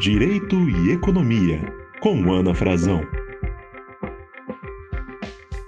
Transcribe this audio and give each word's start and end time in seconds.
Direito 0.00 0.56
e 0.56 0.92
Economia, 0.92 1.60
com 2.00 2.32
Ana 2.32 2.54
Frazão. 2.54 3.02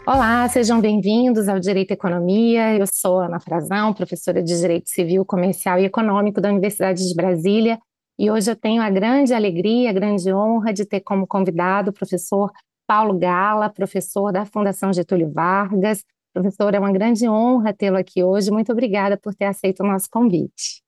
Olá, 0.07 0.49
sejam 0.49 0.81
bem-vindos 0.81 1.51
ao 1.51 1.61
Direito 1.61 1.91
e 1.91 1.93
Economia. 1.93 2.75
Eu 2.79 2.87
sou 2.87 3.21
Ana 3.21 3.39
Frazão, 3.39 3.93
professora 3.93 4.43
de 4.43 4.59
Direito 4.59 4.89
Civil, 4.89 5.23
Comercial 5.27 5.79
e 5.79 5.85
Econômico 5.85 6.41
da 6.41 6.49
Universidade 6.49 7.07
de 7.07 7.15
Brasília, 7.15 7.79
e 8.19 8.31
hoje 8.31 8.51
eu 8.51 8.57
tenho 8.57 8.81
a 8.81 8.89
grande 8.89 9.35
alegria, 9.35 9.91
a 9.91 9.93
grande 9.93 10.33
honra 10.33 10.73
de 10.73 10.87
ter 10.87 11.01
como 11.01 11.27
convidado 11.27 11.91
o 11.91 11.93
professor 11.93 12.51
Paulo 12.87 13.19
Gala, 13.19 13.69
professor 13.69 14.33
da 14.33 14.47
Fundação 14.47 14.95
Getúlio 14.95 15.31
Vargas. 15.31 16.03
Professor, 16.33 16.75
é 16.75 16.79
uma 16.79 16.91
grande 16.91 17.29
honra 17.29 17.75
tê-lo 17.75 17.99
aqui 17.99 18.25
hoje. 18.25 18.51
Muito 18.51 18.73
obrigada 18.73 19.19
por 19.19 19.35
ter 19.35 19.45
aceito 19.45 19.81
o 19.81 19.87
nosso 19.87 20.09
convite. 20.11 20.82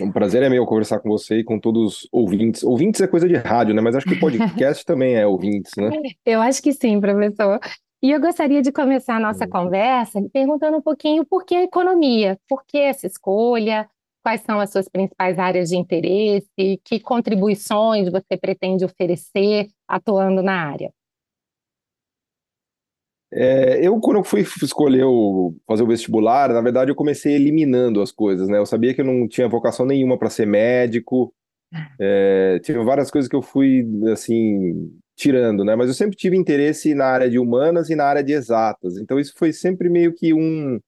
Um 0.00 0.12
prazer 0.12 0.42
é 0.42 0.48
meu 0.48 0.64
conversar 0.66 1.00
com 1.00 1.08
você 1.08 1.38
e 1.38 1.44
com 1.44 1.58
todos 1.58 2.02
os 2.02 2.08
ouvintes. 2.12 2.62
Ouvintes 2.62 3.00
é 3.00 3.06
coisa 3.06 3.28
de 3.28 3.36
rádio, 3.36 3.74
né? 3.74 3.80
Mas 3.80 3.96
acho 3.96 4.06
que 4.06 4.18
podcast 4.18 4.84
também 4.86 5.14
é 5.14 5.26
ouvintes, 5.26 5.72
né? 5.76 5.90
Eu 6.24 6.40
acho 6.40 6.62
que 6.62 6.72
sim, 6.72 7.00
professor. 7.00 7.60
E 8.02 8.10
eu 8.10 8.20
gostaria 8.20 8.62
de 8.62 8.72
começar 8.72 9.16
a 9.16 9.20
nossa 9.20 9.46
conversa 9.46 10.20
perguntando 10.32 10.78
um 10.78 10.82
pouquinho 10.82 11.24
por 11.24 11.44
que 11.44 11.54
a 11.54 11.62
economia, 11.62 12.38
por 12.48 12.64
que 12.66 12.78
essa 12.78 13.06
escolha, 13.06 13.86
quais 14.22 14.40
são 14.40 14.58
as 14.58 14.70
suas 14.70 14.88
principais 14.88 15.38
áreas 15.38 15.68
de 15.68 15.76
interesse, 15.76 16.48
que 16.84 17.00
contribuições 17.00 18.10
você 18.10 18.36
pretende 18.38 18.84
oferecer 18.84 19.68
atuando 19.86 20.42
na 20.42 20.54
área. 20.54 20.90
É, 23.32 23.86
eu, 23.86 23.98
quando 24.00 24.18
eu 24.18 24.24
fui 24.24 24.40
escolher 24.62 25.04
o, 25.04 25.54
fazer 25.66 25.82
o 25.82 25.86
vestibular, 25.86 26.48
na 26.52 26.60
verdade, 26.60 26.90
eu 26.90 26.96
comecei 26.96 27.34
eliminando 27.34 28.02
as 28.02 28.10
coisas, 28.10 28.48
né? 28.48 28.58
Eu 28.58 28.66
sabia 28.66 28.92
que 28.94 29.00
eu 29.00 29.04
não 29.04 29.28
tinha 29.28 29.48
vocação 29.48 29.86
nenhuma 29.86 30.18
para 30.18 30.30
ser 30.30 30.46
médico, 30.46 31.32
é, 32.00 32.58
tinha 32.62 32.82
várias 32.82 33.10
coisas 33.10 33.28
que 33.28 33.36
eu 33.36 33.42
fui, 33.42 33.86
assim, 34.12 34.90
tirando, 35.16 35.64
né? 35.64 35.76
Mas 35.76 35.88
eu 35.88 35.94
sempre 35.94 36.16
tive 36.16 36.36
interesse 36.36 36.94
na 36.94 37.06
área 37.06 37.30
de 37.30 37.38
humanas 37.38 37.90
e 37.90 37.94
na 37.94 38.04
área 38.04 38.22
de 38.24 38.32
exatas. 38.32 38.96
Então, 38.98 39.18
isso 39.20 39.34
foi 39.36 39.52
sempre 39.52 39.88
meio 39.88 40.14
que 40.14 40.34
um, 40.34 40.80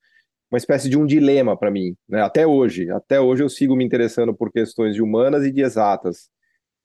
uma 0.50 0.58
espécie 0.58 0.88
de 0.88 0.98
um 0.98 1.06
dilema 1.06 1.56
para 1.56 1.70
mim, 1.70 1.94
né? 2.08 2.22
Até 2.22 2.46
hoje. 2.46 2.90
Até 2.90 3.20
hoje 3.20 3.42
eu 3.42 3.48
sigo 3.48 3.76
me 3.76 3.84
interessando 3.84 4.34
por 4.34 4.50
questões 4.52 4.94
de 4.94 5.02
humanas 5.02 5.44
e 5.44 5.52
de 5.52 5.62
exatas. 5.62 6.30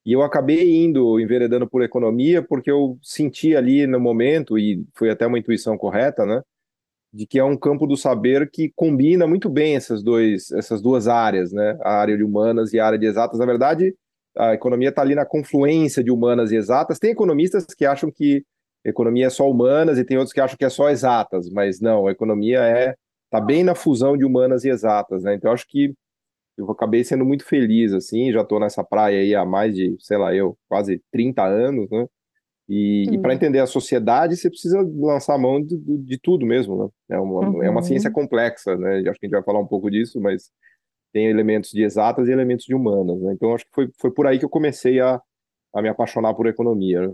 E 0.07 0.13
eu 0.13 0.21
acabei 0.23 0.73
indo, 0.73 1.19
enveredando 1.19 1.67
por 1.69 1.83
economia, 1.83 2.41
porque 2.41 2.71
eu 2.71 2.97
senti 3.03 3.57
ali 3.57 3.85
no 3.85 3.99
momento, 3.99 4.57
e 4.57 4.85
foi 4.95 5.09
até 5.09 5.27
uma 5.27 5.37
intuição 5.37 5.77
correta, 5.77 6.25
né? 6.25 6.41
De 7.11 7.27
que 7.27 7.37
é 7.37 7.43
um 7.43 7.57
campo 7.57 7.85
do 7.85 7.97
saber 7.97 8.49
que 8.49 8.71
combina 8.73 9.27
muito 9.27 9.49
bem 9.49 9.75
essas, 9.75 10.01
dois, 10.01 10.49
essas 10.53 10.81
duas 10.81 11.09
áreas, 11.09 11.51
né? 11.51 11.77
A 11.81 11.99
área 11.99 12.15
de 12.15 12.23
humanas 12.23 12.71
e 12.71 12.79
a 12.79 12.85
área 12.87 12.97
de 12.97 13.05
exatas. 13.05 13.37
Na 13.37 13.45
verdade, 13.45 13.93
a 14.37 14.53
economia 14.53 14.89
está 14.89 15.01
ali 15.01 15.13
na 15.13 15.25
confluência 15.25 16.01
de 16.01 16.09
humanas 16.09 16.53
e 16.53 16.55
exatas. 16.55 16.99
Tem 16.99 17.11
economistas 17.11 17.65
que 17.65 17.85
acham 17.85 18.09
que 18.09 18.45
economia 18.85 19.27
é 19.27 19.29
só 19.29 19.49
humanas 19.49 19.97
e 19.97 20.05
tem 20.05 20.15
outros 20.17 20.31
que 20.31 20.39
acham 20.39 20.55
que 20.57 20.63
é 20.63 20.69
só 20.69 20.89
exatas, 20.89 21.49
mas 21.49 21.81
não, 21.81 22.07
a 22.07 22.11
economia 22.11 22.59
é 22.61 22.95
tá 23.29 23.41
bem 23.41 23.61
na 23.61 23.75
fusão 23.75 24.15
de 24.15 24.23
humanas 24.23 24.63
e 24.63 24.69
exatas, 24.69 25.23
né? 25.23 25.33
Então 25.33 25.51
acho 25.51 25.67
que 25.67 25.93
eu 26.57 26.69
acabei 26.71 27.03
sendo 27.03 27.23
muito 27.23 27.45
feliz, 27.45 27.93
assim, 27.93 28.31
já 28.31 28.41
estou 28.41 28.59
nessa 28.59 28.83
praia 28.83 29.19
aí 29.19 29.35
há 29.35 29.45
mais 29.45 29.75
de, 29.75 29.95
sei 29.99 30.17
lá, 30.17 30.33
eu, 30.33 30.57
quase 30.67 31.01
30 31.11 31.43
anos, 31.45 31.89
né? 31.89 32.07
E, 32.69 33.05
e 33.13 33.17
para 33.19 33.33
entender 33.33 33.59
a 33.59 33.65
sociedade, 33.65 34.35
você 34.35 34.49
precisa 34.49 34.81
lançar 34.81 35.35
a 35.35 35.37
mão 35.37 35.61
de, 35.63 35.77
de 35.77 36.19
tudo 36.19 36.45
mesmo, 36.45 36.83
né? 36.83 36.89
É 37.15 37.19
uma, 37.19 37.49
uhum. 37.49 37.63
é 37.63 37.69
uma 37.69 37.81
ciência 37.81 38.11
complexa, 38.11 38.75
né? 38.75 38.97
Acho 38.97 39.19
que 39.19 39.25
a 39.25 39.27
gente 39.27 39.31
vai 39.31 39.43
falar 39.43 39.59
um 39.59 39.67
pouco 39.67 39.89
disso, 39.89 40.19
mas 40.19 40.51
tem 41.13 41.27
elementos 41.27 41.71
de 41.71 41.83
exatas 41.83 42.27
e 42.27 42.31
elementos 42.31 42.65
de 42.65 42.75
humanas, 42.75 43.21
né? 43.21 43.33
Então 43.33 43.53
acho 43.53 43.63
que 43.65 43.71
foi, 43.73 43.89
foi 43.99 44.11
por 44.11 44.27
aí 44.27 44.37
que 44.37 44.43
eu 44.43 44.49
comecei 44.49 44.99
a, 44.99 45.21
a 45.73 45.81
me 45.81 45.87
apaixonar 45.87 46.33
por 46.33 46.47
economia. 46.47 47.07
Né? 47.07 47.13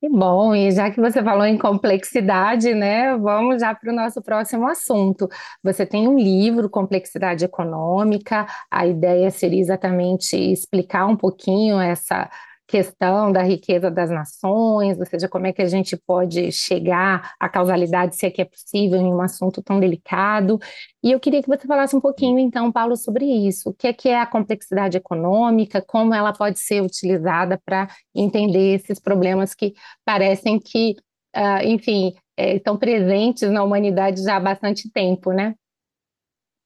Que 0.00 0.08
bom, 0.08 0.54
e 0.54 0.70
já 0.72 0.90
que 0.90 0.98
você 0.98 1.22
falou 1.22 1.44
em 1.44 1.58
complexidade, 1.58 2.72
né, 2.74 3.14
vamos 3.18 3.60
já 3.60 3.74
para 3.74 3.92
o 3.92 3.94
nosso 3.94 4.22
próximo 4.22 4.66
assunto. 4.66 5.28
Você 5.62 5.84
tem 5.84 6.08
um 6.08 6.18
livro, 6.18 6.70
Complexidade 6.70 7.44
Econômica, 7.44 8.46
a 8.70 8.86
ideia 8.86 9.30
seria 9.30 9.60
exatamente 9.60 10.36
explicar 10.36 11.04
um 11.06 11.16
pouquinho 11.16 11.78
essa 11.78 12.30
questão 12.70 13.32
da 13.32 13.42
riqueza 13.42 13.90
das 13.90 14.10
nações, 14.10 14.96
ou 14.98 15.04
seja, 15.04 15.28
como 15.28 15.46
é 15.48 15.52
que 15.52 15.60
a 15.60 15.66
gente 15.66 15.96
pode 15.96 16.52
chegar 16.52 17.34
à 17.40 17.48
causalidade, 17.48 18.14
se 18.14 18.26
é 18.26 18.30
que 18.30 18.40
é 18.40 18.44
possível, 18.44 18.96
em 18.96 19.12
um 19.12 19.20
assunto 19.20 19.60
tão 19.60 19.80
delicado. 19.80 20.56
E 21.02 21.10
eu 21.10 21.18
queria 21.18 21.42
que 21.42 21.48
você 21.48 21.66
falasse 21.66 21.96
um 21.96 22.00
pouquinho, 22.00 22.38
então, 22.38 22.70
Paulo, 22.70 22.96
sobre 22.96 23.24
isso. 23.24 23.70
O 23.70 23.74
que 23.74 23.88
é, 23.88 23.92
que 23.92 24.08
é 24.08 24.20
a 24.20 24.26
complexidade 24.26 24.96
econômica, 24.96 25.82
como 25.82 26.14
ela 26.14 26.32
pode 26.32 26.60
ser 26.60 26.80
utilizada 26.80 27.60
para 27.64 27.88
entender 28.14 28.76
esses 28.76 29.00
problemas 29.00 29.52
que 29.52 29.74
parecem 30.04 30.60
que, 30.60 30.94
uh, 31.36 31.66
enfim, 31.66 32.14
é, 32.36 32.54
estão 32.54 32.76
presentes 32.76 33.50
na 33.50 33.64
humanidade 33.64 34.22
já 34.22 34.36
há 34.36 34.40
bastante 34.40 34.88
tempo, 34.92 35.32
né? 35.32 35.56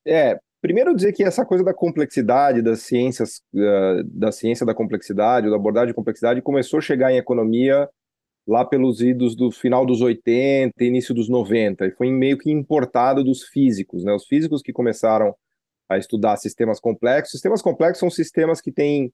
É, 0.06 0.38
Primeiro 0.64 0.96
dizer 0.96 1.12
que 1.12 1.22
essa 1.22 1.44
coisa 1.44 1.62
da 1.62 1.74
complexidade, 1.74 2.62
das 2.62 2.80
ciências, 2.80 3.42
da 4.06 4.32
ciência 4.32 4.64
da 4.64 4.74
complexidade, 4.74 5.50
da 5.50 5.56
abordagem 5.56 5.88
de 5.88 5.94
complexidade, 5.94 6.40
começou 6.40 6.78
a 6.78 6.80
chegar 6.80 7.12
em 7.12 7.18
economia 7.18 7.86
lá 8.48 8.64
pelos 8.64 9.02
idos 9.02 9.36
do 9.36 9.50
final 9.50 9.84
dos 9.84 10.00
80, 10.00 10.82
início 10.82 11.14
dos 11.14 11.28
90, 11.28 11.84
e 11.84 11.90
foi 11.90 12.10
meio 12.10 12.38
que 12.38 12.50
importado 12.50 13.22
dos 13.22 13.42
físicos, 13.42 14.04
né? 14.04 14.14
Os 14.14 14.26
físicos 14.26 14.62
que 14.62 14.72
começaram 14.72 15.36
a 15.86 15.98
estudar 15.98 16.34
sistemas 16.38 16.80
complexos. 16.80 17.32
Sistemas 17.32 17.60
complexos 17.60 17.98
são 17.98 18.08
sistemas 18.08 18.62
que 18.62 18.72
têm 18.72 19.12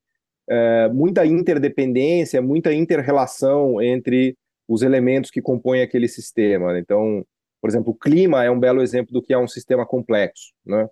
é, 0.48 0.88
muita 0.90 1.26
interdependência, 1.26 2.40
muita 2.40 2.72
interrelação 2.72 3.82
entre 3.82 4.36
os 4.68 4.82
elementos 4.82 5.32
que 5.32 5.42
compõem 5.42 5.82
aquele 5.82 6.06
sistema. 6.06 6.78
Então, 6.78 7.26
por 7.60 7.68
exemplo, 7.68 7.90
o 7.90 7.98
clima 7.98 8.44
é 8.44 8.50
um 8.52 8.60
belo 8.60 8.80
exemplo 8.80 9.12
do 9.12 9.20
que 9.20 9.32
é 9.32 9.38
um 9.38 9.48
sistema 9.48 9.84
complexo, 9.84 10.52
né? 10.64 10.88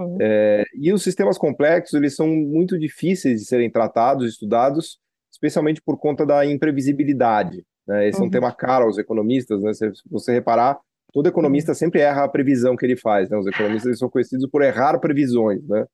Uhum. 0.00 0.16
É, 0.18 0.64
e 0.74 0.92
os 0.92 1.02
sistemas 1.02 1.36
complexos, 1.36 1.92
eles 1.94 2.16
são 2.16 2.26
muito 2.26 2.78
difíceis 2.78 3.40
de 3.40 3.46
serem 3.46 3.70
tratados, 3.70 4.26
estudados, 4.26 4.98
especialmente 5.30 5.82
por 5.82 5.98
conta 5.98 6.24
da 6.24 6.44
imprevisibilidade. 6.46 7.64
Né? 7.86 8.08
Esse 8.08 8.18
uhum. 8.18 8.22
é 8.22 8.24
um 8.24 8.26
uhum. 8.26 8.30
tema 8.30 8.52
caro 8.52 8.86
aos 8.86 8.98
economistas, 8.98 9.62
né? 9.62 9.74
Se 9.74 9.92
você 10.10 10.32
reparar, 10.32 10.78
todo 11.12 11.28
economista 11.28 11.72
uhum. 11.72 11.76
sempre 11.76 12.00
erra 12.00 12.24
a 12.24 12.28
previsão 12.28 12.76
que 12.76 12.86
ele 12.86 12.96
faz, 12.96 13.28
né? 13.28 13.36
Os 13.36 13.46
economistas 13.46 13.98
são 13.98 14.08
conhecidos 14.08 14.48
por 14.50 14.62
errar 14.62 14.98
previsões, 14.98 15.66
né? 15.68 15.84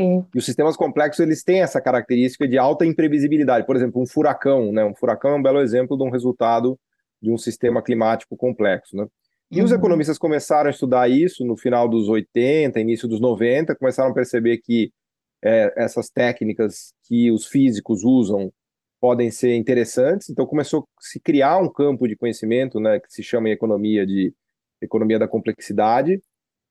Sim. 0.00 0.26
E 0.34 0.38
os 0.38 0.44
sistemas 0.44 0.76
complexos, 0.76 1.20
eles 1.20 1.44
têm 1.44 1.62
essa 1.62 1.80
característica 1.80 2.48
de 2.48 2.58
alta 2.58 2.84
imprevisibilidade. 2.84 3.64
Por 3.64 3.76
exemplo, 3.76 4.02
um 4.02 4.06
furacão, 4.06 4.72
né? 4.72 4.84
Um 4.84 4.94
furacão 4.94 5.32
é 5.32 5.36
um 5.36 5.42
belo 5.42 5.60
exemplo 5.60 5.96
de 5.96 6.02
um 6.02 6.10
resultado 6.10 6.76
de 7.22 7.30
um 7.30 7.38
sistema 7.38 7.80
climático 7.80 8.36
complexo, 8.36 8.96
né? 8.96 9.06
E 9.54 9.60
uhum. 9.60 9.66
os 9.66 9.72
economistas 9.72 10.18
começaram 10.18 10.66
a 10.66 10.70
estudar 10.72 11.08
isso 11.08 11.44
no 11.44 11.56
final 11.56 11.88
dos 11.88 12.08
80, 12.08 12.80
início 12.80 13.06
dos 13.06 13.20
90, 13.20 13.76
começaram 13.76 14.10
a 14.10 14.14
perceber 14.14 14.58
que 14.58 14.92
é, 15.44 15.72
essas 15.76 16.10
técnicas 16.10 16.92
que 17.04 17.30
os 17.30 17.46
físicos 17.46 18.02
usam 18.02 18.52
podem 19.00 19.30
ser 19.30 19.54
interessantes, 19.54 20.28
então 20.28 20.44
começou 20.44 20.80
a 20.80 20.84
se 20.98 21.20
criar 21.20 21.58
um 21.58 21.68
campo 21.68 22.08
de 22.08 22.16
conhecimento, 22.16 22.80
né, 22.80 22.98
que 22.98 23.12
se 23.12 23.22
chama 23.22 23.48
em 23.48 23.52
economia 23.52 24.04
de 24.04 24.34
economia 24.82 25.18
da 25.20 25.28
complexidade, 25.28 26.20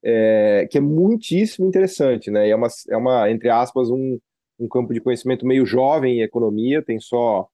é, 0.04 0.68
que 0.70 0.78
é 0.78 0.82
muitíssimo 0.82 1.66
interessante, 1.68 2.30
né, 2.32 2.48
e 2.48 2.52
é 2.52 2.56
uma, 2.56 2.68
é 2.90 2.98
uma 2.98 3.32
entre 3.32 3.50
aspas, 3.50 3.90
um, 3.90 4.20
um 4.60 4.68
campo 4.68 4.94
de 4.94 5.00
conhecimento 5.00 5.46
meio 5.46 5.66
jovem 5.66 6.18
em 6.18 6.22
economia, 6.22 6.84
tem 6.84 7.00
só 7.00 7.48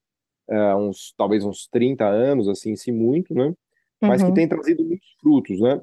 é, 0.50 0.76
uns, 0.76 1.14
talvez 1.16 1.44
uns 1.46 1.68
30 1.68 2.06
anos, 2.08 2.48
assim, 2.48 2.76
se 2.76 2.92
muito, 2.92 3.34
né, 3.36 3.54
mas 4.02 4.22
uhum. 4.22 4.30
que 4.30 4.36
tem 4.36 4.48
trazido 4.48 4.84
muitos 4.84 5.10
frutos, 5.22 5.60
né? 5.60 5.82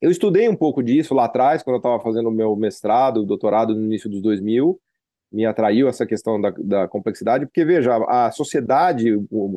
Eu 0.00 0.10
estudei 0.10 0.48
um 0.48 0.56
pouco 0.56 0.82
disso 0.82 1.14
lá 1.14 1.24
atrás, 1.24 1.62
quando 1.62 1.74
eu 1.74 1.78
estava 1.78 2.00
fazendo 2.00 2.28
o 2.28 2.32
meu 2.32 2.54
mestrado, 2.54 3.26
doutorado 3.26 3.74
no 3.74 3.84
início 3.84 4.08
dos 4.08 4.22
2000, 4.22 4.78
me 5.30 5.44
atraiu 5.44 5.88
essa 5.88 6.06
questão 6.06 6.40
da, 6.40 6.50
da 6.50 6.88
complexidade, 6.88 7.46
porque, 7.46 7.64
veja, 7.64 7.96
a 8.06 8.30
sociedade, 8.30 9.12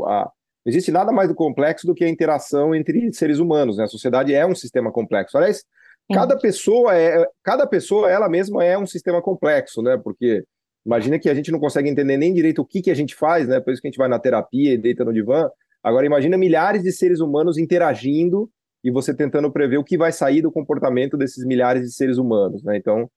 a, 0.05 0.31
não 0.65 0.69
existe 0.69 0.91
nada 0.91 1.11
mais 1.11 1.31
complexo 1.33 1.87
do 1.87 1.95
que 1.95 2.03
a 2.03 2.09
interação 2.09 2.75
entre 2.75 3.11
seres 3.13 3.39
humanos, 3.39 3.77
né? 3.77 3.83
A 3.83 3.87
sociedade 3.87 4.33
é 4.33 4.45
um 4.45 4.55
sistema 4.55 4.91
complexo. 4.91 5.37
Aliás, 5.37 5.63
cada 6.11 6.37
pessoa 6.37 6.95
é, 6.95 7.25
cada 7.43 7.65
pessoa 7.65 8.11
ela 8.11 8.29
mesma 8.29 8.63
é 8.63 8.77
um 8.77 8.85
sistema 8.85 9.21
complexo, 9.21 9.81
né? 9.81 9.97
Porque 9.97 10.43
imagina 10.85 11.17
que 11.17 11.29
a 11.29 11.33
gente 11.33 11.51
não 11.51 11.59
consegue 11.59 11.89
entender 11.89 12.17
nem 12.17 12.33
direito 12.33 12.61
o 12.61 12.65
que, 12.65 12.81
que 12.81 12.91
a 12.91 12.95
gente 12.95 13.15
faz, 13.15 13.47
né? 13.47 13.59
Por 13.59 13.73
isso 13.73 13.81
que 13.81 13.87
a 13.87 13.91
gente 13.91 13.97
vai 13.97 14.07
na 14.07 14.19
terapia 14.19 14.73
e 14.73 14.77
deita 14.77 15.03
no 15.03 15.13
divã, 15.13 15.49
Agora, 15.83 16.05
imagina 16.05 16.37
milhares 16.37 16.83
de 16.83 16.91
seres 16.91 17.19
humanos 17.19 17.57
interagindo 17.57 18.49
e 18.83 18.91
você 18.91 19.13
tentando 19.13 19.51
prever 19.51 19.77
o 19.77 19.83
que 19.83 19.97
vai 19.97 20.11
sair 20.11 20.41
do 20.41 20.51
comportamento 20.51 21.17
desses 21.17 21.45
milhares 21.45 21.83
de 21.83 21.93
seres 21.93 22.17
humanos, 22.17 22.63
né? 22.63 22.77
Então, 22.77 23.09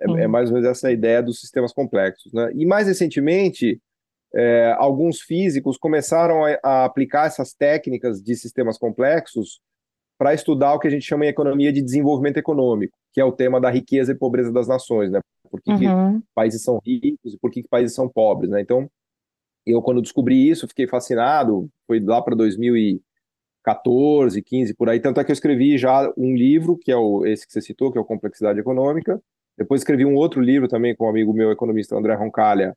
é, 0.00 0.22
é 0.22 0.26
mais 0.26 0.50
ou 0.50 0.54
menos 0.54 0.68
essa 0.68 0.90
ideia 0.90 1.22
dos 1.22 1.40
sistemas 1.40 1.72
complexos, 1.72 2.32
né? 2.32 2.50
E 2.54 2.66
mais 2.66 2.86
recentemente, 2.86 3.80
é, 4.34 4.74
alguns 4.78 5.20
físicos 5.20 5.78
começaram 5.78 6.44
a, 6.44 6.58
a, 6.62 6.84
aplicar 6.84 7.26
essas 7.26 7.54
técnicas 7.54 8.22
de 8.22 8.36
sistemas 8.36 8.76
complexos 8.76 9.60
para 10.18 10.34
estudar 10.34 10.74
o 10.74 10.78
que 10.78 10.88
a 10.88 10.90
gente 10.90 11.04
chama 11.04 11.26
em 11.26 11.28
economia 11.28 11.72
de 11.72 11.82
desenvolvimento 11.82 12.38
econômico, 12.38 12.96
que 13.12 13.20
é 13.20 13.24
o 13.24 13.32
tema 13.32 13.60
da 13.60 13.70
riqueza 13.70 14.12
e 14.12 14.14
pobreza 14.14 14.52
das 14.52 14.68
nações, 14.68 15.10
né? 15.10 15.20
Por 15.50 15.60
que, 15.62 15.70
uhum. 15.70 16.20
que 16.20 16.26
países 16.34 16.62
são 16.62 16.80
ricos 16.84 17.34
e 17.34 17.38
por 17.38 17.50
que, 17.50 17.62
que 17.62 17.68
países 17.68 17.94
são 17.94 18.08
pobres, 18.08 18.50
né? 18.50 18.60
Então, 18.60 18.90
eu 19.66 19.82
quando 19.82 20.00
descobri 20.00 20.48
isso, 20.48 20.68
fiquei 20.68 20.86
fascinado, 20.86 21.68
foi 21.86 22.00
lá 22.00 22.22
para 22.22 22.36
2014, 22.36 24.40
15, 24.40 24.74
por 24.74 24.88
aí, 24.88 25.00
tanto 25.00 25.20
é 25.20 25.24
que 25.24 25.30
eu 25.30 25.34
escrevi 25.34 25.76
já 25.76 26.10
um 26.16 26.34
livro, 26.36 26.78
que 26.78 26.92
é 26.92 26.96
o, 26.96 27.26
esse 27.26 27.46
que 27.46 27.52
você 27.52 27.60
citou, 27.60 27.90
que 27.90 27.98
é 27.98 28.00
o 28.00 28.04
Complexidade 28.04 28.60
Econômica, 28.60 29.20
depois 29.58 29.80
escrevi 29.80 30.04
um 30.04 30.14
outro 30.14 30.40
livro 30.40 30.68
também 30.68 30.94
com 30.94 31.06
um 31.06 31.08
amigo 31.08 31.32
meu, 31.32 31.50
economista 31.50 31.96
André 31.96 32.14
Roncalha, 32.14 32.76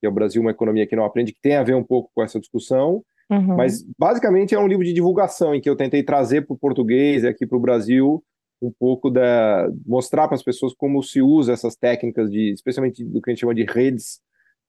que 0.00 0.06
é 0.06 0.08
o 0.08 0.12
Brasil, 0.12 0.40
uma 0.40 0.50
economia 0.50 0.86
que 0.86 0.96
não 0.96 1.04
aprende, 1.04 1.32
que 1.32 1.40
tem 1.40 1.56
a 1.56 1.62
ver 1.62 1.74
um 1.74 1.84
pouco 1.84 2.10
com 2.14 2.22
essa 2.22 2.40
discussão, 2.40 3.04
uhum. 3.30 3.56
mas 3.56 3.84
basicamente 3.98 4.54
é 4.54 4.58
um 4.58 4.66
livro 4.66 4.84
de 4.84 4.92
divulgação 4.92 5.54
em 5.54 5.60
que 5.60 5.68
eu 5.68 5.76
tentei 5.76 6.02
trazer 6.02 6.46
para 6.46 6.54
o 6.54 6.58
português 6.58 7.24
e 7.24 7.28
aqui 7.28 7.46
para 7.46 7.58
o 7.58 7.60
Brasil 7.60 8.24
um 8.60 8.70
pouco 8.70 9.10
da 9.10 9.68
mostrar 9.84 10.28
para 10.28 10.36
as 10.36 10.42
pessoas 10.42 10.72
como 10.72 11.02
se 11.02 11.20
usa 11.20 11.52
essas 11.52 11.74
técnicas 11.74 12.30
de, 12.30 12.52
especialmente 12.52 13.04
do 13.04 13.20
que 13.20 13.30
a 13.30 13.32
gente 13.32 13.40
chama 13.40 13.54
de 13.54 13.64
redes 13.64 14.20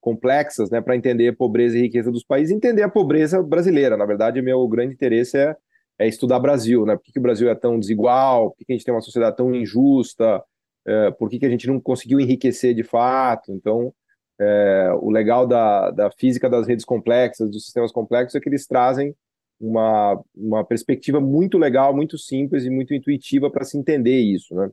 complexas, 0.03 0.69
né, 0.69 0.81
para 0.81 0.97
entender 0.97 1.29
a 1.29 1.33
pobreza 1.33 1.77
e 1.77 1.81
riqueza 1.81 2.11
dos 2.11 2.25
países, 2.25 2.53
entender 2.53 2.83
a 2.83 2.89
pobreza 2.89 3.41
brasileira. 3.41 3.95
Na 3.95 4.05
verdade, 4.05 4.41
meu 4.41 4.67
grande 4.67 4.93
interesse 4.93 5.37
é, 5.37 5.55
é 5.97 6.07
estudar 6.07 6.39
Brasil, 6.39 6.85
né? 6.85 6.97
Por 6.97 7.03
que, 7.03 7.13
que 7.13 7.19
o 7.19 7.21
Brasil 7.21 7.49
é 7.49 7.55
tão 7.55 7.79
desigual? 7.79 8.51
Por 8.51 8.57
que, 8.57 8.65
que 8.65 8.73
a 8.73 8.75
gente 8.75 8.83
tem 8.83 8.93
uma 8.93 9.01
sociedade 9.01 9.37
tão 9.37 9.55
injusta? 9.55 10.43
É, 10.85 11.11
por 11.11 11.29
que, 11.29 11.39
que 11.39 11.45
a 11.45 11.49
gente 11.49 11.67
não 11.67 11.79
conseguiu 11.79 12.19
enriquecer 12.19 12.75
de 12.75 12.83
fato? 12.83 13.53
Então, 13.53 13.93
é, 14.39 14.89
o 14.99 15.09
legal 15.09 15.47
da, 15.47 15.89
da 15.91 16.11
física 16.11 16.49
das 16.49 16.67
redes 16.67 16.83
complexas, 16.83 17.49
dos 17.49 17.63
sistemas 17.63 17.91
complexos, 17.91 18.35
é 18.35 18.41
que 18.41 18.49
eles 18.49 18.67
trazem 18.67 19.15
uma, 19.57 20.21
uma 20.35 20.65
perspectiva 20.65 21.21
muito 21.21 21.57
legal, 21.57 21.95
muito 21.95 22.17
simples 22.17 22.65
e 22.65 22.69
muito 22.69 22.93
intuitiva 22.93 23.49
para 23.49 23.63
se 23.63 23.77
entender 23.77 24.19
isso, 24.19 24.53
né? 24.53 24.69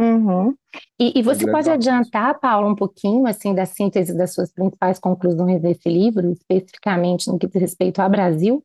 Uhum. 0.00 0.54
E, 0.98 1.18
e 1.18 1.22
você 1.22 1.50
pode 1.50 1.68
adiantar, 1.68 2.38
Paulo, 2.38 2.70
um 2.70 2.74
pouquinho 2.74 3.26
assim 3.26 3.52
da 3.52 3.66
síntese 3.66 4.16
das 4.16 4.32
suas 4.32 4.52
principais 4.52 4.98
conclusões 4.98 5.60
desse 5.60 5.88
livro, 5.88 6.30
especificamente 6.30 7.28
no 7.28 7.38
que 7.38 7.48
diz 7.48 7.60
respeito 7.60 8.00
ao 8.00 8.08
Brasil? 8.08 8.62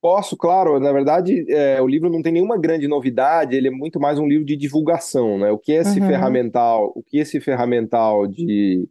Posso, 0.00 0.36
claro. 0.36 0.78
Na 0.78 0.92
verdade, 0.92 1.44
é, 1.52 1.82
o 1.82 1.86
livro 1.88 2.08
não 2.08 2.22
tem 2.22 2.32
nenhuma 2.32 2.56
grande 2.56 2.86
novidade. 2.86 3.56
Ele 3.56 3.66
é 3.66 3.70
muito 3.70 3.98
mais 3.98 4.18
um 4.18 4.28
livro 4.28 4.44
de 4.44 4.56
divulgação, 4.56 5.38
né? 5.38 5.50
O 5.50 5.58
que 5.58 5.72
é 5.72 5.76
esse 5.76 6.00
uhum. 6.00 6.06
ferramental, 6.06 6.92
o 6.94 7.02
que 7.02 7.18
esse 7.18 7.40
ferramental 7.40 8.28
de, 8.28 8.88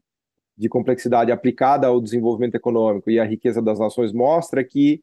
de 0.58 0.68
complexidade 0.68 1.32
aplicada 1.32 1.88
ao 1.88 2.02
desenvolvimento 2.02 2.56
econômico 2.56 3.10
e 3.10 3.20
à 3.20 3.24
riqueza 3.24 3.62
das 3.62 3.80
nações 3.80 4.12
mostra 4.12 4.62
que 4.66 5.02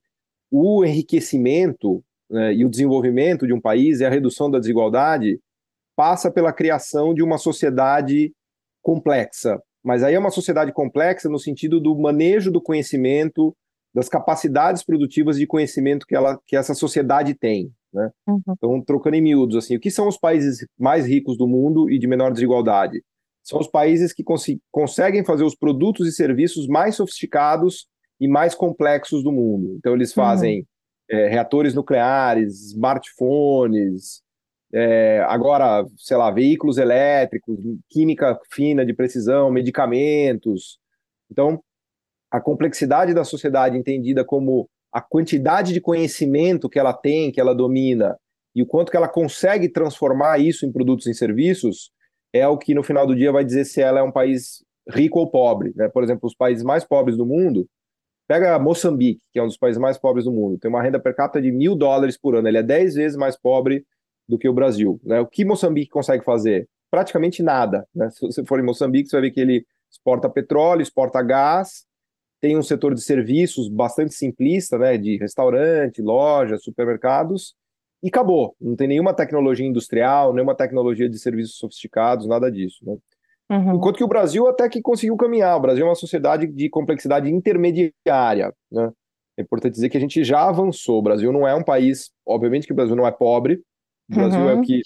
o 0.51 0.85
enriquecimento 0.85 2.05
né, 2.31 2.55
e 2.55 2.65
o 2.67 2.69
desenvolvimento 2.69 3.47
de 3.47 3.55
um 3.55 3.61
país 3.61 4.01
e 4.01 4.05
a 4.05 4.11
redução 4.11 4.51
da 4.51 4.59
desigualdade 4.59 5.41
passa 5.97 6.31
pela 6.31 6.53
criação 6.53 7.15
de 7.15 7.23
uma 7.23 7.39
sociedade 7.39 8.33
complexa. 8.83 9.61
Mas 9.83 10.03
aí 10.03 10.15
é 10.15 10.19
uma 10.19 10.31
sociedade 10.31 10.73
complexa 10.73 11.29
no 11.29 11.39
sentido 11.39 11.79
do 11.79 11.95
manejo 11.95 12.51
do 12.51 12.61
conhecimento, 12.61 13.55
das 13.95 14.09
capacidades 14.09 14.83
produtivas 14.83 15.37
de 15.37 15.47
conhecimento 15.47 16.07
que, 16.07 16.17
ela, 16.17 16.41
que 16.47 16.57
essa 16.57 16.75
sociedade 16.75 17.35
tem. 17.35 17.71
Né? 17.93 18.11
Uhum. 18.27 18.41
Então, 18.49 18.83
trocando 18.83 19.17
em 19.17 19.23
miúdos, 19.23 19.57
assim, 19.57 19.77
o 19.77 19.81
que 19.81 19.91
são 19.91 20.09
os 20.09 20.19
países 20.19 20.67
mais 20.77 21.07
ricos 21.07 21.39
do 21.39 21.47
mundo 21.47 21.89
e 21.89 21.99
de 21.99 22.07
menor 22.09 22.33
desigualdade? 22.33 23.03
São 23.43 23.61
os 23.61 23.69
países 23.69 24.13
que 24.13 24.25
cons 24.25 24.47
conseguem 24.73 25.25
fazer 25.25 25.45
os 25.45 25.55
produtos 25.55 26.09
e 26.09 26.13
serviços 26.13 26.67
mais 26.67 26.97
sofisticados 26.97 27.87
e 28.19 28.27
mais 28.27 28.55
complexos 28.55 29.23
do 29.23 29.31
mundo. 29.31 29.77
Então, 29.77 29.95
eles 29.95 30.13
fazem 30.13 30.61
uhum. 30.61 31.19
é, 31.19 31.29
reatores 31.29 31.75
nucleares, 31.75 32.71
smartphones, 32.71 34.24
é, 34.77 35.25
agora, 35.29 35.87
sei 35.97 36.17
lá, 36.17 36.33
veículos 36.33 36.79
elétricos, 36.79 37.57
química 37.89 38.37
fina 38.51 38.85
de 38.85 38.93
precisão, 38.93 39.49
medicamentos. 39.49 40.79
Então, 41.31 41.63
a 42.29 42.41
complexidade 42.41 43.15
da 43.15 43.23
sociedade 43.23 43.79
entendida 43.79 44.25
como 44.25 44.69
a 44.93 45.01
quantidade 45.01 45.73
de 45.73 45.81
conhecimento 45.81 46.69
que 46.69 46.79
ela 46.79 46.93
tem, 46.93 47.31
que 47.31 47.41
ela 47.41 47.55
domina, 47.55 48.19
e 48.53 48.63
o 48.63 48.67
quanto 48.67 48.91
que 48.91 48.97
ela 48.97 49.09
consegue 49.09 49.69
transformar 49.69 50.39
isso 50.39 50.67
em 50.67 50.73
produtos 50.73 51.07
e 51.07 51.15
serviços, 51.15 51.91
é 52.33 52.47
o 52.49 52.59
que 52.59 52.75
no 52.75 52.83
final 52.83 53.07
do 53.07 53.15
dia 53.15 53.31
vai 53.31 53.45
dizer 53.45 53.65
se 53.65 53.81
ela 53.81 54.01
é 54.01 54.03
um 54.03 54.11
país 54.11 54.65
rico 54.91 55.21
ou 55.21 55.31
pobre. 55.31 55.73
Né? 55.77 55.89
Por 55.89 56.03
exemplo, 56.03 56.27
os 56.27 56.35
países 56.35 56.65
mais 56.65 56.85
pobres 56.85 57.17
do 57.17 57.25
mundo, 57.25 57.69
Pega 58.27 58.59
Moçambique, 58.59 59.23
que 59.33 59.39
é 59.39 59.43
um 59.43 59.47
dos 59.47 59.57
países 59.57 59.81
mais 59.81 59.99
pobres 59.99 60.25
do 60.25 60.33
mundo, 60.33 60.59
tem 60.59 60.69
uma 60.69 60.83
renda 60.83 60.99
per 60.99 61.15
capita 61.15 61.41
de 61.41 61.53
mil 61.53 61.77
dólares 61.77 62.19
por 62.19 62.35
ano, 62.35 62.49
ele 62.49 62.59
é 62.59 62.63
dez 62.63 62.95
vezes 62.95 63.17
mais 63.17 63.37
pobre 63.37 63.85
do 64.29 64.39
que 64.39 64.49
o 64.49 64.53
Brasil. 64.53 65.01
Né? 65.05 65.21
O 65.21 65.27
que 65.27 65.45
Moçambique 65.45 65.91
consegue 65.91 66.25
fazer? 66.25 66.69
Praticamente 66.91 67.43
nada. 67.43 67.87
Né? 67.95 68.11
Se 68.11 68.21
você 68.21 68.45
for 68.45 68.59
em 68.59 68.65
Moçambique, 68.65 69.09
você 69.09 69.17
vai 69.17 69.23
ver 69.23 69.31
que 69.31 69.41
ele 69.41 69.67
exporta 69.91 70.29
petróleo, 70.29 70.83
exporta 70.83 71.23
gás, 71.23 71.85
tem 72.41 72.57
um 72.59 72.63
setor 72.63 72.95
de 72.95 73.01
serviços 73.01 73.69
bastante 73.69 74.15
simplista, 74.15 74.79
né? 74.79 74.99
de 74.99 75.17
restaurante, 75.17 76.03
lojas, 76.03 76.63
supermercados, 76.63 77.55
e 78.03 78.09
acabou. 78.09 78.55
Não 78.61 78.77
tem 78.77 78.89
nenhuma 78.89 79.15
tecnologia 79.15 79.67
industrial, 79.67 80.35
nenhuma 80.35 80.55
tecnologia 80.55 81.09
de 81.09 81.19
serviços 81.19 81.57
sofisticados, 81.57 82.27
nada 82.27 82.51
disso. 82.51 82.79
Né? 82.85 82.97
Uhum. 83.51 83.77
Enquanto 83.77 83.97
que 83.97 84.05
o 84.05 84.09
Brasil 84.09 84.47
até 84.47 84.69
que 84.69 84.83
conseguiu 84.83 85.17
caminhar. 85.17 85.57
O 85.57 85.61
Brasil 85.61 85.85
é 85.85 85.89
uma 85.89 85.95
sociedade 85.95 86.47
de 86.47 86.69
complexidade 86.69 87.31
intermediária. 87.31 88.53
Né? 88.71 88.93
É 89.37 89.43
importante 89.43 89.75
dizer 89.75 89.89
que 89.89 89.97
a 89.97 90.01
gente 90.01 90.23
já 90.25 90.49
avançou. 90.49 90.99
O 90.99 91.03
Brasil 91.03 91.33
não 91.33 91.47
é 91.47 91.55
um 91.55 91.63
país, 91.63 92.11
obviamente 92.27 92.67
que 92.67 92.73
o 92.73 92.77
Brasil 92.77 92.97
não 92.97 93.07
é 93.07 93.11
pobre. 93.11 93.63
O 94.11 94.15
Brasil 94.15 94.41
uhum. 94.41 94.49
é 94.49 94.55
o 94.55 94.57
uhum. 94.57 94.63
que 94.63 94.81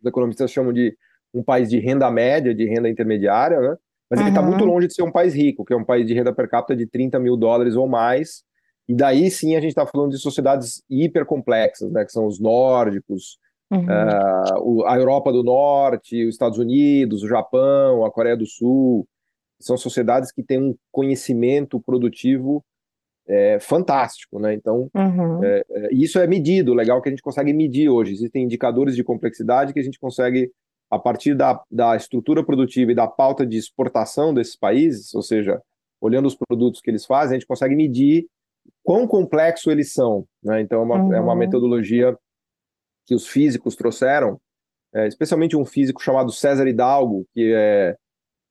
os 0.00 0.06
economistas 0.06 0.50
chamam 0.50 0.72
de 0.72 0.96
um 1.32 1.42
país 1.42 1.68
de 1.68 1.78
renda 1.78 2.10
média, 2.10 2.54
de 2.54 2.64
renda 2.64 2.88
intermediária, 2.88 3.60
né? 3.60 3.76
mas 4.10 4.20
uhum. 4.20 4.26
ele 4.26 4.30
está 4.30 4.42
muito 4.42 4.64
longe 4.64 4.86
de 4.86 4.94
ser 4.94 5.02
um 5.02 5.12
país 5.12 5.34
rico, 5.34 5.64
que 5.64 5.72
é 5.72 5.76
um 5.76 5.84
país 5.84 6.06
de 6.06 6.14
renda 6.14 6.32
per 6.32 6.48
capita 6.48 6.76
de 6.76 6.86
30 6.86 7.18
mil 7.18 7.36
dólares 7.36 7.74
ou 7.74 7.88
mais. 7.88 8.44
E 8.88 8.94
daí 8.94 9.30
sim 9.30 9.56
a 9.56 9.60
gente 9.60 9.70
está 9.70 9.86
falando 9.86 10.10
de 10.10 10.18
sociedades 10.18 10.82
hipercomplexas, 10.90 11.90
né? 11.90 12.04
que 12.04 12.12
são 12.12 12.26
os 12.26 12.38
nórdicos, 12.38 13.38
Uhum. 13.70 13.86
Uh, 13.86 14.86
a 14.86 14.96
Europa 14.96 15.32
do 15.32 15.42
Norte, 15.42 16.24
os 16.24 16.34
Estados 16.34 16.58
Unidos, 16.58 17.22
o 17.22 17.28
Japão, 17.28 18.04
a 18.04 18.10
Coreia 18.10 18.36
do 18.36 18.46
Sul, 18.46 19.06
são 19.60 19.76
sociedades 19.76 20.30
que 20.30 20.42
têm 20.42 20.60
um 20.60 20.76
conhecimento 20.92 21.80
produtivo 21.80 22.64
é, 23.26 23.58
fantástico, 23.60 24.38
né? 24.38 24.54
Então, 24.54 24.90
uhum. 24.94 25.44
é, 25.44 25.64
é, 25.70 25.88
isso 25.92 26.18
é 26.18 26.26
medido, 26.26 26.74
legal 26.74 27.00
que 27.00 27.08
a 27.08 27.12
gente 27.12 27.22
consegue 27.22 27.52
medir 27.52 27.88
hoje. 27.88 28.12
Existem 28.12 28.44
indicadores 28.44 28.94
de 28.94 29.04
complexidade 29.04 29.72
que 29.72 29.80
a 29.80 29.82
gente 29.82 29.98
consegue, 29.98 30.50
a 30.90 30.98
partir 30.98 31.34
da, 31.34 31.60
da 31.70 31.96
estrutura 31.96 32.44
produtiva 32.44 32.92
e 32.92 32.94
da 32.94 33.06
pauta 33.06 33.46
de 33.46 33.56
exportação 33.56 34.34
desses 34.34 34.56
países, 34.56 35.14
ou 35.14 35.22
seja, 35.22 35.60
olhando 36.00 36.26
os 36.26 36.36
produtos 36.36 36.80
que 36.80 36.90
eles 36.90 37.06
fazem, 37.06 37.36
a 37.36 37.38
gente 37.38 37.48
consegue 37.48 37.74
medir 37.74 38.26
quão 38.82 39.06
complexo 39.06 39.70
eles 39.70 39.92
são. 39.92 40.26
Né? 40.42 40.60
Então, 40.60 40.80
é 40.80 40.84
uma, 40.84 41.02
uhum. 41.02 41.14
é 41.14 41.20
uma 41.20 41.34
metodologia 41.34 42.16
que 43.06 43.14
os 43.14 43.26
físicos 43.26 43.74
trouxeram, 43.74 44.38
é, 44.94 45.06
especialmente 45.08 45.56
um 45.56 45.64
físico 45.64 46.02
chamado 46.02 46.30
César 46.30 46.68
Hidalgo, 46.68 47.26
que 47.34 47.52
é, 47.54 47.96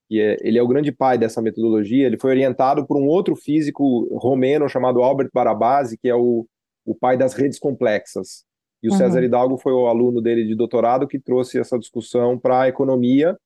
que 0.08 0.20
é, 0.20 0.38
ele 0.42 0.58
é 0.58 0.64
o 0.64 0.68
grande 0.68 0.92
pai 0.92 1.18
dessa 1.18 1.42
metodologia, 1.42 2.06
ele 2.06 2.20
foi 2.20 2.32
orientado 2.32 2.86
por 2.86 2.98
um 2.98 3.06
outro 3.06 3.36
físico 3.36 4.08
romeno 4.18 4.68
chamado 4.70 5.02
Albert 5.02 5.30
Barabasi, 5.34 5.98
que 5.98 6.10
é 6.10 6.16
o, 6.16 6.46
o 6.86 6.96
pai 6.96 7.18
das 7.18 7.34
redes 7.34 7.60
complexas. 7.60 8.44
E 8.82 8.90
o 8.90 8.92
uhum. 8.92 8.98
César 8.98 9.24
Hidalgo 9.24 9.58
foi 9.58 9.72
o 9.72 9.88
aluno 9.88 10.22
dele 10.22 10.46
de 10.46 10.56
doutorado 10.56 11.08
que 11.08 11.18
trouxe 11.18 11.58
essa 11.58 11.80
discussão 11.80 12.38
para 12.38 12.64
a 12.64 12.68
economia, 12.68 13.38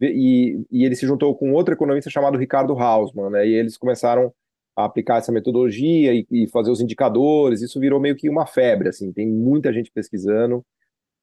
e, 0.00 0.64
e, 0.70 0.84
ele 0.84 0.94
se 0.94 1.06
juntou 1.06 1.34
com 1.34 1.52
outro 1.52 1.74
economista 1.74 2.08
chamado 2.08 2.38
Ricardo 2.38 2.78
Hausmann, 2.78 3.30
né, 3.30 3.46
e 3.46 3.54
eles 3.54 3.76
começaram 3.76 4.32
a 4.76 4.84
aplicar 4.84 5.18
essa 5.18 5.32
metodologia 5.32 6.14
e, 6.14 6.24
e, 6.30 6.48
fazer 6.48 6.70
os 6.70 6.80
indicadores, 6.80 7.60
isso 7.60 7.80
virou 7.80 8.00
meio 8.00 8.14
que 8.14 8.30
uma 8.30 8.46
febre, 8.46 8.88
assim, 8.88 9.12
tem 9.12 9.26
muita 9.28 9.72
gente 9.72 9.90
pesquisando, 9.92 10.64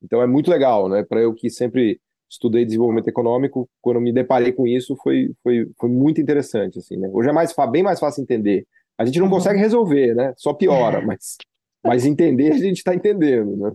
então 0.03 0.22
é 0.22 0.27
muito 0.27 0.51
legal, 0.51 0.89
né, 0.89 1.03
para 1.03 1.22
eu 1.22 1.34
que 1.34 1.50
sempre 1.50 2.00
estudei 2.29 2.65
desenvolvimento 2.65 3.07
econômico, 3.07 3.69
quando 3.81 4.01
me 4.01 4.12
deparei 4.12 4.51
com 4.51 4.67
isso, 4.67 4.96
foi, 4.98 5.31
foi, 5.43 5.67
foi 5.79 5.89
muito 5.89 6.19
interessante, 6.22 6.79
assim, 6.79 6.98
né, 6.98 7.10
hoje 7.12 7.29
é 7.29 7.34
mais, 7.34 7.53
bem 7.72 7.84
mais 7.84 8.00
fácil 8.00 8.22
entender, 8.22 8.65
a 8.98 9.05
gente 9.05 9.19
não 9.19 9.27
uhum. 9.27 9.34
consegue 9.34 9.60
resolver, 9.60 10.13
né, 10.15 10.34
só 10.38 10.53
piora, 10.53 11.01
mas, 11.05 11.38
mas 11.86 12.05
entender 12.05 12.51
a 12.51 12.57
gente 12.57 12.77
está 12.77 12.93
entendendo, 12.93 13.55
né. 13.57 13.72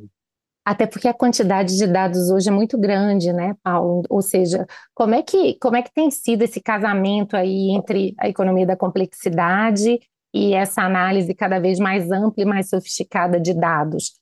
Até 0.65 0.87
porque 0.87 1.09
a 1.09 1.15
quantidade 1.15 1.77
de 1.77 1.87
dados 1.89 2.31
hoje 2.31 2.49
é 2.49 2.53
muito 2.53 2.79
grande, 2.79 3.33
né, 3.33 3.57
Paulo? 3.65 4.05
Ou 4.09 4.23
seja, 4.23 4.65
como 4.95 5.13
é 5.13 5.21
que, 5.21 5.59
como 5.59 5.77
é 5.77 5.83
que 5.83 5.93
tem 5.93 6.09
sido 6.09 6.43
esse 6.43 6.61
casamento 6.61 7.37
aí 7.37 7.71
entre 7.71 8.15
a 8.17 8.29
economia 8.29 8.65
da 8.65 8.77
complexidade 8.77 9.99
e 10.33 10.55
essa 10.55 10.83
análise 10.83 11.35
cada 11.35 11.59
vez 11.59 11.81
mais 11.81 12.13
ampla 12.13 12.45
e 12.45 12.47
mais 12.47 12.69
sofisticada 12.69 13.41
de 13.41 13.53
dados? 13.53 14.22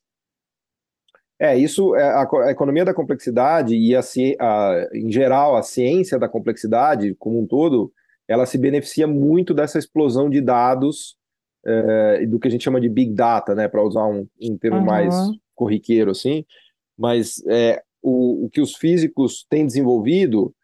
É, 1.40 1.56
isso, 1.56 1.97
é, 1.97 2.02
a, 2.02 2.28
a 2.44 2.50
economia 2.50 2.85
da 2.85 2.92
complexidade 2.92 3.75
e, 3.75 3.97
a, 3.97 4.00
a, 4.40 4.88
em 4.92 5.11
geral, 5.11 5.56
a 5.56 5.62
ciência 5.62 6.18
da 6.18 6.28
complexidade 6.28 7.14
como 7.18 7.40
um 7.40 7.47
todo, 7.47 7.90
ela 8.28 8.44
se 8.44 8.59
beneficia 8.59 9.06
muito 9.06 9.54
dessa 9.54 9.78
explosão 9.78 10.28
de 10.28 10.42
dados 10.42 11.16
é, 11.64 12.26
do 12.26 12.38
que 12.38 12.47
a 12.47 12.50
gente 12.50 12.64
chama 12.64 12.80
de 12.80 12.90
Big 12.90 13.14
Data, 13.14 13.54
né, 13.54 13.68
para 13.68 13.82
usar 13.82 14.06
um, 14.06 14.26
um 14.40 14.59
termo 14.59 14.78
uhum. 14.78 14.85
mais 14.85 15.14
corriqueiro, 15.54 16.11
assim, 16.11 16.44
mas 16.97 17.42
é, 17.49 17.82
o, 18.02 18.44
o 18.44 18.50
que 18.50 18.61
os 18.61 18.76
físicos 18.76 19.47
têm 19.49 19.66
desenvolvido 19.66 20.54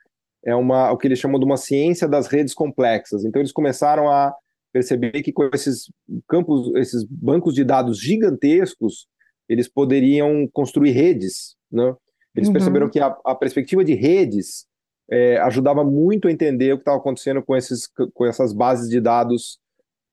é 0.45 0.55
uma, 0.55 0.93
o 0.93 0.99
que 0.99 1.09
eles 1.09 1.19
chamam 1.19 1.39
de 1.39 1.45
uma 1.45 1.57
ciência 1.57 2.07
das 2.07 2.27
redes 2.29 2.55
complexas. 2.55 3.25
Então, 3.25 3.41
eles 3.41 3.51
começaram 3.51 4.09
a 4.09 4.33
perceber 4.73 5.23
que 5.23 5.33
com 5.33 5.49
esses 5.53 5.91
campos, 6.29 6.73
esses 6.77 7.03
bancos 7.05 7.55
de 7.55 7.65
dados 7.65 7.99
gigantescos, 7.99 9.09
eles 9.49 9.69
poderiam 9.69 10.49
construir 10.53 10.91
redes, 10.91 11.57
né? 11.71 11.95
Eles 12.35 12.49
uhum. 12.49 12.53
perceberam 12.53 12.91
que 12.91 13.01
a, 13.01 13.17
a, 13.25 13.35
perspectiva 13.35 13.83
de 13.83 13.95
redes 13.95 14.67
é, 15.11 15.39
ajudava 15.39 15.83
muito 15.83 16.29
a 16.29 16.33
entender 16.33 16.73
o 16.73 16.77
que 16.77 16.83
estava 16.83 16.99
acontecendo 16.99 17.43
com, 17.43 17.57
esses, 17.57 17.89
com 18.13 18.27
essas 18.27 18.53
bases 18.53 18.91
de 18.91 19.01
dados 19.01 19.59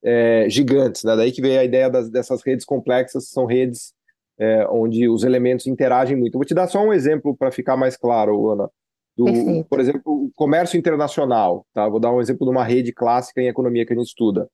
é, 0.03 0.45
gigantes. 0.49 1.03
Né? 1.03 1.15
Daí 1.15 1.31
que 1.31 1.41
veio 1.41 1.59
a 1.59 1.65
ideia 1.65 1.89
das, 1.89 2.09
dessas 2.09 2.41
redes 2.41 2.65
complexas, 2.65 3.29
são 3.29 3.45
redes 3.45 3.93
é, 4.39 4.65
onde 4.69 5.07
os 5.09 5.23
elementos 5.23 5.67
interagem 5.67 6.15
muito. 6.15 6.37
Vou 6.37 6.45
te 6.45 6.53
dar 6.53 6.67
só 6.67 6.81
um 6.83 6.93
exemplo 6.93 7.35
para 7.35 7.51
ficar 7.51 7.75
mais 7.75 7.97
claro, 7.97 8.49
Ana. 8.49 8.69
Do, 9.15 9.25
por 9.69 9.79
exemplo, 9.79 10.01
o 10.05 10.31
comércio 10.33 10.77
internacional. 10.77 11.65
Tá? 11.73 11.87
Vou 11.87 11.99
dar 11.99 12.11
um 12.11 12.21
exemplo 12.21 12.45
de 12.45 12.51
uma 12.51 12.63
rede 12.63 12.93
clássica 12.93 13.41
em 13.41 13.47
economia 13.47 13.85
que 13.85 13.93
a 13.93 13.95
gente 13.95 14.07
estuda. 14.07 14.49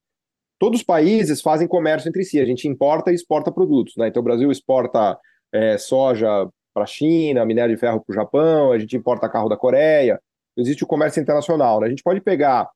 Todos 0.60 0.82
os 0.82 0.86
países 0.86 1.42
fazem 1.42 1.68
comércio 1.68 2.10
entre 2.10 2.24
si. 2.24 2.40
A 2.40 2.46
gente 2.46 2.68
importa 2.68 3.12
e 3.12 3.16
exporta 3.16 3.52
produtos. 3.52 3.94
Né? 3.98 4.10
Então, 4.10 4.20
o 4.20 4.24
Brasil 4.24 4.52
exporta 4.52 5.18
é, 5.54 5.78
soja 5.78 6.28
para 6.74 6.84
a 6.84 6.88
China, 6.88 7.46
minério 7.46 7.74
de 7.74 7.80
ferro 7.80 8.02
para 8.02 8.12
o 8.12 8.16
Japão, 8.16 8.72
a 8.72 8.78
gente 8.78 8.96
importa 8.96 9.30
carro 9.30 9.50
da 9.50 9.58
Coreia. 9.58 10.22
Existe 10.58 10.84
o 10.84 10.88
comércio 10.88 11.22
internacional. 11.22 11.80
Né? 11.80 11.88
A 11.88 11.90
gente 11.90 12.04
pode 12.04 12.22
pegar 12.22 12.70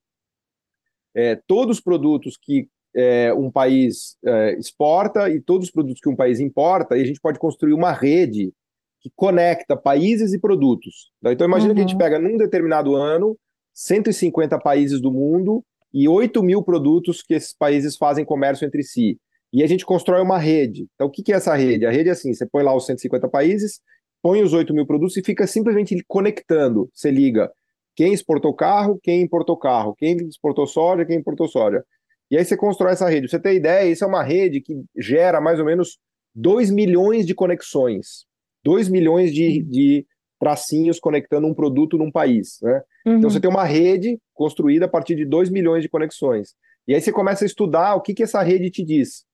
é, 1.14 1.36
todos 1.46 1.76
os 1.76 1.82
produtos 1.82 2.36
que 2.40 2.68
é, 2.96 3.32
um 3.34 3.50
país 3.50 4.16
é, 4.24 4.56
exporta 4.58 5.28
e 5.28 5.40
todos 5.40 5.66
os 5.68 5.72
produtos 5.72 6.00
que 6.00 6.08
um 6.08 6.16
país 6.16 6.40
importa, 6.40 6.96
e 6.96 7.02
a 7.02 7.04
gente 7.04 7.20
pode 7.20 7.38
construir 7.38 7.72
uma 7.72 7.92
rede 7.92 8.52
que 9.00 9.10
conecta 9.14 9.76
países 9.76 10.32
e 10.32 10.38
produtos. 10.38 11.12
Então, 11.22 11.46
imagina 11.46 11.70
uhum. 11.70 11.74
que 11.74 11.80
a 11.80 11.84
gente 11.84 11.92
uhum. 11.92 11.98
pega 11.98 12.18
num 12.18 12.36
determinado 12.38 12.96
ano 12.96 13.36
150 13.74 14.58
países 14.60 15.00
do 15.00 15.12
mundo 15.12 15.62
e 15.94 16.08
8 16.08 16.42
mil 16.42 16.60
produtos 16.62 17.22
que 17.22 17.34
esses 17.34 17.54
países 17.56 17.96
fazem 17.96 18.24
comércio 18.24 18.66
entre 18.66 18.82
si. 18.82 19.16
E 19.52 19.62
a 19.62 19.66
gente 19.68 19.86
constrói 19.86 20.20
uma 20.20 20.36
rede. 20.36 20.88
Então, 20.94 21.06
o 21.06 21.10
que 21.10 21.32
é 21.32 21.36
essa 21.36 21.54
rede? 21.54 21.86
A 21.86 21.90
rede 21.90 22.08
é 22.08 22.12
assim: 22.12 22.34
você 22.34 22.44
põe 22.44 22.64
lá 22.64 22.74
os 22.74 22.84
150 22.86 23.28
países, 23.28 23.80
põe 24.20 24.42
os 24.42 24.52
8 24.52 24.74
mil 24.74 24.84
produtos 24.84 25.16
e 25.16 25.22
fica 25.22 25.46
simplesmente 25.46 25.96
conectando. 26.08 26.90
Você 26.92 27.10
liga 27.12 27.48
quem 27.94 28.12
exportou 28.12 28.52
carro, 28.52 28.98
quem 29.00 29.22
importou 29.22 29.56
carro, 29.56 29.94
quem 29.94 30.16
exportou 30.26 30.66
soja, 30.66 31.04
quem 31.04 31.16
importou 31.16 31.46
soja. 31.46 31.84
E 32.28 32.36
aí 32.36 32.44
você 32.44 32.56
constrói 32.56 32.92
essa 32.92 33.08
rede. 33.08 33.28
Pra 33.28 33.30
você 33.30 33.38
ter 33.38 33.54
ideia, 33.54 33.88
isso 33.88 34.02
é 34.02 34.06
uma 34.06 34.24
rede 34.24 34.60
que 34.60 34.74
gera 34.98 35.40
mais 35.40 35.60
ou 35.60 35.64
menos 35.64 35.98
2 36.34 36.70
milhões 36.70 37.24
de 37.24 37.34
conexões. 37.34 38.26
2 38.64 38.88
milhões 38.88 39.32
de, 39.32 39.62
de 39.62 40.06
tracinhos 40.40 40.98
conectando 40.98 41.46
um 41.46 41.54
produto 41.54 41.96
num 41.96 42.10
país. 42.10 42.58
Né? 42.62 42.82
Uhum. 43.04 43.18
Então 43.18 43.30
você 43.30 43.40
tem 43.40 43.50
uma 43.50 43.64
rede 43.64 44.18
construída 44.32 44.86
a 44.86 44.88
partir 44.88 45.14
de 45.14 45.24
2 45.24 45.50
milhões 45.50 45.82
de 45.82 45.88
conexões. 45.88 46.54
E 46.86 46.94
aí 46.94 47.00
você 47.00 47.12
começa 47.12 47.44
a 47.44 47.46
estudar 47.46 47.94
o 47.94 48.00
que, 48.00 48.14
que 48.14 48.22
essa 48.22 48.42
rede 48.42 48.70
te 48.70 48.84
diz. 48.84 49.24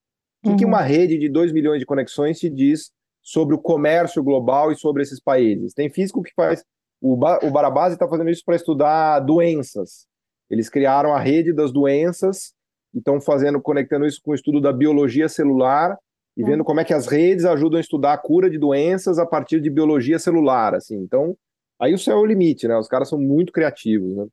O 0.42 0.44
que, 0.44 0.50
uhum. 0.50 0.56
que 0.56 0.64
uma 0.64 0.80
rede 0.80 1.18
de 1.18 1.28
2 1.28 1.52
milhões 1.52 1.80
de 1.80 1.86
conexões 1.86 2.38
te 2.38 2.48
diz 2.48 2.90
sobre 3.22 3.54
o 3.54 3.58
comércio 3.58 4.22
global 4.22 4.72
e 4.72 4.76
sobre 4.76 5.02
esses 5.02 5.20
países? 5.20 5.74
Tem 5.74 5.90
físico 5.90 6.22
que 6.22 6.32
faz 6.34 6.64
o, 7.00 7.16
ba 7.16 7.38
o 7.42 7.50
Barabasi 7.50 7.94
está 7.94 8.06
fazendo 8.06 8.30
isso 8.30 8.42
para 8.44 8.56
estudar 8.56 9.20
doenças. 9.20 10.06
Eles 10.50 10.68
criaram 10.68 11.14
a 11.14 11.18
rede 11.18 11.52
das 11.52 11.72
doenças 11.72 12.52
e 12.92 12.98
estão 12.98 13.20
fazendo, 13.20 13.60
conectando 13.60 14.04
isso 14.04 14.20
com 14.22 14.32
o 14.32 14.34
estudo 14.34 14.60
da 14.60 14.72
biologia 14.72 15.28
celular 15.28 15.96
e 16.36 16.44
vendo 16.44 16.64
como 16.64 16.80
é 16.80 16.84
que 16.84 16.94
as 16.94 17.06
redes 17.06 17.44
ajudam 17.44 17.78
a 17.78 17.80
estudar 17.80 18.12
a 18.12 18.18
cura 18.18 18.50
de 18.50 18.58
doenças 18.58 19.18
a 19.18 19.26
partir 19.26 19.60
de 19.60 19.70
biologia 19.70 20.18
celular, 20.18 20.74
assim. 20.74 20.96
Então, 20.96 21.36
aí 21.80 21.94
o 21.94 21.99
céu 21.99 22.18
é 22.18 22.20
o 22.20 22.26
limite, 22.26 22.68
né? 22.68 22.76
Os 22.76 22.88
caras 22.88 23.08
são 23.08 23.18
muito 23.18 23.52
criativos, 23.52 24.16
né? 24.16 24.26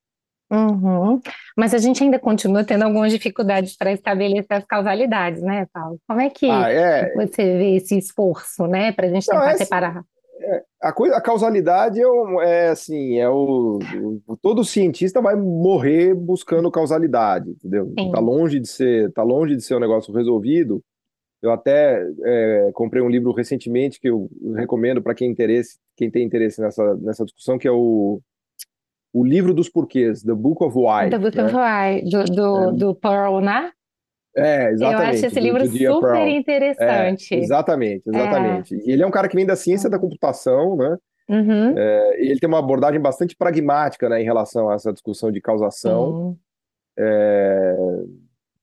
Uhum. 0.50 1.20
Mas 1.58 1.74
a 1.74 1.78
gente 1.78 2.02
ainda 2.02 2.18
continua 2.18 2.64
tendo 2.64 2.84
algumas 2.84 3.12
dificuldades 3.12 3.76
para 3.76 3.92
estabelecer 3.92 4.58
as 4.58 4.64
causalidades, 4.64 5.42
né, 5.42 5.68
Paulo? 5.74 6.00
Como 6.08 6.22
é 6.22 6.30
que 6.30 6.50
ah, 6.50 6.70
é... 6.70 7.14
você 7.16 7.58
vê 7.58 7.76
esse 7.76 7.98
esforço, 7.98 8.66
né, 8.66 8.92
para 8.94 9.08
a 9.08 9.10
gente 9.10 9.26
tentar 9.26 9.40
Não, 9.40 9.50
é... 9.50 9.58
separar? 9.58 10.04
É, 10.40 10.64
a, 10.82 10.94
coisa, 10.94 11.16
a 11.16 11.22
causalidade 11.22 12.00
é, 12.00 12.06
é 12.44 12.70
assim, 12.70 13.18
é 13.18 13.28
o, 13.28 13.80
o, 14.28 14.38
todo 14.38 14.64
cientista 14.64 15.20
vai 15.20 15.36
morrer 15.36 16.14
buscando 16.14 16.72
causalidade, 16.72 17.50
entendeu? 17.50 17.92
Sim. 18.00 18.12
Tá 18.12 18.20
longe 18.20 18.60
de 18.60 18.68
ser, 18.68 19.12
tá 19.14 19.24
longe 19.24 19.56
de 19.56 19.64
ser 19.64 19.76
um 19.76 19.80
negócio 19.80 20.14
resolvido. 20.14 20.82
Eu 21.42 21.52
até 21.52 22.04
é, 22.26 22.72
comprei 22.74 23.02
um 23.02 23.10
livro 23.10 23.32
recentemente 23.32 24.00
que 24.00 24.10
eu 24.10 24.30
recomendo 24.56 25.02
para 25.02 25.14
quem 25.14 25.30
interesse, 25.30 25.78
quem 25.96 26.10
tem 26.10 26.26
interesse 26.26 26.60
nessa, 26.60 26.96
nessa 26.96 27.26
discussão, 27.26 27.58
que 27.58 27.68
é 27.68 27.72
o 27.72 28.22
o 29.14 29.24
livro 29.26 29.52
dos 29.54 29.68
porquês, 29.68 30.22
The 30.22 30.34
Book 30.34 30.64
of 30.64 30.78
Why. 30.78 31.10
The 31.10 31.18
Book 31.18 31.38
né? 31.38 31.44
of 31.46 31.56
Why, 31.56 32.10
do, 32.10 32.24
do, 32.26 32.70
é. 32.70 32.72
do 32.74 32.96
Pearl, 32.96 33.40
né? 33.40 33.72
É, 34.36 34.70
exatamente. 34.72 35.04
Eu 35.04 35.10
acho 35.10 35.26
esse 35.26 35.40
livro 35.40 35.66
super 35.66 36.28
interessante. 36.28 37.34
É, 37.34 37.40
exatamente, 37.40 38.04
exatamente. 38.08 38.76
É. 38.76 38.78
E 38.86 38.92
ele 38.92 39.02
é 39.02 39.08
um 39.08 39.12
cara 39.12 39.28
que 39.28 39.36
vem 39.36 39.46
da 39.46 39.56
ciência 39.56 39.90
da 39.90 39.98
computação, 39.98 40.76
né? 40.76 40.98
Uhum. 41.28 41.78
É, 41.78 42.22
ele 42.22 42.40
tem 42.40 42.48
uma 42.48 42.60
abordagem 42.60 43.02
bastante 43.02 43.36
pragmática 43.36 44.08
né, 44.08 44.22
em 44.22 44.26
relação 44.26 44.70
a 44.70 44.76
essa 44.76 44.94
discussão 44.94 45.32
de 45.32 45.42
causação. 45.42 46.38
É, 46.98 47.76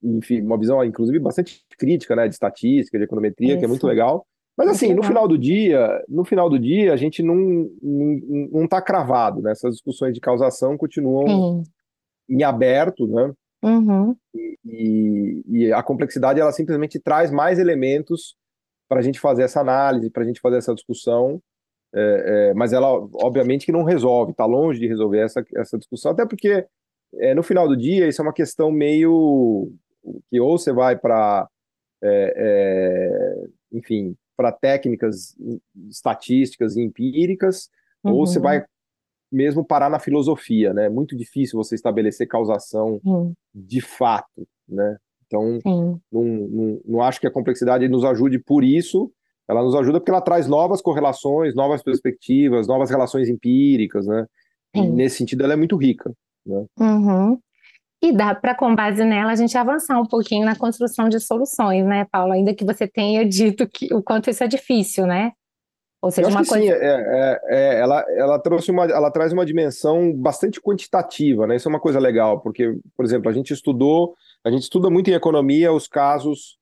enfim, 0.05 0.43
uma 0.43 0.59
visão, 0.59 0.85
inclusive, 0.85 1.19
bastante 1.19 1.65
crítica, 1.79 2.15
né? 2.15 2.29
De 2.29 2.35
estatística, 2.35 2.99
de 2.99 3.05
econometria, 3.05 3.51
Isso. 3.51 3.59
que 3.59 3.65
é 3.65 3.69
muito 3.69 3.87
legal. 3.87 4.27
Mas 4.57 4.69
assim, 4.69 4.95
no 4.95 5.03
final 5.03 5.27
do 5.27 5.37
dia, 5.37 6.05
no 6.09 6.25
final 6.25 6.49
do 6.49 6.59
dia, 6.59 6.93
a 6.93 6.97
gente 6.97 7.23
não 7.23 7.69
não 7.83 8.65
está 8.65 8.81
cravado, 8.81 9.43
né? 9.43 9.51
Essas 9.51 9.75
discussões 9.75 10.15
de 10.15 10.21
causação 10.21 10.77
continuam 10.77 11.65
Sim. 11.65 11.71
em 12.29 12.43
aberto, 12.45 13.07
né? 13.09 13.33
Uhum. 13.65 14.15
E, 14.65 15.43
e, 15.49 15.73
a 15.73 15.83
complexidade 15.83 16.39
ela 16.39 16.53
simplesmente 16.53 17.01
traz 17.01 17.31
mais 17.31 17.59
elementos 17.59 18.37
para 18.89 19.01
a 19.01 19.03
gente 19.03 19.19
fazer 19.19 19.43
essa 19.43 19.61
análise, 19.61 20.11
para 20.11 20.23
a 20.23 20.27
gente 20.27 20.41
fazer 20.41 20.59
essa 20.59 20.75
discussão, 20.75 21.41
é, 21.95 22.51
é, 22.51 22.55
mas 22.55 22.73
ela 22.73 22.89
obviamente 23.15 23.65
que 23.65 23.73
não 23.73 23.83
resolve, 23.83 24.33
está 24.33 24.45
longe 24.45 24.79
de 24.79 24.87
resolver 24.87 25.21
essa, 25.21 25.43
essa 25.57 25.79
discussão, 25.79 26.13
até 26.13 26.27
porque 26.27 26.67
é, 27.15 27.35
no 27.35 27.43
final 27.43 27.67
do 27.67 27.77
dia 27.77 28.07
isso 28.07 28.21
é 28.21 28.25
uma 28.25 28.33
questão 28.33 28.71
meio 28.71 29.73
que 30.31 30.41
ou 30.41 30.59
você 30.59 30.73
vai 30.73 30.97
para, 30.97 31.49
é, 32.03 32.35
é, 32.37 33.47
enfim, 33.73 34.17
para 34.37 34.53
técnicas 34.53 35.35
estatísticas 35.89 36.77
e 36.77 36.83
empíricas, 36.83 37.69
uhum. 38.03 38.13
ou 38.13 38.27
você 38.27 38.39
uhum. 38.39 38.45
vai 38.45 38.65
mesmo 39.31 39.65
parar 39.65 39.91
na 39.91 39.99
filosofia, 39.99 40.73
né? 40.73 40.87
É 40.87 40.91
muito 40.91 41.17
difícil 41.17 41.57
você 41.57 41.75
estabelecer 41.75 42.29
causação 42.29 43.01
Sim. 43.03 43.35
de 43.55 43.81
fato, 43.81 44.47
né? 44.69 44.97
Então, 45.27 45.59
não, 46.13 46.25
não, 46.25 46.81
não 46.85 47.03
acho 47.03 47.21
que 47.21 47.27
a 47.27 47.31
complexidade 47.31 47.89
nos 47.89 48.05
ajude 48.05 48.39
por 48.39 48.63
isso, 48.63 49.11
ela 49.49 49.63
nos 49.63 49.75
ajuda 49.75 49.99
porque 49.99 50.11
ela 50.11 50.21
traz 50.21 50.47
novas 50.47 50.81
correlações, 50.81 51.55
novas 51.55 51.83
perspectivas, 51.83 52.69
novas 52.69 52.91
relações 52.91 53.29
empíricas, 53.29 54.07
né? 54.07 54.27
Nesse 54.75 55.19
sentido, 55.19 55.45
ela 55.45 55.53
é 55.53 55.57
muito 55.57 55.77
rica, 55.77 56.13
né? 56.45 56.65
Uhum. 56.79 57.39
E 58.03 58.13
dá 58.13 58.35
para, 58.35 58.55
com 58.55 58.75
base 58.75 59.05
nela, 59.05 59.33
a 59.33 59.37
gente 59.37 59.57
avançar 59.57 59.99
um 59.99 60.07
pouquinho 60.07 60.45
na 60.45 60.57
construção 60.57 61.09
de 61.09 61.19
soluções, 61.21 61.85
né, 61.87 62.07
Paulo? 62.11 62.33
Ainda 62.33 62.55
que 62.55 62.65
você 62.65 62.87
tenha 62.87 63.25
dito 63.27 63.67
que 63.67 63.93
o 63.95 64.03
quanto 64.03 64.29
isso 64.29 64.45
é 64.45 64.47
difícil, 64.47 65.07
né? 65.07 65.33
Ou 66.05 66.11
seja, 66.11 66.29
uma 66.29 66.45
coisa. 66.45 66.67
Sim, 66.67 66.71
é, 66.71 66.77
é, 66.77 67.41
é, 67.49 67.81
ela, 67.81 68.05
ela 68.11 68.39
trouxe 68.39 68.71
uma, 68.71 68.85
ela 68.85 69.11
traz 69.11 69.33
uma 69.33 69.47
dimensão 69.47 70.13
bastante 70.13 70.61
quantitativa, 70.61 71.47
né? 71.47 71.57
Isso 71.57 71.67
é 71.67 71.71
uma 71.71 71.81
coisa 71.81 71.99
legal, 71.99 72.41
porque, 72.41 72.77
por 72.95 73.07
exemplo, 73.07 73.31
a 73.31 73.33
gente 73.33 73.55
estudou, 73.55 74.15
a 74.45 74.51
gente 74.51 74.65
estuda 74.65 74.91
muito 74.91 75.09
em 75.09 75.15
economia 75.15 75.73
os 75.73 75.89
casos, 75.89 76.59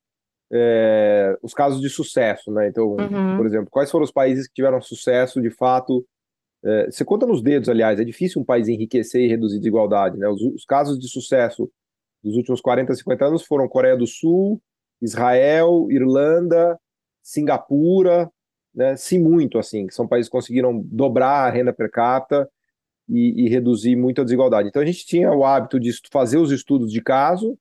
é, 0.53 1.37
os 1.43 1.53
casos 1.53 1.81
de 1.81 1.91
sucesso, 1.91 2.53
né? 2.53 2.69
Então, 2.69 2.91
uhum. 2.91 3.37
por 3.37 3.45
exemplo, 3.45 3.67
quais 3.69 3.91
foram 3.91 4.05
os 4.05 4.13
países 4.13 4.47
que 4.47 4.55
tiveram 4.55 4.81
sucesso 4.81 5.43
de 5.43 5.51
fato? 5.51 6.07
É, 6.65 6.91
você 6.91 7.05
conta 7.05 7.27
nos 7.27 7.43
dedos, 7.43 7.69
aliás, 7.69 7.99
é 7.99 8.05
difícil 8.05 8.41
um 8.41 8.45
país 8.45 8.69
enriquecer 8.69 9.23
e 9.23 9.29
reduzir 9.29 9.59
desigualdade, 9.59 10.17
né? 10.17 10.29
Os, 10.29 10.41
os 10.41 10.65
casos 10.65 10.99
de 10.99 11.09
sucesso 11.09 11.71
dos 12.23 12.37
últimos 12.37 12.61
40, 12.61 12.95
50 12.95 13.25
anos 13.25 13.43
foram 13.43 13.69
Coreia 13.69 13.97
do 13.97 14.07
Sul, 14.07 14.63
Israel, 15.01 15.89
Irlanda, 15.91 16.79
Singapura, 17.23 18.31
né, 18.75 18.97
se 18.97 19.19
muito, 19.19 19.59
assim, 19.59 19.87
que 19.87 19.95
são 19.95 20.07
países 20.07 20.29
que 20.29 20.33
conseguiram 20.33 20.81
dobrar 20.85 21.47
a 21.47 21.51
renda 21.51 21.73
per 21.73 21.91
capita 21.91 22.49
e, 23.09 23.45
e, 23.45 23.49
reduzir 23.49 23.97
muito 23.97 24.21
a 24.21 24.25
desigualdade. 24.25 24.69
Então 24.69 24.81
a 24.81 24.87
gente 24.87 25.05
tinha 25.05 25.31
o 25.33 25.45
hábito 25.45 25.79
de 25.79 25.93
fazer 26.11 26.39
os 26.39 26.51
estudos 26.51 26.91
de 26.91 27.03
caso, 27.03 27.59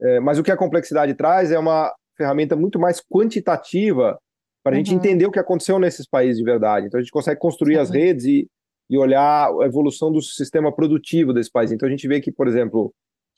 é, 0.00 0.18
mas 0.18 0.38
o 0.38 0.42
que 0.42 0.50
a 0.50 0.56
complexidade 0.56 1.14
traz 1.14 1.52
é 1.52 1.58
uma 1.58 1.94
ferramenta 2.16 2.56
muito 2.56 2.78
mais 2.78 3.00
quantitativa 3.00 4.18
para 4.62 4.76
a 4.76 4.78
uhum. 4.78 4.84
gente 4.84 4.94
entender 4.94 5.26
o 5.26 5.30
que 5.30 5.38
aconteceu 5.38 5.78
nesses 5.78 6.06
países 6.06 6.38
de 6.38 6.44
verdade. 6.44 6.86
Então 6.86 6.98
a 6.98 7.02
gente 7.02 7.12
consegue 7.12 7.40
construir 7.40 7.76
uhum. 7.76 7.82
as 7.82 7.90
redes 7.90 8.24
e, 8.24 8.48
e 8.88 8.98
olhar 8.98 9.48
a 9.48 9.64
evolução 9.64 10.12
do 10.12 10.20
sistema 10.20 10.74
produtivo 10.74 11.32
desse 11.32 11.50
país. 11.50 11.72
Então 11.72 11.88
a 11.88 11.90
gente 11.90 12.06
vê 12.06 12.20
que, 12.20 12.30
por 12.30 12.46
exemplo, 12.46 12.92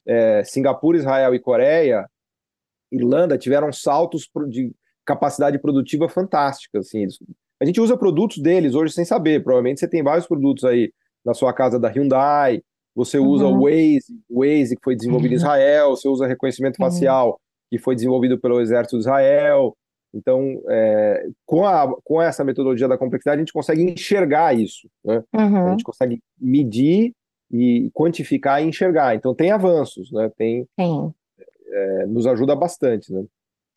é, 0.07 0.43
Singapura, 0.45 0.99
Israel 0.99 1.35
e 1.35 1.41
Coreia, 1.41 2.07
Irlanda 2.91 3.38
tiveram 3.38 3.73
saltos 3.73 4.29
de 4.49 4.73
capacidade 5.05 5.59
produtiva 5.59 6.09
fantástica. 6.09 6.79
Assim, 6.79 7.07
a 7.61 7.64
gente 7.64 7.81
usa 7.81 7.97
produtos 7.97 8.38
deles 8.38 8.75
hoje 8.75 8.93
sem 8.93 9.05
saber. 9.05 9.43
Provavelmente 9.43 9.81
você 9.81 9.88
tem 9.88 10.02
vários 10.02 10.26
produtos 10.26 10.64
aí 10.64 10.93
na 11.25 11.35
sua 11.35 11.52
casa 11.52 11.79
da 11.79 11.88
Hyundai, 11.88 12.61
você 12.95 13.19
usa 13.19 13.47
Uhum. 13.47 13.59
o 13.59 13.62
Waze, 13.62 14.21
Waze 14.29 14.76
que 14.76 14.83
foi 14.85 14.97
desenvolvido 14.97 15.33
em 15.33 15.37
Israel, 15.37 15.91
você 15.91 16.09
usa 16.09 16.26
reconhecimento 16.26 16.76
facial 16.76 17.41
que 17.71 17.79
foi 17.79 17.95
desenvolvido 17.95 18.38
pelo 18.38 18.61
Exército 18.61 18.97
de 18.97 19.02
Israel. 19.02 19.75
Então, 20.14 20.61
é, 20.69 21.26
com, 21.47 21.64
a, 21.64 21.95
com 22.04 22.21
essa 22.21 22.45
metodologia 22.45 22.87
da 22.87 22.99
complexidade, 22.99 23.37
a 23.37 23.40
gente 23.42 23.52
consegue 23.52 23.83
enxergar 23.83 24.54
isso, 24.54 24.88
né? 25.04 25.23
A 25.33 25.42
Uhum. 25.42 25.71
gente 25.71 25.85
consegue 25.85 26.21
medir 26.38 27.12
e 27.50 27.90
quantificar 27.95 28.62
e 28.62 28.66
enxergar. 28.66 29.14
Então, 29.14 29.35
tem 29.35 29.50
avanços, 29.50 30.11
né? 30.12 30.31
Tem, 30.37 30.66
é, 31.73 32.07
nos 32.07 32.26
ajuda 32.26 32.54
bastante, 32.54 33.12
né? 33.12 33.25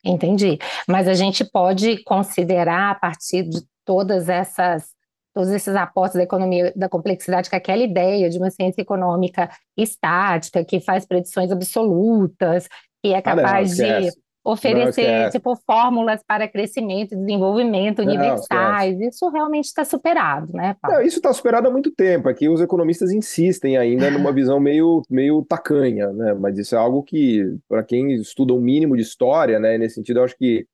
Entendi. 0.04 0.58
Mas 0.86 1.08
a 1.08 1.14
gente 1.14 1.44
pode 1.44 2.02
considerar, 2.04 2.90
a 2.92 2.94
partir 2.94 3.42
de 3.42 3.62
todas 3.84 4.28
essas, 4.28 4.90
todos 5.34 5.50
esses 5.50 5.74
aportes 5.74 6.16
da 6.16 6.22
economia 6.22 6.72
da 6.76 6.88
complexidade, 6.88 7.50
que 7.50 7.56
aquela 7.56 7.82
ideia 7.82 8.28
de 8.28 8.38
uma 8.38 8.50
ciência 8.50 8.80
econômica 8.82 9.50
estática, 9.76 10.64
que 10.64 10.80
faz 10.80 11.06
predições 11.06 11.50
absolutas, 11.50 12.68
que 13.02 13.12
é 13.12 13.22
Ah, 13.24 13.34
não, 13.34 13.42
capaz 13.42 13.76
de. 13.76 14.10
Oferecer, 14.46 15.02
esquece. 15.02 15.38
tipo, 15.38 15.56
fórmulas 15.66 16.22
para 16.26 16.46
crescimento 16.46 17.12
e 17.12 17.16
desenvolvimento 17.16 18.02
Não, 18.02 18.12
universais, 18.12 19.00
isso 19.00 19.28
realmente 19.28 19.64
está 19.64 19.84
superado, 19.84 20.52
né, 20.52 20.76
Não, 20.82 20.90
Paulo? 20.90 21.06
isso 21.06 21.16
está 21.16 21.32
superado 21.32 21.66
há 21.66 21.70
muito 21.70 21.90
tempo. 21.90 22.28
Aqui 22.28 22.48
os 22.48 22.60
economistas 22.60 23.10
insistem 23.10 23.76
ainda 23.76 24.10
numa 24.10 24.32
visão 24.32 24.60
meio, 24.60 25.02
meio 25.10 25.44
tacanha, 25.44 26.12
né? 26.12 26.34
Mas 26.34 26.58
isso 26.58 26.74
é 26.74 26.78
algo 26.78 27.02
que, 27.02 27.56
para 27.68 27.82
quem 27.82 28.12
estuda 28.14 28.54
um 28.54 28.60
mínimo 28.60 28.96
de 28.96 29.02
história, 29.02 29.58
né? 29.58 29.76
Nesse 29.76 29.96
sentido, 29.96 30.20
eu 30.20 30.24
acho 30.24 30.36
que 30.36 30.66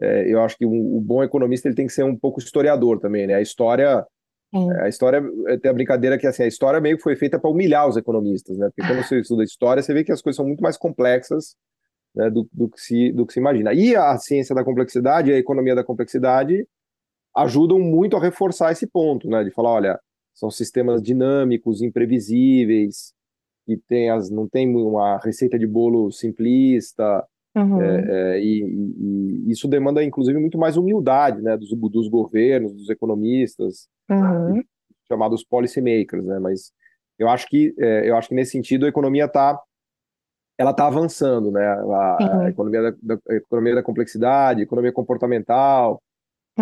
é, 0.00 0.32
eu 0.32 0.42
acho 0.42 0.56
que 0.56 0.66
o, 0.66 0.96
o 0.96 1.00
bom 1.00 1.22
economista 1.22 1.68
ele 1.68 1.74
tem 1.74 1.86
que 1.86 1.92
ser 1.92 2.04
um 2.04 2.16
pouco 2.16 2.38
historiador 2.38 3.00
também, 3.00 3.26
né? 3.26 3.34
A 3.34 3.40
história, 3.40 4.04
Sim. 4.54 4.70
a 4.80 4.88
história 4.88 5.22
tem 5.60 5.70
a 5.70 5.74
brincadeira 5.74 6.18
que 6.18 6.26
assim, 6.26 6.42
a 6.42 6.46
história 6.46 6.80
meio 6.80 6.96
que 6.96 7.02
foi 7.02 7.16
feita 7.16 7.38
para 7.38 7.50
humilhar 7.50 7.88
os 7.88 7.96
economistas, 7.96 8.56
né? 8.58 8.68
Porque 8.68 8.86
quando 8.86 9.02
você 9.02 9.20
estuda 9.20 9.42
história, 9.42 9.82
você 9.82 9.94
vê 9.94 10.04
que 10.04 10.12
as 10.12 10.20
coisas 10.22 10.36
são 10.36 10.46
muito 10.46 10.62
mais 10.62 10.76
complexas, 10.76 11.56
né, 12.16 12.30
do, 12.30 12.48
do 12.52 12.68
que 12.68 12.80
se, 12.80 13.12
do 13.12 13.26
que 13.26 13.32
se 13.34 13.38
imagina. 13.40 13.74
E 13.74 13.94
a 13.94 14.16
ciência 14.18 14.54
da 14.54 14.64
complexidade, 14.64 15.32
a 15.32 15.36
economia 15.38 15.74
da 15.74 15.84
complexidade 15.84 16.66
ajudam 17.36 17.78
muito 17.78 18.16
a 18.16 18.20
reforçar 18.20 18.72
esse 18.72 18.86
ponto, 18.86 19.28
né? 19.28 19.44
De 19.44 19.50
falar, 19.50 19.70
olha, 19.72 20.00
são 20.34 20.50
sistemas 20.50 21.02
dinâmicos, 21.02 21.82
imprevisíveis, 21.82 23.12
que 23.66 23.76
tem 23.88 24.10
as, 24.10 24.30
não 24.30 24.48
tem 24.48 24.68
uma 24.74 25.18
receita 25.18 25.58
de 25.58 25.66
bolo 25.66 26.10
simplista, 26.10 27.24
Uhum. 27.56 27.80
é, 27.80 28.38
e, 28.40 28.62
e- 28.62 29.44
e 29.46 29.50
isso 29.50 29.66
demanda, 29.66 30.04
inclusive, 30.04 30.38
muito 30.38 30.58
mais 30.58 30.76
humildade, 30.76 31.40
né? 31.42 31.56
Dos, 31.56 31.70
dos 31.70 32.08
governos, 32.08 32.72
dos 32.72 32.90
economistas, 32.90 33.88
Uhum. 34.10 34.62
chamados 35.08 35.42
policymakers, 35.44 36.24
né? 36.24 36.38
Mas 36.38 36.70
eu 37.18 37.28
acho 37.28 37.46
que, 37.48 37.74
é, 37.78 38.08
eu 38.10 38.16
acho 38.16 38.28
que 38.28 38.34
nesse 38.34 38.52
sentido 38.52 38.84
a 38.86 38.88
economia 38.90 39.24
está 39.24 39.58
ela 40.58 40.70
está 40.72 40.86
avançando, 40.86 41.50
né? 41.50 41.66
A, 41.66 42.42
a 42.46 42.48
economia 42.50 42.82
da, 42.92 42.98
da- 43.16 43.22
a 43.30 43.34
economia 43.34 43.74
da 43.74 43.82
complexidade, 43.82 44.62
economia 44.62 44.92
comportamental, 44.92 46.02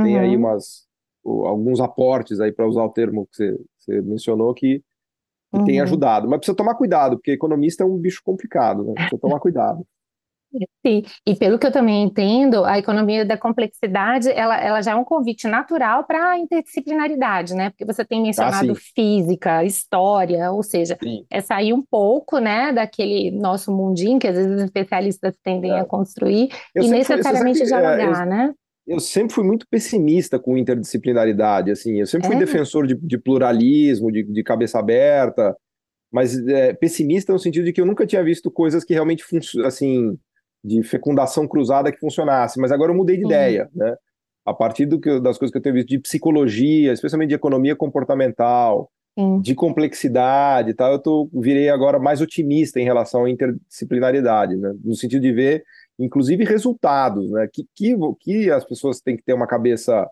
tem 0.03 0.19
aí 0.19 0.37
Uhum. 0.37 0.43
umas, 0.43 0.87
alguns 1.25 1.81
aportes 1.81 2.41
aí, 2.41 2.53
para 2.53 2.67
usar 2.69 2.85
o 2.85 2.91
termo 2.91 3.27
que 3.27 3.37
você, 3.37 3.61
você 3.79 4.01
mencionou, 4.03 4.55
que, 4.55 4.83
que 5.53 5.61
tem 5.61 5.79
Uhum. 5.79 5.85
ajudado. 5.85 6.29
Mas 6.29 6.39
precisa 6.41 6.57
tomar 6.57 6.75
cuidado, 6.77 7.17
porque 7.19 7.33
economista 7.33 7.83
é 7.85 7.87
um 7.87 7.99
bicho 7.99 8.23
complicado, 8.25 8.85
né? 8.85 8.97
Precisa 8.99 9.21
tomar 9.21 9.41
cuidado. 9.41 9.87
Sim, 10.87 11.03
e 11.27 11.35
pelo 11.35 11.59
que 11.59 11.67
eu 11.67 11.73
também 11.73 12.03
entendo, 12.05 12.65
a 12.65 12.79
economia 12.79 13.25
da 13.25 13.37
complexidade, 13.37 14.31
ela, 14.31 14.57
ela 14.57 14.83
já 14.83 14.93
é 14.93 14.95
um 14.95 15.05
convite 15.05 15.49
natural 15.49 16.05
para 16.05 16.31
a 16.33 16.39
interdisciplinaridade, 16.39 17.55
né? 17.55 17.71
Porque 17.71 17.85
você 17.85 18.05
tem 18.05 18.23
mencionado 18.23 18.73
Ah, 18.73 18.75
física, 18.95 19.65
história, 19.65 20.53
ou 20.53 20.63
seja, 20.63 20.97
Sim. 21.03 21.25
é 21.31 21.41
sair 21.41 21.73
um 21.73 21.83
pouco, 21.83 22.39
né, 22.39 22.73
daquele 22.73 23.31
nosso 23.31 23.73
mundinho 23.75 24.19
que 24.19 24.29
às 24.29 24.37
vezes 24.37 24.53
os 24.53 24.63
especialistas 24.63 25.35
tendem 25.43 25.73
É. 25.73 25.81
a 25.81 25.85
construir 25.85 26.49
Eu 26.75 26.83
e 26.83 26.89
sempre 26.89 26.99
necessariamente 26.99 27.59
que, 27.59 27.65
é, 27.65 27.67
dialogar, 27.67 28.27
né? 28.27 28.53
eu 28.87 29.01
sempre 29.01 29.35
fui 29.35 29.45
muito 29.45 29.67
pessimista 29.69 30.39
com 30.39 30.59
interdisciplinaridade, 30.59 31.71
assim, 31.71 32.01
eu 32.01 32.07
sempre 32.07 32.27
fui 32.27 32.37
É? 32.37 32.39
defensor 32.39 32.87
de, 32.87 32.95
de 32.95 33.19
pluralismo, 33.19 34.13
de, 34.13 34.23
de 34.23 34.43
cabeça 34.43 34.79
aberta, 34.79 35.57
mas 36.13 36.39
é, 36.49 36.73
pessimista 36.75 37.33
no 37.33 37.39
sentido 37.39 37.65
de 37.65 37.73
que 37.73 37.81
eu 37.81 37.87
nunca 37.87 38.07
tinha 38.07 38.23
visto 38.23 38.51
coisas 38.51 38.85
que 38.85 38.93
realmente, 38.95 39.25
assim, 39.65 40.19
de 40.65 40.83
fecundação 40.83 41.47
cruzada 41.47 41.93
que 41.93 41.99
funcionasse, 41.99 42.59
mas 42.59 42.73
agora 42.73 42.91
eu 42.91 42.97
mudei 42.97 43.17
de 43.17 43.23
Sim. 43.23 43.29
ideia, 43.29 43.69
né? 43.75 43.95
A 44.47 44.53
partir 44.55 44.87
do 44.87 44.99
que, 45.01 45.21
das 45.21 45.39
coisas 45.39 45.53
que 45.53 45.59
eu 45.59 45.63
tenho 45.63 45.75
visto 45.75 45.89
de 45.89 45.99
psicologia, 45.99 46.93
especialmente 46.93 47.29
de 47.31 47.35
economia 47.35 47.77
comportamental, 47.77 48.91
Sim. 49.19 49.41
de 49.41 49.55
complexidade 49.55 50.71
e 50.71 50.75
tal, 50.75 50.93
eu 50.93 50.99
tô, 50.99 51.29
virei 51.33 51.69
agora 51.69 51.99
mais 51.99 52.21
otimista 52.21 52.81
em 52.81 52.85
relação 52.85 53.25
à 53.25 53.31
interdisciplinaridade, 53.31 54.57
né? 54.57 54.73
No 54.83 54.95
sentido 54.95 55.23
de 55.23 55.33
ver, 55.33 55.65
inclusive, 55.99 56.45
resultados, 56.45 57.31
né? 57.31 57.49
Que, 57.53 57.67
que, 57.75 57.95
que 58.21 58.51
as 58.51 58.65
pessoas 58.65 59.01
têm 59.01 59.17
que 59.17 59.23
ter 59.23 59.35
uma 59.35 59.47
cabeça 59.47 60.09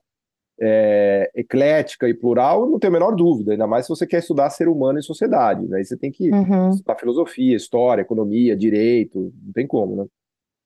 é, 0.60 1.30
eclética 1.34 2.08
e 2.08 2.14
plural, 2.14 2.68
não 2.70 2.78
tenho 2.78 2.92
a 2.92 2.98
menor 2.98 3.16
dúvida, 3.16 3.52
ainda 3.52 3.66
mais 3.66 3.86
se 3.86 3.88
você 3.88 4.06
quer 4.06 4.18
estudar 4.18 4.48
ser 4.50 4.68
humano 4.68 4.98
e 4.98 5.02
sociedade, 5.02 5.66
né? 5.66 5.78
Aí 5.78 5.84
você 5.84 5.96
tem 5.96 6.10
que 6.10 6.30
Uhum. 6.30 6.70
estudar 6.70 6.96
filosofia, 6.96 7.56
história, 7.56 8.02
economia, 8.02 8.56
direito, 8.56 9.32
não 9.44 9.52
tem 9.52 9.66
como, 9.66 9.96
né? 9.96 10.04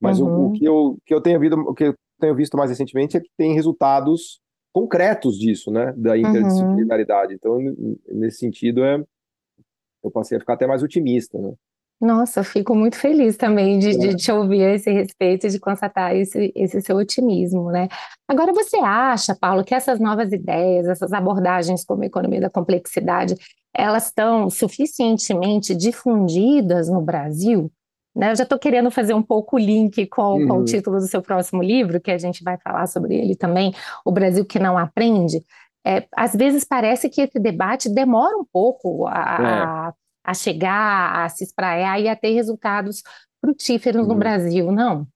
Mas 0.00 0.20
o, 0.20 0.26
Uhum. 0.26 0.46
o 0.46 0.50
que 0.52 0.64
eu, 0.64 0.98
que 1.06 1.14
eu 1.14 1.20
tenho 1.20 1.40
visto, 1.40 1.54
o 1.58 1.74
que 1.74 1.84
eu 1.84 1.94
tenho 2.20 2.34
visto 2.34 2.56
mais 2.56 2.70
recentemente 2.70 3.16
é 3.16 3.20
que 3.20 3.30
tem 3.36 3.54
resultados 3.54 4.40
concretos 4.72 5.38
disso, 5.38 5.70
né? 5.70 5.92
Da 5.96 6.14
Uhum. 6.14 6.20
interdisciplinaridade. 6.26 7.34
Então, 7.34 7.60
n- 7.60 7.98
nesse 8.08 8.38
sentido, 8.38 8.84
é, 8.84 9.02
eu 10.04 10.10
passei 10.10 10.36
a 10.36 10.40
ficar 10.40 10.54
até 10.54 10.66
mais 10.66 10.82
otimista, 10.82 11.38
né? 11.38 11.52
Nossa, 11.98 12.40
eu 12.40 12.44
fico 12.44 12.74
muito 12.74 12.94
feliz 12.98 13.38
também 13.38 13.78
de, 13.78 13.96
de 13.96 14.08
É. 14.08 14.16
te 14.16 14.30
ouvir 14.30 14.62
a 14.64 14.74
esse 14.74 14.90
respeito 14.90 15.46
e 15.46 15.50
de 15.50 15.58
constatar 15.58 16.14
esse, 16.14 16.52
esse 16.54 16.82
seu 16.82 16.94
otimismo, 16.96 17.70
né? 17.70 17.88
Agora, 18.28 18.52
você 18.52 18.76
acha, 18.76 19.34
Paulo, 19.34 19.64
que 19.64 19.74
essas 19.74 19.98
novas 19.98 20.30
ideias, 20.30 20.86
essas 20.86 21.10
abordagens 21.14 21.86
como 21.86 22.02
a 22.02 22.06
economia 22.06 22.42
da 22.42 22.50
complexidade, 22.50 23.34
elas 23.74 24.06
estão 24.08 24.50
suficientemente 24.50 25.74
difundidas 25.74 26.90
no 26.90 27.00
Brasil? 27.00 27.72
Né? 28.16 28.30
Eu 28.32 28.36
já 28.36 28.44
estou 28.44 28.58
querendo 28.58 28.90
fazer 28.90 29.12
um 29.14 29.22
pouco 29.22 29.56
o 29.56 29.58
link 29.58 30.06
com, 30.06 30.46
com 30.46 30.54
o 30.54 30.58
Uhum. 30.58 30.64
título 30.64 30.96
do 30.98 31.06
seu 31.06 31.20
próximo 31.20 31.62
livro, 31.62 32.00
que 32.00 32.10
a 32.10 32.16
gente 32.18 32.42
vai 32.42 32.56
falar 32.58 32.86
sobre 32.86 33.14
ele 33.14 33.36
também, 33.36 33.72
O 34.04 34.10
Brasil 34.10 34.44
que 34.44 34.58
não 34.58 34.78
aprende. 34.78 35.44
É, 35.86 36.04
às 36.16 36.34
vezes 36.34 36.64
parece 36.64 37.08
que 37.10 37.20
esse 37.20 37.38
debate 37.38 37.88
demora 37.88 38.36
um 38.36 38.44
pouco 38.50 39.06
É. 39.06 39.12
a, 39.12 39.88
a, 39.88 39.94
a 40.24 40.34
chegar, 40.34 41.24
a 41.24 41.28
se 41.28 41.44
espraiar 41.44 42.00
e 42.00 42.08
a 42.08 42.16
ter 42.16 42.32
resultados 42.32 43.02
frutíferos 43.40 44.06
no 44.06 44.14
Uhum. 44.14 44.18
Brasil, 44.18 44.72
não? 44.72 45.06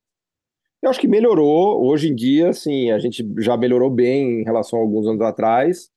Eu 0.82 0.88
acho 0.90 1.00
que 1.00 1.08
melhorou. 1.08 1.84
Hoje 1.86 2.08
em 2.08 2.14
dia, 2.14 2.50
assim, 2.50 2.90
a 2.90 2.98
gente 2.98 3.26
já 3.38 3.56
melhorou 3.56 3.90
bem 3.90 4.40
em 4.40 4.44
relação 4.44 4.78
a 4.78 4.82
alguns 4.82 5.06
anos 5.06 5.20
atrás, 5.22 5.90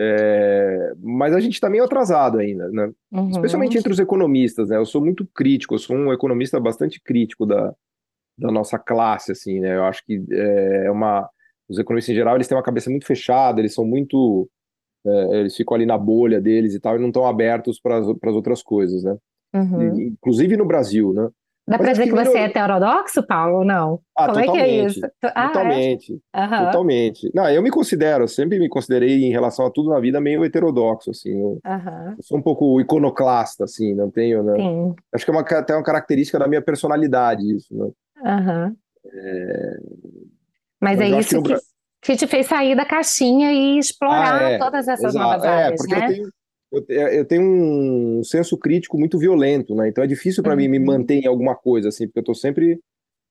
é, 0.00 0.92
mas 1.02 1.34
a 1.34 1.40
gente 1.40 1.54
está 1.54 1.68
meio 1.68 1.82
atrasado 1.82 2.38
ainda, 2.38 2.68
né? 2.68 2.88
Uhum. 3.10 3.30
Especialmente 3.30 3.76
entre 3.76 3.92
os 3.92 3.98
economistas, 3.98 4.68
né? 4.68 4.76
Eu 4.76 4.86
sou 4.86 5.00
muito 5.00 5.26
crítico, 5.34 5.74
eu 5.74 5.78
sou 5.78 5.96
um 5.96 6.12
economista 6.12 6.60
bastante 6.60 7.00
crítico 7.02 7.44
da, 7.44 7.74
da 8.38 8.52
nossa 8.52 8.78
classe, 8.78 9.32
assim, 9.32 9.58
né? 9.58 9.76
Eu 9.76 9.84
acho 9.84 10.04
que 10.04 10.22
é 10.30 10.88
uma... 10.90 11.28
Os 11.68 11.78
economistas 11.78 12.12
em 12.12 12.16
geral, 12.16 12.36
eles 12.36 12.46
têm 12.46 12.56
uma 12.56 12.62
cabeça 12.62 12.88
muito 12.88 13.06
fechada, 13.06 13.60
eles 13.60 13.74
são 13.74 13.84
muito... 13.84 14.48
é, 15.04 15.40
eles 15.40 15.56
ficam 15.56 15.74
ali 15.74 15.84
na 15.84 15.98
bolha 15.98 16.40
deles 16.40 16.74
e 16.74 16.80
tal, 16.80 16.96
e 16.96 17.00
não 17.00 17.08
estão 17.08 17.26
abertos 17.26 17.80
para 17.80 17.98
as 17.98 18.06
outras 18.06 18.62
coisas, 18.62 19.02
né? 19.02 19.16
Uhum. 19.52 19.98
E- 19.98 20.06
inclusive 20.10 20.56
no 20.56 20.64
Brasil, 20.64 21.12
né? 21.12 21.28
Dá 21.68 21.78
Mas 21.78 21.80
para 21.80 21.92
dizer 21.92 22.04
que 22.04 22.10
que 22.10 22.14
você 22.14 22.38
é 22.38 22.44
heterodoxo, 22.44 23.26
Paulo, 23.26 23.58
ou 23.58 23.64
não? 23.64 24.00
Ah, 24.16 24.26
Como 24.26 24.38
é 24.40 24.42
que 24.48 24.56
é 24.56 24.62
totalmente, 24.64 24.84
isso? 24.86 25.06
Ah, 25.34 25.40
é? 25.40 25.46
totalmente. 25.52 26.20
Aham, 26.34 26.64
Totalmente. 26.64 27.30
Não, 27.34 27.48
eu 27.50 27.62
me 27.62 27.70
considero, 27.70 28.24
eu 28.24 28.28
sempre 28.28 28.58
me 28.58 28.68
considerei 28.68 29.24
em 29.24 29.30
relação 29.30 29.66
a 29.66 29.70
tudo 29.70 29.90
na 29.90 30.00
vida 30.00 30.20
meio 30.20 30.44
heterodoxo, 30.44 31.10
assim. 31.10 31.40
Eu, 31.40 31.62
aham, 31.64 32.18
eu 32.18 32.22
sou 32.24 32.38
um 32.38 32.42
pouco 32.42 32.80
iconoclasta, 32.80 33.64
assim, 33.64 33.94
não 33.94 34.10
tenho, 34.10 34.42
né? 34.42 34.54
sim, 34.56 34.94
Acho 35.12 35.24
que 35.24 35.30
é 35.30 35.34
uma, 35.34 35.42
até 35.42 35.74
uma 35.74 35.84
característica 35.84 36.38
da 36.38 36.48
minha 36.48 36.62
personalidade 36.62 37.42
isso, 37.54 37.74
né? 37.76 37.90
aham. 38.24 38.76
Mas 40.80 40.98
Mas 40.98 41.00
é 41.00 41.08
eu 41.10 41.16
acho 41.18 41.28
que 41.28 41.34
isso 41.34 41.36
no 41.36 41.42
que, 41.42 41.54
que 42.02 42.16
te 42.16 42.26
fez 42.26 42.46
sair 42.46 42.74
da 42.76 42.84
caixinha 42.86 43.52
e 43.52 43.78
explorar 43.78 44.40
Ah, 44.40 44.42
é, 44.50 44.58
todas 44.58 44.88
essas 44.88 45.14
exato. 45.14 45.28
novas 45.30 45.44
É, 45.44 45.48
áreas, 45.64 45.80
porque 45.80 45.94
eu 45.94 45.98
né? 46.00 46.06
tenho, 46.06 46.28
eu, 46.72 46.84
eu 46.88 47.24
tenho 47.24 47.42
um 47.42 48.22
senso 48.24 48.56
crítico 48.58 48.98
muito 48.98 49.18
violento, 49.18 49.74
né? 49.74 49.88
Então 49.88 50.04
é 50.04 50.06
difícil 50.06 50.42
para 50.42 50.56
mim 50.56 50.68
me 50.68 50.78
Uhum. 50.78 50.84
manter 50.84 51.14
em 51.24 51.26
alguma 51.26 51.54
coisa, 51.56 51.88
assim, 51.88 52.06
porque 52.06 52.20
eu 52.20 52.24
tô 52.24 52.34
sempre 52.34 52.80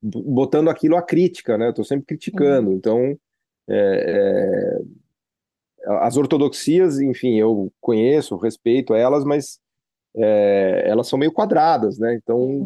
botando 0.02 0.69
aquilo 0.69 0.95
à 0.97 1.02
crítica, 1.02 1.58
né? 1.58 1.67
Eu 1.69 1.73
tô 1.73 1.84
sempre 1.84 2.06
criticando. 2.06 2.71
Então, 2.73 3.17
é, 3.69 4.78
é, 5.86 5.97
as 6.00 6.17
ortodoxias, 6.17 7.00
enfim, 7.00 7.39
eu 7.39 7.71
conheço, 7.80 8.36
respeito 8.38 8.93
elas, 8.93 9.23
mas 9.23 9.60
é, 10.15 10.84
elas 10.86 11.08
são 11.08 11.20
meio 11.20 11.32
quadradas, 11.32 12.00
né? 12.00 12.15
Então, 12.15 12.38
uhum. 12.38 12.65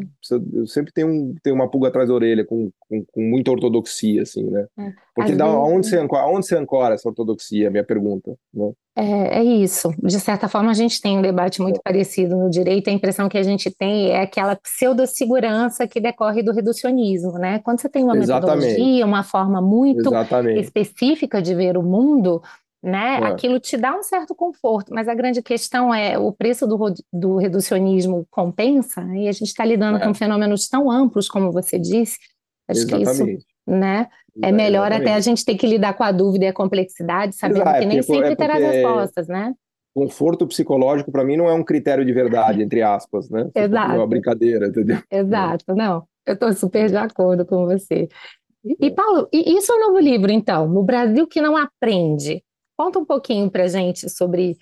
eu 0.53 0.65
sempre 0.65 0.93
tenho, 0.93 1.07
um, 1.07 1.35
tenho 1.43 1.55
uma 1.55 1.69
pulga 1.69 1.89
atrás 1.89 2.07
da 2.07 2.15
orelha 2.15 2.45
com, 2.45 2.69
com, 2.79 3.03
com 3.11 3.21
muita 3.21 3.51
ortodoxia, 3.51 4.21
assim, 4.21 4.43
né? 4.43 4.65
É. 4.79 4.91
Porque 5.13 5.35
da, 5.35 5.45
vezes... 5.45 5.59
onde, 5.59 5.87
se 5.87 5.97
ancora, 5.97 6.27
onde 6.27 6.45
se 6.47 6.55
ancora 6.55 6.95
essa 6.95 7.09
ortodoxia, 7.09 7.69
minha 7.69 7.83
pergunta, 7.83 8.33
né? 8.53 8.71
É, 8.95 9.39
é 9.39 9.43
isso. 9.43 9.93
De 10.01 10.19
certa 10.19 10.47
forma, 10.47 10.69
a 10.69 10.73
gente 10.73 11.01
tem 11.01 11.17
um 11.17 11.21
debate 11.21 11.61
muito 11.61 11.77
é. 11.77 11.81
parecido 11.83 12.35
no 12.37 12.49
direito. 12.49 12.89
A 12.89 12.93
impressão 12.93 13.29
que 13.29 13.37
a 13.37 13.43
gente 13.43 13.69
tem 13.71 14.11
é 14.11 14.21
aquela 14.21 14.55
pseudo-segurança 14.55 15.87
que 15.87 15.99
decorre 15.99 16.43
do 16.43 16.51
reducionismo, 16.51 17.33
né? 17.33 17.59
Quando 17.59 17.81
você 17.81 17.89
tem 17.89 18.03
uma 18.03 18.17
Exatamente. 18.17 18.67
metodologia, 18.67 19.05
uma 19.05 19.23
forma 19.23 19.61
muito 19.61 20.09
Exatamente. 20.09 20.59
específica 20.59 21.41
de 21.41 21.55
ver 21.55 21.77
o 21.77 21.83
mundo, 21.83 22.41
né? 22.83 23.19
É. 23.19 23.25
Aquilo 23.25 23.59
te 23.59 23.77
dá 23.77 23.95
um 23.95 24.01
certo 24.01 24.33
conforto, 24.33 24.93
mas 24.93 25.07
a 25.07 25.13
grande 25.13 25.41
questão 25.41 25.93
é 25.93 26.17
o 26.17 26.31
preço 26.31 26.65
do, 26.65 26.93
do 27.13 27.37
reducionismo 27.37 28.25
compensa, 28.29 29.01
e 29.15 29.27
a 29.27 29.31
gente 29.31 29.49
está 29.49 29.63
lidando 29.63 29.97
é. 29.97 30.05
com 30.05 30.13
fenômenos 30.13 30.67
tão 30.67 30.89
amplos, 30.89 31.29
como 31.29 31.51
você 31.51 31.77
disse. 31.77 32.17
Acho 32.67 32.81
Exatamente. 32.81 33.23
que 33.23 33.31
isso, 33.33 33.45
né? 33.67 34.07
É 34.41 34.51
melhor 34.51 34.87
Exatamente. 34.87 35.09
até 35.09 35.13
a 35.13 35.19
gente 35.19 35.45
ter 35.45 35.55
que 35.55 35.67
lidar 35.67 35.93
com 35.93 36.03
a 36.03 36.11
dúvida 36.11 36.45
e 36.45 36.47
a 36.47 36.53
complexidade, 36.53 37.35
sabendo 37.35 37.61
Exato, 37.61 37.79
que 37.79 37.85
nem 37.85 37.99
é 37.99 38.01
sempre 38.01 38.31
é 38.31 38.35
terá 38.35 38.55
as 38.55 38.61
respostas, 38.61 39.27
né? 39.27 39.53
Conforto 39.93 40.47
psicológico, 40.47 41.11
para 41.11 41.23
mim, 41.23 41.35
não 41.35 41.49
é 41.49 41.53
um 41.53 41.63
critério 41.63 42.05
de 42.05 42.13
verdade, 42.13 42.61
entre 42.63 42.81
aspas, 42.81 43.29
né? 43.29 43.49
Exato. 43.53 43.91
É 43.91 43.97
uma 43.97 44.07
brincadeira, 44.07 44.67
entendeu? 44.67 44.99
Exato, 45.11 45.75
não. 45.75 46.03
Eu 46.25 46.33
estou 46.33 46.53
super 46.53 46.89
de 46.89 46.95
acordo 46.95 47.45
com 47.45 47.65
você. 47.65 48.07
E, 48.63 48.87
e 48.87 48.91
Paulo, 48.91 49.27
e 49.33 49.57
isso 49.57 49.71
é 49.71 49.75
um 49.75 49.87
novo 49.87 49.99
livro, 49.99 50.31
então? 50.31 50.67
No 50.67 50.83
Brasil 50.83 51.27
que 51.27 51.41
não 51.41 51.57
aprende. 51.57 52.41
Conta 52.81 52.97
um 52.97 53.05
pouquinho 53.05 53.47
para 53.47 53.67
gente 53.67 54.09
sobre 54.09 54.57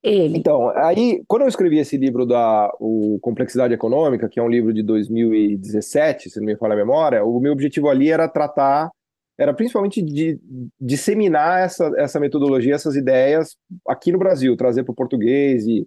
ele. 0.00 0.38
Então, 0.38 0.68
aí, 0.76 1.24
quando 1.26 1.42
eu 1.42 1.48
escrevi 1.48 1.80
esse 1.80 1.96
livro 1.96 2.24
da 2.24 2.72
o 2.78 3.18
Complexidade 3.20 3.74
Econômica, 3.74 4.28
que 4.28 4.38
é 4.38 4.42
um 4.44 4.48
livro 4.48 4.72
de 4.72 4.80
2017, 4.80 6.30
se 6.30 6.38
não 6.38 6.46
me 6.46 6.56
falha 6.56 6.74
a 6.74 6.76
memória, 6.76 7.24
o 7.24 7.40
meu 7.40 7.52
objetivo 7.52 7.88
ali 7.88 8.12
era 8.12 8.28
tratar, 8.28 8.92
era 9.36 9.52
principalmente 9.52 10.00
de 10.00 10.38
disseminar 10.80 11.62
essa, 11.62 11.90
essa 11.96 12.20
metodologia, 12.20 12.76
essas 12.76 12.94
ideias 12.94 13.56
aqui 13.88 14.12
no 14.12 14.20
Brasil, 14.20 14.56
trazer 14.56 14.84
para 14.84 14.92
o 14.92 14.96
português 14.96 15.66
e, 15.66 15.84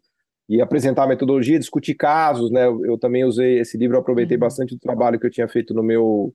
e 0.49 0.61
apresentar 0.61 1.03
a 1.03 1.07
metodologia, 1.07 1.57
discutir 1.57 1.95
casos, 1.95 2.51
né? 2.51 2.67
Eu, 2.67 2.85
eu 2.85 2.97
também 2.97 3.23
usei 3.23 3.59
esse 3.59 3.77
livro, 3.77 3.97
aproveitei 3.97 4.35
uhum. 4.35 4.41
bastante 4.41 4.75
do 4.75 4.81
trabalho 4.81 5.17
que 5.17 5.25
eu 5.25 5.31
tinha 5.31 5.47
feito 5.47 5.73
no 5.73 5.81
meu 5.81 6.33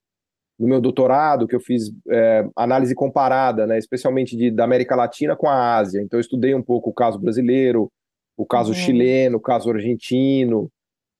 no 0.62 0.68
meu 0.68 0.80
doutorado, 0.80 1.48
que 1.48 1.56
eu 1.56 1.60
fiz 1.60 1.92
é, 2.08 2.46
análise 2.54 2.94
comparada, 2.94 3.66
né, 3.66 3.76
especialmente 3.76 4.36
de, 4.36 4.48
da 4.48 4.62
América 4.62 4.94
Latina 4.94 5.34
com 5.34 5.48
a 5.48 5.76
Ásia. 5.76 6.00
Então, 6.00 6.16
eu 6.16 6.20
estudei 6.20 6.54
um 6.54 6.62
pouco 6.62 6.90
o 6.90 6.94
caso 6.94 7.18
brasileiro, 7.18 7.90
o 8.36 8.46
caso 8.46 8.68
uhum. 8.68 8.76
chileno, 8.76 9.38
o 9.38 9.40
caso 9.40 9.68
argentino, 9.70 10.70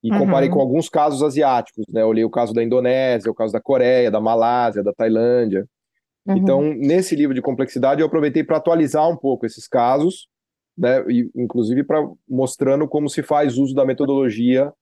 e 0.00 0.12
uhum. 0.12 0.20
comparei 0.20 0.48
com 0.48 0.61
alguns 0.61 0.88
casos 0.88 1.24
asiáticos. 1.24 1.85
Né? 1.92 2.05
Olhei 2.05 2.24
o 2.24 2.31
caso 2.31 2.55
da 2.55 2.62
Indonésia, 2.62 3.33
o 3.33 3.35
caso 3.35 3.52
da 3.52 3.61
Coreia, 3.61 4.12
da 4.12 4.20
Malásia, 4.20 4.81
da 4.81 4.92
Tailândia. 4.92 5.66
Uhum. 6.24 6.37
Então, 6.37 6.62
nesse 6.62 7.16
livro 7.16 7.35
de 7.35 7.42
complexidade, 7.42 8.00
eu 8.00 8.07
aproveitei 8.07 8.44
para 8.44 8.59
atualizar 8.59 9.11
um 9.11 9.16
pouco 9.16 9.44
esses 9.44 9.66
casos, 9.66 10.28
né, 10.78 11.05
e, 11.09 11.28
inclusive 11.35 11.83
para 11.83 12.00
mostrando 12.28 12.87
como 12.87 13.11
se 13.11 13.24
faz 13.24 13.59
uso 13.59 13.74
da 13.74 13.85
metodologia, 13.85 14.72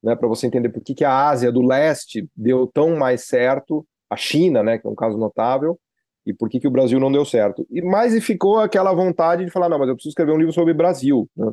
né, 0.00 0.14
para 0.14 0.28
você 0.28 0.46
entender 0.46 0.68
por 0.68 0.84
que, 0.84 0.94
que 0.94 1.04
a 1.04 1.28
Ásia 1.28 1.50
do 1.50 1.62
leste 1.62 2.28
deu 2.36 2.64
tão 2.68 2.96
mais 2.96 3.24
certo 3.24 3.84
a 4.10 4.16
China, 4.16 4.62
né, 4.62 4.78
que 4.78 4.86
é 4.86 4.90
um 4.90 4.94
caso 4.94 5.16
notável, 5.16 5.78
e 6.26 6.32
por 6.32 6.48
que, 6.48 6.60
que 6.60 6.68
o 6.68 6.70
Brasil 6.70 6.98
não 6.98 7.12
deu 7.12 7.24
certo. 7.24 7.66
E 7.70 7.82
mais 7.82 8.22
ficou 8.24 8.58
aquela 8.58 8.92
vontade 8.94 9.44
de 9.44 9.50
falar, 9.50 9.68
não, 9.68 9.78
mas 9.78 9.88
eu 9.88 9.94
preciso 9.94 10.10
escrever 10.10 10.32
um 10.32 10.38
livro 10.38 10.52
sobre 10.52 10.72
Brasil. 10.72 11.28
Né? 11.36 11.52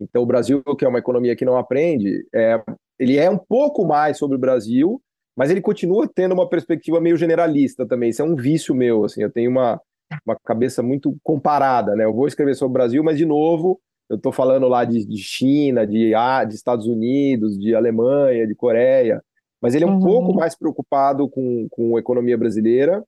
Então, 0.00 0.22
o 0.22 0.26
Brasil, 0.26 0.62
que 0.76 0.84
é 0.84 0.88
uma 0.88 0.98
economia 0.98 1.36
que 1.36 1.44
não 1.44 1.56
aprende, 1.56 2.26
é, 2.34 2.60
ele 2.98 3.16
é 3.16 3.30
um 3.30 3.38
pouco 3.38 3.84
mais 3.86 4.18
sobre 4.18 4.36
o 4.36 4.40
Brasil, 4.40 5.00
mas 5.36 5.50
ele 5.50 5.60
continua 5.60 6.10
tendo 6.12 6.32
uma 6.32 6.48
perspectiva 6.48 7.00
meio 7.00 7.16
generalista 7.16 7.86
também. 7.86 8.10
Isso 8.10 8.22
é 8.22 8.24
um 8.24 8.34
vício 8.34 8.74
meu, 8.74 9.04
assim, 9.04 9.22
eu 9.22 9.30
tenho 9.30 9.50
uma, 9.50 9.80
uma 10.26 10.36
cabeça 10.44 10.82
muito 10.82 11.16
comparada, 11.22 11.94
né? 11.94 12.04
Eu 12.04 12.12
vou 12.12 12.26
escrever 12.26 12.54
sobre 12.54 12.70
o 12.70 12.74
Brasil, 12.74 13.04
mas, 13.04 13.16
de 13.16 13.24
novo, 13.24 13.80
eu 14.10 14.16
estou 14.16 14.32
falando 14.32 14.68
lá 14.68 14.84
de, 14.84 15.06
de 15.06 15.18
China, 15.18 15.86
de, 15.86 16.14
ah, 16.14 16.44
de 16.44 16.54
Estados 16.54 16.86
Unidos, 16.86 17.58
de 17.58 17.74
Alemanha, 17.74 18.46
de 18.46 18.54
Coreia, 18.54 19.22
mas 19.62 19.76
ele 19.76 19.84
é 19.84 19.86
um 19.86 19.94
uhum. 19.94 20.00
pouco 20.00 20.34
mais 20.34 20.56
preocupado 20.56 21.28
com, 21.28 21.68
com 21.70 21.96
a 21.96 22.00
economia 22.00 22.36
brasileira 22.36 23.00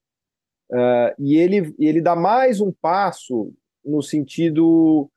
uh, 0.71 1.13
e 1.19 1.37
ele, 1.37 1.75
ele 1.81 2.01
dá 2.01 2.15
mais 2.15 2.61
um 2.61 2.73
passo 2.73 3.53
no 3.85 4.01
sentido 4.01 5.11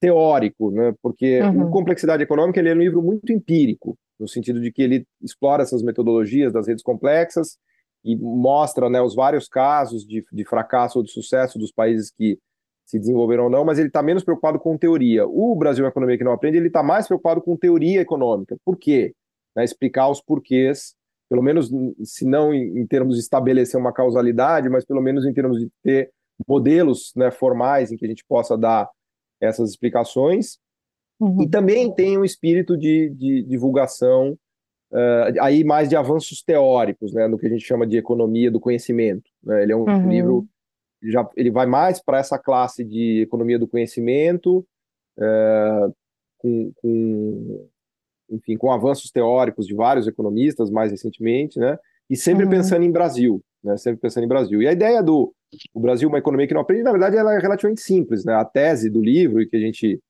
teórico, 0.00 0.72
né? 0.72 0.92
porque 1.00 1.40
uhum. 1.40 1.70
Complexidade 1.70 2.24
Econômica 2.24 2.58
ele 2.58 2.68
é 2.68 2.74
um 2.74 2.78
livro 2.78 3.00
muito 3.00 3.32
empírico, 3.32 3.96
no 4.18 4.26
sentido 4.26 4.60
de 4.60 4.72
que 4.72 4.82
ele 4.82 5.06
explora 5.22 5.62
essas 5.62 5.82
metodologias 5.82 6.52
das 6.52 6.66
redes 6.66 6.82
complexas 6.82 7.56
e 8.04 8.16
mostra 8.16 8.90
né, 8.90 9.00
os 9.00 9.14
vários 9.14 9.48
casos 9.48 10.04
de, 10.04 10.24
de 10.30 10.44
fracasso 10.44 10.98
ou 10.98 11.04
de 11.04 11.10
sucesso 11.10 11.58
dos 11.58 11.72
países 11.72 12.10
que 12.10 12.38
se 12.84 12.98
desenvolveram 12.98 13.44
ou 13.44 13.50
não, 13.50 13.64
mas 13.64 13.78
ele 13.78 13.88
está 13.88 14.02
menos 14.02 14.22
preocupado 14.22 14.60
com 14.60 14.78
teoria. 14.78 15.26
O 15.26 15.56
Brasil 15.56 15.84
é 15.84 15.88
economia 15.88 16.16
que 16.16 16.22
não 16.22 16.32
aprende, 16.32 16.56
ele 16.56 16.68
está 16.68 16.82
mais 16.82 17.06
preocupado 17.06 17.40
com 17.42 17.56
teoria 17.56 18.00
econômica. 18.00 18.56
Por 18.64 18.76
quê? 18.76 19.12
Né, 19.56 19.64
explicar 19.64 20.08
os 20.08 20.20
porquês, 20.20 20.94
pelo 21.28 21.42
menos, 21.42 21.70
se 22.04 22.24
não 22.24 22.52
em, 22.52 22.78
em, 22.78 22.86
termos 22.86 23.16
de 23.16 23.22
estabelecer 23.22 23.80
uma 23.80 23.92
causalidade, 23.92 24.68
mas 24.68 24.84
pelo 24.84 25.00
menos 25.00 25.24
em 25.24 25.32
termos 25.32 25.58
de 25.58 25.68
ter 25.82 26.12
modelos 26.46 27.12
né, 27.16 27.30
formais 27.30 27.90
em 27.90 27.96
que 27.96 28.04
a 28.04 28.08
gente 28.08 28.24
possa 28.28 28.56
dar 28.56 28.88
essas 29.40 29.70
explicações. 29.70 30.58
Uhum. 31.18 31.42
E 31.42 31.48
também 31.48 31.92
tem 31.92 32.18
um 32.18 32.24
espírito 32.24 32.76
de, 32.76 33.08
de 33.10 33.42
divulgação, 33.42 34.38
uh, 34.92 35.40
aí 35.40 35.64
mais 35.64 35.88
de 35.88 35.96
avanços 35.96 36.42
teóricos, 36.42 37.12
né, 37.12 37.26
no 37.26 37.38
que 37.38 37.46
a 37.46 37.50
gente 37.50 37.64
chama 37.64 37.86
de 37.86 37.96
economia 37.96 38.50
do 38.50 38.60
conhecimento. 38.60 39.28
Né? 39.42 39.62
Ele 39.62 39.72
é 39.72 39.76
um 39.76 39.84
uhum. 39.84 40.08
livro, 40.08 40.46
já, 41.02 41.28
ele 41.34 41.50
vai 41.50 41.66
mais 41.66 42.02
para 42.02 42.18
essa 42.18 42.38
classe 42.38 42.84
de 42.84 43.22
economia 43.22 43.58
do 43.58 43.66
conhecimento, 43.66 44.58
uh, 45.18 45.94
com, 46.38 46.72
com 46.76 47.68
enfim, 48.30 48.56
com 48.56 48.72
avanços 48.72 49.10
teóricos 49.10 49.66
de 49.66 49.74
vários 49.74 50.06
economistas 50.06 50.70
mais 50.70 50.90
recentemente, 50.90 51.58
né? 51.58 51.78
E 52.08 52.16
sempre 52.16 52.44
uhum. 52.44 52.50
pensando 52.50 52.84
em 52.84 52.90
Brasil, 52.90 53.42
né? 53.62 53.76
Sempre 53.76 54.00
pensando 54.00 54.24
em 54.24 54.28
Brasil. 54.28 54.62
E 54.62 54.68
a 54.68 54.72
ideia 54.72 55.02
do 55.02 55.32
o 55.72 55.80
Brasil 55.80 56.08
uma 56.08 56.18
economia 56.18 56.46
que 56.46 56.54
não 56.54 56.60
aprende, 56.60 56.82
na 56.82 56.90
verdade, 56.90 57.16
ela 57.16 57.34
é 57.34 57.38
relativamente 57.38 57.80
simples, 57.80 58.24
né? 58.24 58.34
A 58.34 58.44
tese 58.44 58.90
do 58.90 59.00
livro 59.00 59.40
e 59.40 59.48
que 59.48 59.56
a 59.56 59.60
gente 59.60 60.00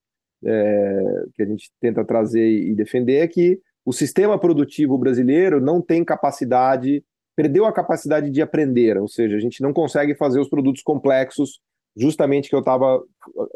é, 0.45 1.25
que 1.35 1.43
a 1.43 1.47
gente 1.47 1.71
tenta 1.81 2.05
trazer 2.05 2.47
e 2.47 2.75
defender 2.75 3.17
é 3.17 3.29
que 3.29 3.61
o 3.85 3.93
sistema 3.93 4.39
produtivo 4.39 4.99
brasileiro 4.99 5.61
não 5.61 5.81
tem 5.81 6.05
capacidade, 6.05 7.05
perdeu 7.37 7.65
a 7.65 7.73
capacidade 7.73 8.31
de 8.31 8.43
aprender, 8.43 8.99
ou 8.99 9.07
seja, 9.07 9.37
a 9.37 9.41
gente 9.41 9.63
não 9.63 9.73
consegue 9.73 10.15
fazer 10.15 10.41
os 10.41 10.49
produtos 10.49 10.83
complexos, 10.83 11.61
justamente 11.97 12.49
que 12.49 12.55
eu 12.55 12.61
estava 12.61 13.03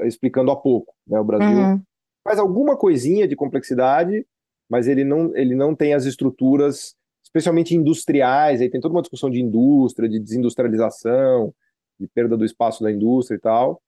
explicando 0.03 0.51
há 0.51 0.57
pouco. 0.57 0.95
Né? 1.07 1.19
O 1.19 1.25
Brasil 1.25 1.59
uhum. 1.59 1.83
faz 2.23 2.39
alguma 2.39 2.77
coisinha 2.77 3.27
de 3.27 3.35
complexidade, 3.35 4.25
mas 4.71 4.87
ele 4.87 5.05
não, 5.05 5.37
ele 5.37 5.57
não 5.57 5.75
tem 5.75 5.93
as 5.93 6.07
estruturas, 6.07 6.95
especialmente 7.25 7.75
industriais, 7.75 8.61
aí 8.61 8.71
tem 8.71 8.81
toda 8.81 8.95
uma 8.95 9.03
discussão 9.03 9.29
de 9.29 9.41
indústria, 9.41 10.09
de 10.09 10.21
desindustrialização, 10.21 11.53
de 11.99 12.07
perda 12.07 12.37
do 12.37 12.45
espaço 12.45 12.83
da 12.83 12.91
indústria 12.91 13.37
e 13.37 13.41
tal. 13.41 13.83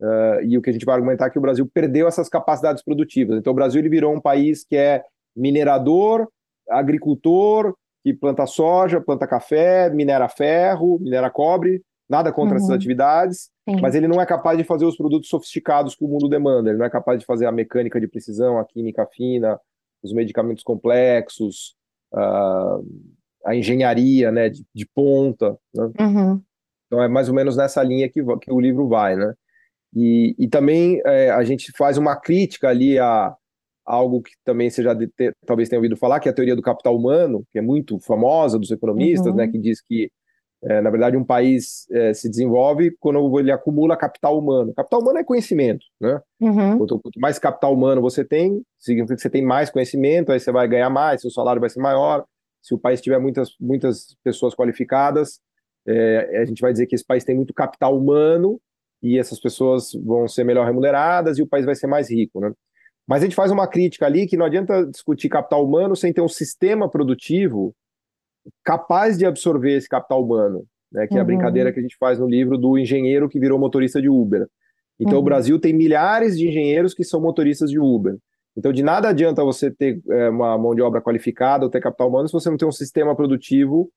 Uh, 0.00 0.42
e 0.44 0.58
o 0.58 0.62
que 0.62 0.70
a 0.70 0.72
gente 0.72 0.86
vai 0.86 0.96
argumentar 0.96 1.26
é 1.26 1.30
que 1.30 1.38
o 1.38 1.42
Brasil 1.42 1.68
perdeu 1.72 2.08
essas 2.08 2.28
capacidades 2.28 2.82
produtivas. 2.82 3.38
Então, 3.38 3.52
o 3.52 3.56
Brasil 3.56 3.80
ele 3.80 3.90
virou 3.90 4.12
um 4.12 4.20
país 4.20 4.64
que 4.64 4.74
é 4.74 5.04
minerador, 5.36 6.26
agricultor, 6.68 7.76
que 8.02 8.12
planta 8.12 8.46
soja, 8.46 9.00
planta 9.00 9.26
café, 9.26 9.90
minera 9.90 10.28
ferro, 10.28 10.98
minera 10.98 11.30
cobre, 11.30 11.82
nada 12.08 12.32
contra 12.32 12.56
uhum. 12.56 12.56
essas 12.56 12.70
atividades, 12.70 13.50
Sim. 13.68 13.80
mas 13.80 13.94
ele 13.94 14.08
não 14.08 14.20
é 14.20 14.26
capaz 14.26 14.58
de 14.58 14.64
fazer 14.64 14.84
os 14.84 14.96
produtos 14.96 15.28
sofisticados 15.28 15.94
que 15.94 16.04
o 16.04 16.08
mundo 16.08 16.28
demanda, 16.28 16.70
ele 16.70 16.78
não 16.78 16.86
é 16.86 16.90
capaz 16.90 17.20
de 17.20 17.24
fazer 17.24 17.46
a 17.46 17.52
mecânica 17.52 18.00
de 18.00 18.08
precisão, 18.08 18.58
a 18.58 18.64
química 18.64 19.06
fina, 19.06 19.58
os 20.02 20.12
medicamentos 20.12 20.62
complexos, 20.62 21.74
uh, 22.12 22.84
a 23.44 23.54
engenharia 23.54 24.30
né, 24.30 24.48
de, 24.48 24.64
de 24.74 24.86
ponta. 24.86 25.56
Né? 25.74 25.90
Uhum. 26.00 26.42
Então 26.86 27.02
é 27.02 27.08
mais 27.08 27.28
ou 27.28 27.34
menos 27.34 27.56
nessa 27.56 27.82
linha 27.82 28.08
que, 28.08 28.22
que 28.40 28.52
o 28.52 28.60
livro 28.60 28.88
vai, 28.88 29.16
né? 29.16 29.34
E, 29.94 30.34
e 30.38 30.48
também 30.48 31.00
é, 31.04 31.30
a 31.30 31.44
gente 31.44 31.70
faz 31.76 31.98
uma 31.98 32.16
crítica 32.16 32.68
ali 32.68 32.98
a, 32.98 33.34
algo 33.84 34.22
que 34.22 34.32
também 34.44 34.70
você 34.70 34.82
já 34.82 34.96
ter, 35.16 35.34
talvez 35.46 35.68
tenha 35.68 35.78
ouvido 35.78 35.96
falar, 35.96 36.20
que 36.20 36.28
é 36.28 36.32
a 36.32 36.34
teoria 36.34 36.56
do 36.56 36.62
capital 36.62 36.96
humano, 36.96 37.44
que 37.50 37.58
é 37.58 37.62
muito 37.62 37.98
famosa 38.00 38.58
dos 38.58 38.70
economistas, 38.70 39.28
uhum. 39.28 39.36
né, 39.36 39.48
que 39.48 39.58
diz 39.58 39.80
que 39.82 40.10
é, 40.64 40.80
na 40.80 40.90
verdade, 40.90 41.16
um 41.16 41.24
país 41.24 41.86
é, 41.90 42.14
se 42.14 42.28
desenvolve 42.28 42.96
quando 43.00 43.38
ele 43.40 43.50
acumula 43.50 43.96
capital 43.96 44.38
humano. 44.38 44.72
Capital 44.72 45.00
humano 45.00 45.18
é 45.18 45.24
conhecimento, 45.24 45.84
né? 46.00 46.20
Uhum. 46.40 46.78
Quanto, 46.78 47.00
quanto, 47.00 47.20
mais 47.20 47.38
capital 47.38 47.74
humano 47.74 48.00
você 48.00 48.24
tem, 48.24 48.62
significa 48.78 49.16
que 49.16 49.22
você 49.22 49.30
tem 49.30 49.44
mais 49.44 49.70
conhecimento, 49.70 50.30
aí 50.30 50.38
você 50.38 50.52
vai 50.52 50.68
ganhar 50.68 50.88
mais, 50.88 51.20
seu 51.20 51.30
salário 51.30 51.60
vai 51.60 51.68
ser 51.68 51.80
maior. 51.80 52.24
Se 52.62 52.74
o 52.74 52.78
país 52.78 53.00
tiver 53.00 53.18
muitas, 53.18 53.56
muitas 53.60 54.16
pessoas 54.22 54.54
qualificadas, 54.54 55.40
é, 55.86 56.38
a 56.40 56.44
gente 56.44 56.60
vai 56.60 56.70
dizer 56.70 56.86
que 56.86 56.94
esse 56.94 57.04
país 57.04 57.24
tem 57.24 57.34
muito 57.34 57.52
capital 57.52 57.98
humano 57.98 58.60
e 59.02 59.18
essas 59.18 59.40
pessoas 59.40 59.90
vão 60.04 60.28
ser 60.28 60.44
melhor 60.44 60.64
remuneradas 60.64 61.38
e 61.38 61.42
o 61.42 61.46
país 61.46 61.66
vai 61.66 61.74
ser 61.74 61.88
mais 61.88 62.08
rico, 62.08 62.38
né? 62.38 62.52
Mas 63.04 63.20
a 63.22 63.24
gente 63.24 63.34
faz 63.34 63.50
uma 63.50 63.66
crítica 63.66 64.06
ali 64.06 64.28
que 64.28 64.36
não 64.36 64.46
adianta 64.46 64.86
discutir 64.86 65.28
capital 65.28 65.64
humano 65.64 65.96
sem 65.96 66.12
ter 66.12 66.20
um 66.20 66.28
sistema 66.28 66.88
produtivo 66.88 67.74
capaz 68.64 69.18
de 69.18 69.26
absorver 69.26 69.76
esse 69.76 69.88
capital 69.88 70.22
humano, 70.22 70.64
né? 70.90 71.06
Que 71.06 71.14
é 71.14 71.18
a 71.18 71.20
uhum. 71.20 71.26
brincadeira 71.26 71.72
que 71.72 71.78
a 71.78 71.82
gente 71.82 71.96
faz 71.98 72.18
no 72.18 72.28
livro 72.28 72.58
do 72.58 72.78
engenheiro 72.78 73.28
que 73.28 73.40
virou 73.40 73.58
motorista 73.58 74.00
de 74.00 74.08
Uber. 74.08 74.46
Então, 74.98 75.14
uhum. 75.14 75.20
o 75.20 75.24
Brasil 75.24 75.58
tem 75.58 75.72
milhares 75.72 76.38
de 76.38 76.48
engenheiros 76.48 76.94
que 76.94 77.04
são 77.04 77.20
motoristas 77.20 77.70
de 77.70 77.78
Uber. 77.78 78.16
Então, 78.56 78.72
de 78.72 78.82
nada 78.82 79.08
adianta 79.08 79.42
você 79.42 79.70
ter 79.70 80.00
é, 80.10 80.28
uma 80.28 80.56
mão 80.58 80.74
de 80.74 80.82
obra 80.82 81.00
qualificada 81.00 81.64
ou 81.64 81.70
ter 81.70 81.80
capital 81.80 82.08
humano 82.08 82.28
se 82.28 82.32
você 82.32 82.50
não 82.50 82.56
tem 82.56 82.68
um 82.68 82.72
sistema 82.72 83.16
produtivo 83.16 83.90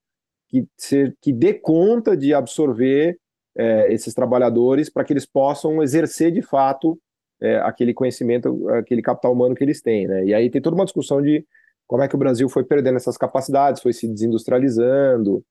que, 0.47 0.65
se, 0.77 1.13
que 1.21 1.34
dê 1.34 1.53
conta 1.53 2.15
de 2.15 2.34
absorver 2.34 3.17
é, 3.58 3.93
esses 3.93 4.13
trabalhadores 4.13 4.89
para 4.89 5.03
que 5.03 5.12
eles 5.12 5.25
possam 5.25 5.84
exercer 5.84 6.31
de 6.31 6.41
fato 6.41 6.97
é, 7.41 7.58
aquele 7.58 7.93
conhecimento, 7.93 8.69
aquele 8.69 9.01
capital 9.01 9.34
humano 9.34 9.55
que 9.55 9.63
eles 9.63 9.81
têm. 9.81 10.08
Né? 10.08 10.25
E 10.25 10.34
aí 10.34 10.49
tem 10.49 10.62
toda 10.62 10.75
uma 10.75 10.86
discussão 10.86 11.21
de 11.21 11.45
como 11.88 12.04
é 12.04 12.08
que 12.08 12.15
o 12.15 12.19
Brasil 12.19 12.50
foi 12.50 12.63
perdendo 12.63 12.98
essas 12.98 13.17
capacidades, 13.17 13.82
foi 13.82 13.93
se 13.93 14.08
desindustrializando. 14.08 15.43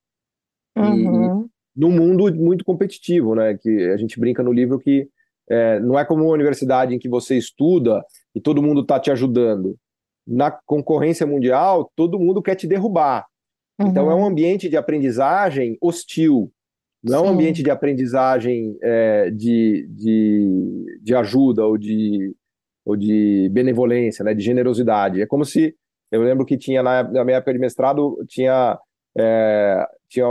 Uhum. 0.77 1.43
E, 1.43 1.55
num 1.77 1.91
mundo 1.91 2.33
muito 2.35 2.65
competitivo, 2.65 3.35
né? 3.35 3.57
Que 3.57 3.91
a 3.91 3.97
gente 3.97 4.19
brinca 4.19 4.43
no 4.43 4.53
livro 4.53 4.79
que 4.79 5.09
é, 5.49 5.81
não 5.81 5.99
é 5.99 6.05
como 6.05 6.25
uma 6.25 6.33
universidade 6.33 6.95
em 6.95 6.99
que 6.99 7.09
você 7.09 7.37
estuda 7.37 8.05
e 8.35 8.41
todo 8.41 8.63
mundo 8.63 8.81
está 8.81 8.99
te 8.99 9.11
ajudando. 9.11 9.77
Na 10.27 10.51
concorrência 10.51 11.27
mundial, 11.27 11.91
todo 11.95 12.19
mundo 12.19 12.43
quer 12.43 12.55
te 12.55 12.67
derrubar. 12.67 13.27
Uhum. 13.79 13.89
Então 13.89 14.11
é 14.11 14.15
um 14.15 14.25
ambiente 14.25 14.69
de 14.69 14.77
aprendizagem 14.77 15.77
hostil. 15.81 16.51
Não 17.03 17.19
é 17.19 17.29
um 17.29 17.33
ambiente 17.33 17.63
de 17.63 17.71
aprendizagem 17.71 18.79
é, 18.83 19.31
de, 19.31 19.87
de, 19.91 20.99
de 21.03 21.15
ajuda 21.15 21.67
ou 21.67 21.77
de, 21.77 22.35
ou 22.83 22.97
de 22.97 23.51
benevolência, 23.53 24.25
né, 24.25 24.33
de 24.33 24.43
generosidade. 24.43 25.21
É 25.21 25.27
como 25.27 25.45
se 25.45 25.77
eu 26.15 26.23
lembro 26.23 26.47
que 26.47 26.57
tinha 26.57 26.83
na, 26.83 27.03
na 27.03 27.25
minha 27.25 27.39
época 27.39 27.53
de 27.53 27.59
mestrado 27.59 28.17
tinha, 28.29 28.79
é, 29.17 29.87
tinha, 30.09 30.27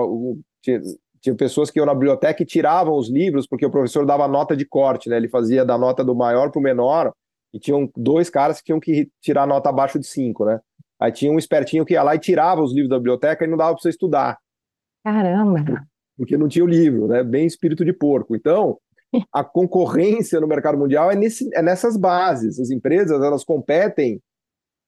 tinha 0.61 0.81
tinha 1.23 1.35
pessoas 1.35 1.71
que 1.71 1.79
iam 1.79 1.85
na 1.85 1.93
biblioteca 1.93 2.43
e 2.43 2.45
tiravam 2.45 2.95
os 2.97 3.09
livros 3.09 3.47
porque 3.47 3.65
o 3.65 3.71
professor 3.71 4.05
dava 4.05 4.27
nota 4.27 4.57
de 4.57 4.65
corte, 4.65 5.07
né? 5.07 5.15
Ele 5.15 5.29
fazia 5.29 5.63
da 5.63 5.77
nota 5.77 6.03
do 6.03 6.13
maior 6.13 6.51
para 6.51 6.59
o 6.59 6.61
menor 6.61 7.13
e 7.53 7.59
tinham 7.59 7.89
dois 7.95 8.29
caras 8.29 8.57
que 8.57 8.65
tinham 8.65 8.79
que 8.79 9.09
tirar 9.21 9.47
nota 9.47 9.69
abaixo 9.69 9.97
de 9.97 10.05
cinco, 10.05 10.43
né? 10.43 10.59
Aí 10.99 11.13
tinha 11.13 11.31
um 11.31 11.37
espertinho 11.37 11.85
que 11.85 11.93
ia 11.93 12.03
lá 12.03 12.13
e 12.13 12.19
tirava 12.19 12.61
os 12.61 12.73
livros 12.73 12.89
da 12.89 12.97
biblioteca 12.97 13.45
e 13.45 13.47
não 13.47 13.55
dava 13.55 13.73
para 13.73 13.81
você 13.81 13.89
estudar. 13.89 14.37
Caramba! 15.01 15.85
Porque 16.17 16.35
não 16.35 16.49
tinha 16.49 16.65
o 16.65 16.67
livro, 16.67 17.07
né? 17.07 17.23
Bem 17.23 17.45
espírito 17.45 17.85
de 17.85 17.93
porco. 17.93 18.35
Então, 18.35 18.77
a 19.31 19.45
concorrência 19.45 20.41
no 20.41 20.47
mercado 20.47 20.77
mundial 20.77 21.09
é, 21.09 21.15
nesse, 21.15 21.49
é 21.55 21.61
nessas 21.61 21.95
bases. 21.95 22.59
As 22.59 22.69
empresas, 22.69 23.21
elas 23.21 23.45
competem, 23.45 24.19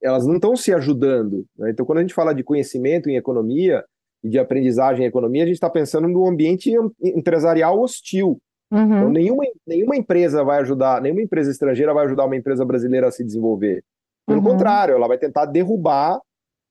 elas 0.06 0.28
não 0.28 0.36
estão 0.36 0.56
se 0.56 0.72
ajudando. 0.72 1.46
Né? 1.58 1.72
Então, 1.72 1.86
quando 1.86 1.98
a 1.98 2.02
gente 2.02 2.14
fala 2.14 2.34
de 2.34 2.44
conhecimento 2.44 3.10
em 3.10 3.16
economia, 3.16 3.84
de 4.24 4.38
aprendizagem 4.38 5.04
em 5.04 5.08
economia, 5.08 5.44
a 5.44 5.46
gente 5.46 5.56
está 5.56 5.70
pensando 5.70 6.08
no 6.08 6.28
ambiente 6.28 6.72
empresarial 7.02 7.80
hostil. 7.80 8.40
Uhum. 8.72 8.84
Então, 8.84 9.10
nenhuma, 9.10 9.44
nenhuma 9.66 9.96
empresa 9.96 10.44
vai 10.44 10.60
ajudar, 10.60 11.02
nenhuma 11.02 11.22
empresa 11.22 11.50
estrangeira 11.50 11.94
vai 11.94 12.06
ajudar 12.06 12.26
uma 12.26 12.36
empresa 12.36 12.64
brasileira 12.64 13.08
a 13.08 13.12
se 13.12 13.24
desenvolver. 13.24 13.84
Pelo 14.28 14.40
uhum. 14.40 14.46
contrário, 14.46 14.96
ela 14.96 15.08
vai 15.08 15.18
tentar 15.18 15.46
derrubar 15.46 16.20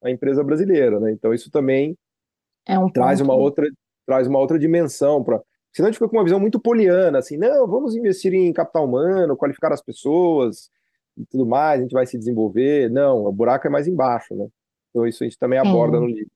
a 0.03 0.11
empresa 0.11 0.43
brasileira. 0.45 1.01
Né? 1.01 1.13
Então, 1.13 1.35
isso 1.35 1.51
também 1.51 1.97
é 2.67 2.79
um 2.79 2.89
traz, 2.89 3.21
uma 3.21 3.35
outra, 3.35 3.69
traz 4.07 4.29
uma 4.29 4.39
outra 4.39 4.59
dimensão. 4.59 5.23
Pra... 5.25 5.41
Senão 5.73 5.89
a 5.89 5.91
gente 5.91 5.99
fica 5.99 6.09
com 6.09 6.17
uma 6.17 6.25
visão 6.25 6.39
muito 6.39 6.61
poliana, 6.61 7.19
assim, 7.19 7.37
não, 7.37 7.67
vamos 7.67 7.97
investir 7.97 8.33
em 8.33 8.53
capital 8.53 8.85
humano, 8.85 9.37
qualificar 9.37 9.73
as 9.73 9.83
pessoas 9.83 10.71
e 11.17 11.25
tudo 11.27 11.47
mais, 11.47 11.81
a 11.81 11.83
gente 11.83 11.93
vai 11.93 12.07
se 12.07 12.19
desenvolver. 12.19 12.91
Não, 12.91 13.25
o 13.27 13.33
buraco 13.33 13.67
é 13.67 13.71
mais 13.71 13.87
embaixo, 13.87 14.35
né? 14.35 14.47
Então, 14.91 15.07
isso 15.07 15.23
a 15.23 15.27
gente 15.27 15.39
também 15.39 15.59
aborda 15.59 15.99
no 15.99 16.07
livro. 16.07 16.31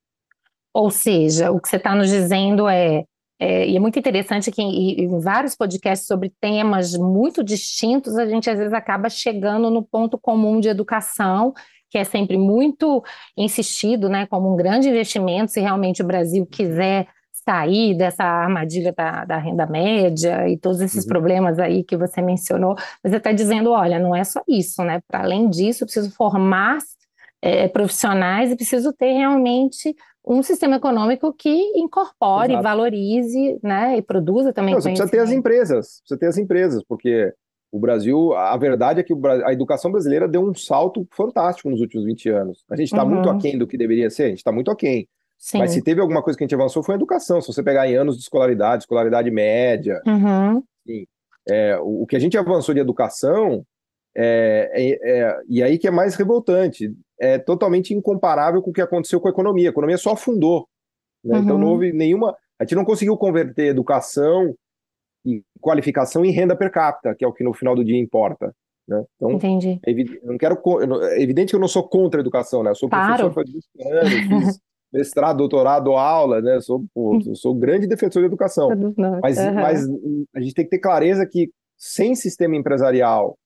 Ou 0.74 0.90
seja, 0.90 1.50
o 1.50 1.60
que 1.60 1.68
você 1.68 1.76
está 1.76 1.94
nos 1.94 2.08
dizendo 2.08 2.68
é, 2.68 3.04
é, 3.40 3.68
e 3.68 3.76
é 3.76 3.80
muito 3.80 3.98
interessante 3.98 4.50
que 4.50 4.60
em, 4.60 5.00
em, 5.00 5.20
vários 5.20 5.54
podcasts 5.54 6.06
sobre 6.06 6.32
temas 6.40 6.94
muito 6.94 7.42
distintos, 7.44 8.16
a 8.16 8.26
gente 8.26 8.50
às 8.50 8.58
vezes 8.58 8.72
acaba 8.72 9.08
chegando 9.08 9.70
no 9.70 9.82
ponto 9.82 10.18
comum 10.18 10.58
de 10.60 10.68
educação, 10.68 11.54
que 11.90 11.98
é 11.98 12.04
sempre 12.04 12.36
muito 12.36 13.02
insistido, 13.36 14.08
né, 14.08 14.26
como 14.26 14.52
um 14.52 14.56
grande 14.56 14.88
investimento, 14.88 15.52
se 15.52 15.60
realmente 15.60 16.02
o 16.02 16.06
Brasil 16.06 16.44
quiser 16.46 17.06
sair 17.48 17.96
dessa 17.96 18.22
armadilha 18.24 18.92
da, 18.92 19.24
da 19.24 19.38
renda 19.38 19.66
média 19.66 20.46
e 20.46 20.58
todos 20.58 20.82
esses 20.82 21.04
uhum. 21.04 21.08
problemas 21.08 21.58
aí 21.58 21.82
que 21.82 21.96
você 21.96 22.20
mencionou, 22.20 22.76
você 23.02 23.16
está 23.16 23.32
dizendo, 23.32 23.70
olha, 23.70 23.98
não 23.98 24.14
é 24.14 24.22
só 24.22 24.42
isso, 24.46 24.84
né? 24.84 25.00
Para 25.08 25.22
além 25.22 25.48
disso, 25.48 25.82
eu 25.82 25.86
preciso 25.86 26.14
formar 26.14 26.76
é, 27.40 27.66
profissionais 27.66 28.52
e 28.52 28.56
preciso 28.56 28.92
ter 28.92 29.12
realmente 29.12 29.96
um 30.26 30.42
sistema 30.42 30.76
econômico 30.76 31.32
que 31.32 31.48
incorpore, 31.74 32.52
Exato. 32.52 32.62
valorize, 32.62 33.58
né, 33.62 33.96
e 33.96 34.02
produza 34.02 34.52
também. 34.52 34.74
Não, 34.74 34.80
você 34.82 34.90
precisa 34.90 35.10
ter 35.10 35.20
as 35.20 35.30
empresas, 35.30 36.00
precisa 36.00 36.20
ter 36.20 36.26
as 36.26 36.36
empresas, 36.36 36.82
porque 36.86 37.32
o 37.72 37.78
Brasil, 37.78 38.34
a 38.34 38.56
verdade 38.58 39.00
é 39.00 39.02
que 39.02 39.14
a 39.46 39.52
educação 39.54 39.90
brasileira 39.90 40.28
deu 40.28 40.42
um 40.42 40.54
salto 40.54 41.06
fantástico 41.12 41.70
nos 41.70 41.80
últimos 41.80 42.04
20 42.04 42.28
anos. 42.28 42.64
A 42.70 42.76
gente 42.76 42.92
está 42.92 43.04
uhum. 43.04 43.10
muito 43.10 43.30
aquém 43.30 43.56
do 43.56 43.66
que 43.66 43.78
deveria 43.78 44.10
ser, 44.10 44.24
a 44.24 44.28
gente 44.28 44.38
está 44.38 44.52
muito 44.52 44.70
aquém. 44.70 45.08
Sim. 45.38 45.58
Mas 45.58 45.70
se 45.70 45.82
teve 45.82 46.00
alguma 46.00 46.22
coisa 46.22 46.36
que 46.36 46.42
a 46.42 46.46
gente 46.46 46.54
avançou 46.54 46.82
foi 46.82 46.94
a 46.94 46.98
educação. 46.98 47.40
Se 47.40 47.46
você 47.46 47.62
pegar 47.62 47.88
em 47.88 47.94
anos 47.94 48.16
de 48.16 48.22
escolaridade, 48.22 48.82
escolaridade 48.82 49.30
média, 49.30 50.02
uhum. 50.04 50.62
Assim, 50.84 51.06
é, 51.48 51.78
o, 51.78 52.02
o 52.02 52.06
que 52.06 52.16
a 52.16 52.18
gente 52.18 52.36
avançou 52.36 52.74
de 52.74 52.80
educação 52.80 53.64
é, 54.16 54.70
é, 54.74 55.20
é, 55.20 55.40
e 55.48 55.62
aí 55.62 55.78
que 55.78 55.86
é 55.86 55.92
mais 55.92 56.16
revoltante 56.16 56.92
é 57.20 57.38
totalmente 57.38 57.94
incomparável 57.94 58.60
com 58.60 58.70
o 58.70 58.72
que 58.72 58.80
aconteceu 58.80 59.20
com 59.20 59.28
a 59.28 59.30
economia. 59.30 59.68
A 59.68 59.70
economia 59.70 59.96
só 59.96 60.12
afundou. 60.12 60.66
Né? 61.24 61.36
Uhum. 61.36 61.44
Então 61.44 61.58
não 61.58 61.68
houve 61.68 61.92
nenhuma. 61.92 62.36
A 62.58 62.64
gente 62.64 62.74
não 62.74 62.84
conseguiu 62.84 63.16
converter 63.16 63.66
educação 63.66 64.54
e 65.24 65.42
qualificação 65.60 66.24
em 66.24 66.32
renda 66.32 66.56
per 66.56 66.70
capita, 66.72 67.14
que 67.14 67.24
é 67.24 67.28
o 67.28 67.32
que 67.32 67.44
no 67.44 67.54
final 67.54 67.74
do 67.76 67.84
dia 67.84 67.98
importa. 67.98 68.52
Né? 68.88 69.04
Então, 69.16 69.32
Entendi. 69.32 69.78
É, 69.86 69.90
eu 69.92 70.32
não 70.32 70.38
quero, 70.38 70.60
é 71.04 71.22
evidente 71.22 71.50
que 71.50 71.56
eu 71.56 71.60
não 71.60 71.68
sou 71.68 71.86
contra 71.86 72.20
a 72.20 72.22
educação, 72.22 72.62
né? 72.62 72.70
Eu 72.70 72.74
sou 72.74 72.88
claro. 72.88 73.30
professor 73.30 73.34
faz 73.34 73.50
20 73.52 73.66
anos, 73.92 74.46
fiz 74.46 74.60
mestrado, 74.92 75.38
doutorado, 75.38 75.92
aula, 75.92 76.40
né? 76.40 76.56
Eu 76.56 76.62
sou, 76.62 76.84
pô, 76.94 77.18
eu 77.26 77.34
sou 77.34 77.54
grande 77.54 77.86
defensor 77.86 78.22
de 78.22 78.26
educação. 78.26 78.70
Mas, 79.22 79.38
uhum. 79.38 79.54
mas 79.54 79.86
a 80.34 80.40
gente 80.40 80.54
tem 80.54 80.64
que 80.64 80.70
ter 80.70 80.78
clareza 80.78 81.26
que 81.26 81.50
sem 81.76 82.14
sistema 82.14 82.56
empresarial 82.56 83.38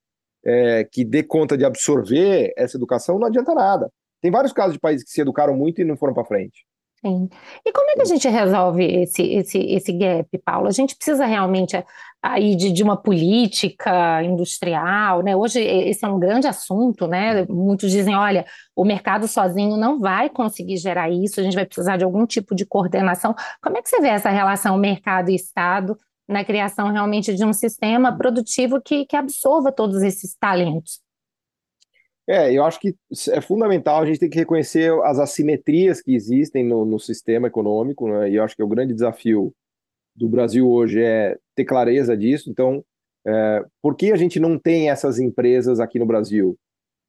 é, 0.45 0.85
que 0.85 1.05
dê 1.05 1.23
conta 1.23 1.57
de 1.57 1.65
absorver 1.65 2.53
essa 2.57 2.77
educação, 2.77 3.19
não 3.19 3.27
adianta 3.27 3.55
nada. 3.55 3.91
Tem 4.21 4.31
vários 4.31 4.53
casos 4.53 4.75
de 4.75 4.81
países 4.81 5.05
que 5.05 5.11
se 5.11 5.21
educaram 5.21 5.57
muito 5.57 5.81
e 5.81 5.85
não 5.85 5.97
foram 5.97 6.15
para 6.15 6.25
frente. 6.25 6.65
Sim. 7.05 7.29
E 7.67 7.73
como 7.73 7.91
é 7.91 7.95
que 7.95 8.03
a 8.03 8.07
gente 8.07 8.29
resolve 8.29 8.85
esse, 8.85 9.23
esse, 9.23 9.59
esse 9.59 9.93
gap, 9.93 10.39
Paulo? 10.45 10.69
A 10.69 10.73
gente 10.73 10.95
precisa 10.95 11.27
realmente 11.27 11.77
aí 12.23 12.55
de, 12.55 12.71
de 12.71 12.83
uma 12.83 12.97
política 12.97 14.23
industrial, 14.23 15.23
né? 15.23 15.35
Hoje 15.35 15.61
esse 15.61 16.05
é 16.05 16.09
um 16.09 16.19
grande 16.19 16.47
assunto, 16.47 17.09
né? 17.09 17.45
Muitos 17.47 17.91
dizem, 17.91 18.15
olha, 18.15 18.45
o 18.77 18.85
mercado 18.85 19.27
sozinho 19.27 19.77
não 19.77 19.99
vai 19.99 20.31
conseguir 20.31 20.77
gerar 20.77 21.11
isso, 21.11 21.41
a 21.41 21.43
gente 21.43 21.55
vai 21.55 21.67
precisar 21.67 21.97
de 21.97 22.05
algum 22.05 22.25
tipo 22.25 22.55
de 22.55 22.65
coordenação. 22.65 23.35
Como 23.61 23.77
é 23.77 23.83
que 23.83 23.89
você 23.89 24.01
vê 24.01 24.09
essa 24.09 24.31
relação 24.31 24.79
mercado 24.79 25.31
e 25.31 25.35
Estado 25.35 25.97
na 26.29 26.45
criação 26.45 26.91
realmente 26.91 27.35
de 27.35 27.45
um 27.45 27.53
sistema 27.53 28.17
produtivo 28.17 28.81
que, 28.81 29.05
que 29.05 29.17
absorva 29.17 29.73
todos 29.73 30.03
esses 30.03 30.35
talentos. 30.35 31.01
É, 32.27 32.53
eu 32.53 32.65
acho 32.65 32.79
que 32.79 32.95
é 33.31 33.41
fundamental 33.41 34.01
a 34.01 34.07
gente 34.07 34.21
tem 34.21 34.31
que 34.31 34.39
reconhecer 34.39 34.93
as 35.03 35.19
assimetrias 35.19 36.01
que 36.01 36.15
existem 36.15 36.65
no, 36.65 36.85
no 36.85 36.99
sistema 36.99 37.49
econômico, 37.49 38.09
né? 38.09 38.31
e 38.31 38.37
eu 38.37 38.45
acho 38.45 38.55
que 38.55 38.63
é 38.63 38.65
o 38.65 38.69
grande 38.69 38.95
desafio 38.95 39.53
do 40.15 40.29
Brasil 40.29 40.69
hoje 40.71 41.03
é 41.03 41.37
ter 41.55 41.65
clareza 41.65 42.17
disso. 42.17 42.51
Então, 42.51 42.85
é, 43.27 43.65
por 43.81 43.97
que 43.97 44.13
a 44.13 44.17
gente 44.17 44.39
não 44.41 44.59
tem 44.59 44.91
essas 44.91 45.19
empresas 45.19 45.81
aqui 45.81 45.99
no 45.99 46.07
Brasil? 46.07 46.57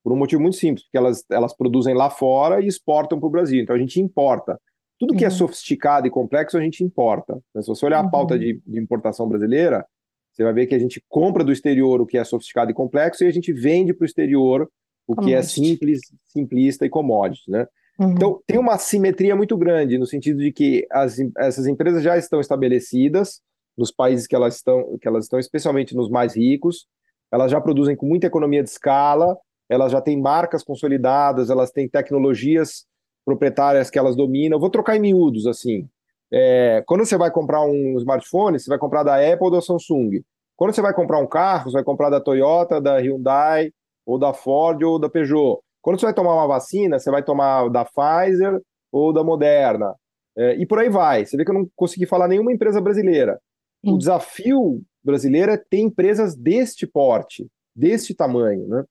Por 0.04 0.14
um 0.14 0.18
motivo 0.18 0.42
muito 0.42 0.58
simples, 0.58 0.84
porque 0.84 0.98
elas, 0.98 1.24
elas 1.32 1.56
produzem 1.56 1.94
lá 1.94 2.10
fora 2.10 2.62
e 2.62 2.68
exportam 2.68 3.20
para 3.20 3.28
o 3.28 3.32
Brasil. 3.32 3.62
Então, 3.62 3.76
a 3.76 3.80
gente 3.80 4.02
importa. 4.02 4.60
Tudo 5.00 5.16
que 5.16 5.24
é 5.24 5.28
uhum. 5.28 5.34
é 5.34 5.38
sofisticado 5.38 6.08
e 6.08 6.12
complexo 6.12 6.58
a 6.58 6.62
gente 6.62 6.84
importa. 6.84 7.40
Então, 7.50 7.62
se 7.62 7.68
você 7.68 7.86
olhar 7.86 8.02
uhum. 8.02 8.08
a 8.08 8.12
pauta 8.12 8.34
uhum. 8.36 8.40
de, 8.40 8.62
de, 8.66 8.80
importação 8.80 9.28
brasileira, 9.28 9.86
você 10.32 10.44
vai 10.44 10.54
ver 10.54 10.68
que 10.68 10.76
a 10.76 10.80
gente 10.80 11.04
compra 11.10 11.44
do 11.44 11.52
exterior 11.52 12.02
o 12.02 12.06
que 12.06 12.18
é 12.18 12.24
sofisticado 12.24 12.72
e 12.72 12.74
complexo 12.74 13.24
e 13.24 13.28
a 13.28 13.32
gente 13.32 13.52
vende 13.54 13.94
para 13.94 14.04
o 14.04 14.06
exterior 14.06 14.70
o 15.08 15.16
que 15.16 15.34
é 15.34 15.42
simples, 15.42 16.00
simplista 16.26 16.86
e 16.86 16.90
commodity, 16.90 17.52
né? 17.52 17.68
Uhum. 18.00 18.12
Então, 18.12 18.42
tem 18.46 18.58
uma 18.58 18.78
simetria 18.78 19.36
muito 19.36 19.56
grande 19.58 19.98
no 19.98 20.06
sentido 20.06 20.40
de 20.40 20.52
que 20.52 20.86
as, 20.92 21.18
essas 21.38 21.68
empresas 21.68 22.04
já 22.04 22.18
estão 22.18 22.40
estabelecidas 22.40 23.42
nos 23.78 23.92
países 23.92 24.28
que 24.28 24.36
elas 24.36 24.56
estão, 24.56 24.98
que 25.00 25.08
elas 25.08 25.26
estão, 25.26 25.40
especialmente 25.40 25.96
nos 25.96 26.10
mais 26.10 26.36
ricos, 26.36 26.88
elas 27.32 27.52
já 27.52 27.60
produzem 27.60 27.96
com 27.96 28.06
muita 28.06 28.28
economia 28.28 28.64
de 28.64 28.70
escala, 28.70 29.38
elas 29.70 29.92
já 29.92 30.02
têm 30.02 30.22
marcas 30.22 30.64
consolidadas, 30.64 31.50
elas 31.50 31.72
têm 31.72 31.90
tecnologias 31.90 32.86
proprietárias 33.26 33.90
que 33.90 33.98
elas 33.98 34.16
dominam. 34.16 34.60
vou 34.60 34.70
trocar 34.70 34.96
em 34.96 35.00
miúdos, 35.00 35.48
assim. 35.48 35.88
É, 36.32 36.84
quando 36.86 37.06
você 37.06 37.18
vai 37.18 37.32
comprar 37.32 37.64
um 37.64 37.98
smartphone, 37.98 38.60
você 38.60 38.70
vai 38.70 38.78
comprar 38.78 39.04
da 39.04 39.16
Apple 39.16 39.46
ou 39.46 39.52
da 39.52 39.62
Samsung. 39.62 40.24
Quando 40.56 40.74
você 40.74 40.82
vai 40.82 40.94
comprar 40.94 41.20
um 41.20 41.28
carro, 41.28 41.70
você 41.70 41.74
vai 41.74 41.84
comprar 41.84 42.10
da 42.10 42.20
Toyota, 42.20 42.82
da 42.82 42.98
Hyundai 42.98 43.72
ou 44.06 44.20
da 44.20 44.34
Ford 44.34 44.82
ou 44.84 45.00
da 45.00 45.10
Peugeot. 45.10 45.60
Quando 45.84 46.00
você 46.00 46.06
vai 46.06 46.14
tomar 46.14 46.34
uma 46.34 46.48
vacina, 46.48 46.98
você 46.98 47.12
vai 47.12 47.22
tomar 47.22 47.70
da 47.70 47.84
Pfizer 47.84 48.60
ou 48.90 49.12
da 49.12 49.22
Moderna. 49.24 49.94
É, 50.36 50.56
e 50.56 50.66
por 50.66 50.80
aí 50.80 50.90
vai. 50.90 51.26
Você 51.26 51.36
vê 51.36 51.44
que 51.44 51.52
eu 51.52 51.56
não 51.56 51.70
consegui 51.76 52.06
falar 52.06 52.30
nenhuma 52.30 52.54
empresa 52.54 52.80
brasileira. 52.80 53.40
Sim. 53.86 53.92
O 53.92 53.98
desafio 53.98 54.82
brasileiro 55.04 55.52
é 55.52 55.58
ter 55.58 55.80
empresas 55.80 56.36
deste 56.36 56.88
porte, 56.88 57.46
deste 57.76 58.16
tamanho, 58.16 58.66
né? 58.66 58.84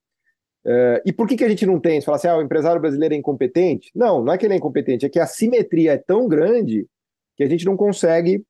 É, 0.65 1.03
e 1.05 1.11
por 1.11 1.27
que, 1.27 1.35
que 1.35 1.43
a 1.43 1.49
gente 1.49 1.65
não 1.65 1.79
tem? 1.79 1.99
Você 1.99 2.05
fala 2.05 2.17
assim, 2.17 2.27
ah, 2.27 2.37
o 2.37 2.41
empresário 2.41 2.79
brasileiro 2.79 3.15
é 3.15 3.17
incompetente? 3.17 3.91
Não, 3.93 4.23
não 4.23 4.31
é 4.31 4.37
que 4.37 4.45
ele 4.45 4.53
é 4.53 4.57
incompetente, 4.57 5.05
é 5.05 5.09
que 5.09 5.19
a 5.19 5.25
simetria 5.25 5.93
é 5.93 5.97
tão 5.97 6.27
grande 6.27 6.87
que 7.35 7.43
a 7.43 7.49
gente 7.49 7.65
não 7.65 7.75
consegue 7.75 8.45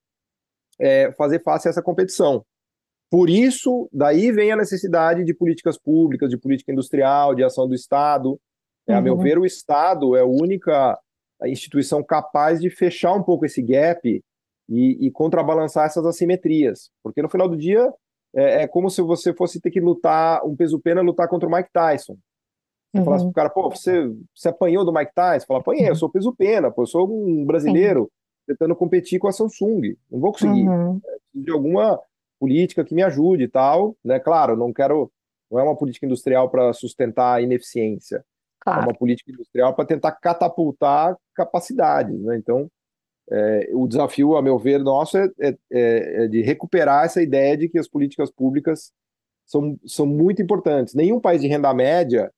é, 0.77 1.11
fazer 1.13 1.41
face 1.41 1.67
a 1.67 1.71
essa 1.71 1.81
competição. 1.81 2.45
Por 3.13 3.29
isso, 3.29 3.87
daí 3.93 4.31
vem 4.31 4.51
a 4.51 4.55
necessidade 4.55 5.23
de 5.23 5.35
políticas 5.35 5.77
públicas, 5.77 6.31
de 6.31 6.35
política 6.35 6.71
industrial, 6.71 7.35
de 7.35 7.43
ação 7.43 7.67
do 7.67 7.75
Estado. 7.75 8.41
É, 8.87 8.95
A 8.95 9.01
meu 9.01 9.13
uhum. 9.13 9.21
ver, 9.21 9.37
o 9.37 9.45
Estado 9.45 10.15
é 10.15 10.21
a 10.21 10.25
única 10.25 10.99
instituição 11.45 12.03
capaz 12.03 12.59
de 12.59 12.71
fechar 12.71 13.13
um 13.13 13.21
pouco 13.21 13.45
esse 13.45 13.61
gap 13.61 14.01
e, 14.67 15.05
e 15.07 15.11
contrabalançar 15.11 15.85
essas 15.85 16.03
assimetrias. 16.07 16.89
Porque 17.03 17.21
no 17.21 17.29
final 17.29 17.47
do 17.47 17.55
dia, 17.55 17.87
é, 18.35 18.63
é, 18.63 18.67
como 18.67 18.89
se 18.89 18.99
você 19.03 19.31
fosse 19.31 19.61
ter 19.61 19.69
que 19.69 19.79
lutar, 19.79 20.43
um 20.43 20.55
peso-pena 20.55 20.99
lutar 21.03 21.27
contra 21.27 21.47
o 21.47 21.51
Mike 21.51 21.69
Tyson. 21.71 22.15
Você 22.15 22.97
uhum. 22.97 23.05
falasse 23.05 23.25
pro 23.25 23.33
cara, 23.33 23.49
pô, 23.51 23.69
você, 23.69 24.11
você 24.33 24.49
apanhou 24.49 24.83
do 24.83 24.91
Mike 24.91 25.13
Tyson? 25.13 25.45
Fala, 25.45 25.59
apanhei, 25.59 25.87
eu 25.87 25.95
sou 25.95 26.09
peso-pena, 26.09 26.71
pô, 26.71 26.81
eu 26.81 26.87
sou 26.87 27.07
um 27.07 27.45
brasileiro 27.45 28.11
tentando 28.47 28.75
competir 28.75 29.19
com 29.19 29.27
a 29.27 29.31
Samsung. 29.31 29.95
Não 30.09 30.19
vou 30.19 30.31
conseguir. 30.31 30.67
Uhum. 30.67 30.99
É, 31.05 31.17
de 31.35 31.51
alguma 31.51 32.01
política 32.43 32.83
que 32.83 32.93
me 32.93 33.01
ajude 33.01 33.45
e 33.45 33.47
tal, 33.47 33.95
né? 34.03 34.19
Claro, 34.19 34.57
não 34.57 34.73
quero, 34.73 35.09
não 35.49 35.61
é 35.61 35.63
uma 35.63 35.77
política 35.77 36.05
industrial 36.05 36.49
para 36.49 36.73
sustentar 36.73 37.35
a 37.35 37.41
ineficiência. 37.41 38.21
Claro. 38.59 38.81
É 38.81 38.83
uma 38.83 38.93
política 38.93 39.31
industrial 39.31 39.73
para 39.73 39.85
tentar 39.85 40.11
catapultar 40.11 41.15
capacidades, 41.33 42.19
né? 42.19 42.35
Então, 42.35 42.69
é, 43.31 43.69
o 43.71 43.87
desafio, 43.87 44.35
a 44.35 44.41
meu 44.41 44.59
ver, 44.59 44.79
nosso 44.79 45.17
é, 45.17 45.29
é, 45.39 45.55
é, 45.71 46.27
de 46.27 46.41
recuperar 46.41 47.05
essa 47.05 47.21
ideia 47.21 47.55
de 47.55 47.69
que 47.69 47.79
as 47.79 47.87
políticas 47.87 48.29
públicas 48.29 48.91
são, 49.45 49.79
são 49.85 50.05
muito 50.05 50.41
importantes. 50.41 50.93
Nenhum 50.93 51.21
país 51.21 51.41
de 51.41 51.47
renda 51.47 51.73
média 51.73 52.29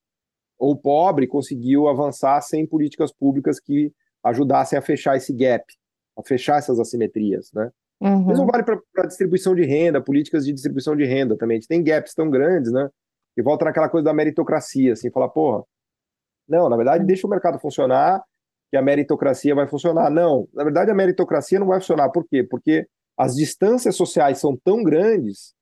ou 0.59 0.77
pobre 0.77 1.25
conseguiu 1.25 1.87
avançar 1.87 2.39
sem 2.41 2.67
políticas 2.67 3.11
públicas 3.11 3.59
que 3.59 3.91
ajudassem 4.23 4.77
a 4.77 4.83
fechar 4.83 5.17
esse 5.17 5.33
gap, 5.33 5.65
a 6.15 6.21
fechar 6.21 6.59
essas 6.59 6.79
assimetrias, 6.79 7.51
né? 7.51 7.71
Uhum. 8.01 8.31
Isso 8.31 8.45
vale 8.45 8.63
para 8.63 9.07
distribuição 9.07 9.55
de 9.55 9.63
renda, 9.63 10.01
políticas 10.01 10.45
de 10.45 10.53
distribuição 10.53 10.95
de 10.95 11.05
renda 11.05 11.37
também. 11.37 11.57
A 11.57 11.59
gente 11.59 11.67
tem 11.67 11.83
gaps 11.83 12.13
tão 12.13 12.29
grandes, 12.29 12.71
né? 12.71 12.89
E 13.37 13.41
volta 13.41 13.65
naquela 13.65 13.89
coisa 13.89 14.05
da 14.05 14.13
meritocracia, 14.13 14.93
assim, 14.93 15.11
falar, 15.11 15.29
porra, 15.29 15.63
não, 16.47 16.69
na 16.69 16.75
verdade, 16.75 17.05
deixa 17.05 17.25
o 17.25 17.29
mercado 17.29 17.59
funcionar 17.59 18.23
que 18.69 18.77
a 18.77 18.81
meritocracia 18.81 19.55
vai 19.55 19.67
funcionar. 19.67 20.09
Não, 20.09 20.47
na 20.53 20.63
verdade 20.63 20.91
a 20.91 20.95
meritocracia 20.95 21.59
não 21.59 21.67
vai 21.67 21.79
funcionar. 21.79 22.09
Por 22.09 22.25
quê? 22.27 22.43
Porque 22.43 22.87
as 23.17 23.35
distâncias 23.35 23.95
sociais 23.95 24.39
são 24.39 24.57
tão 24.63 24.83
grandes 24.83 25.53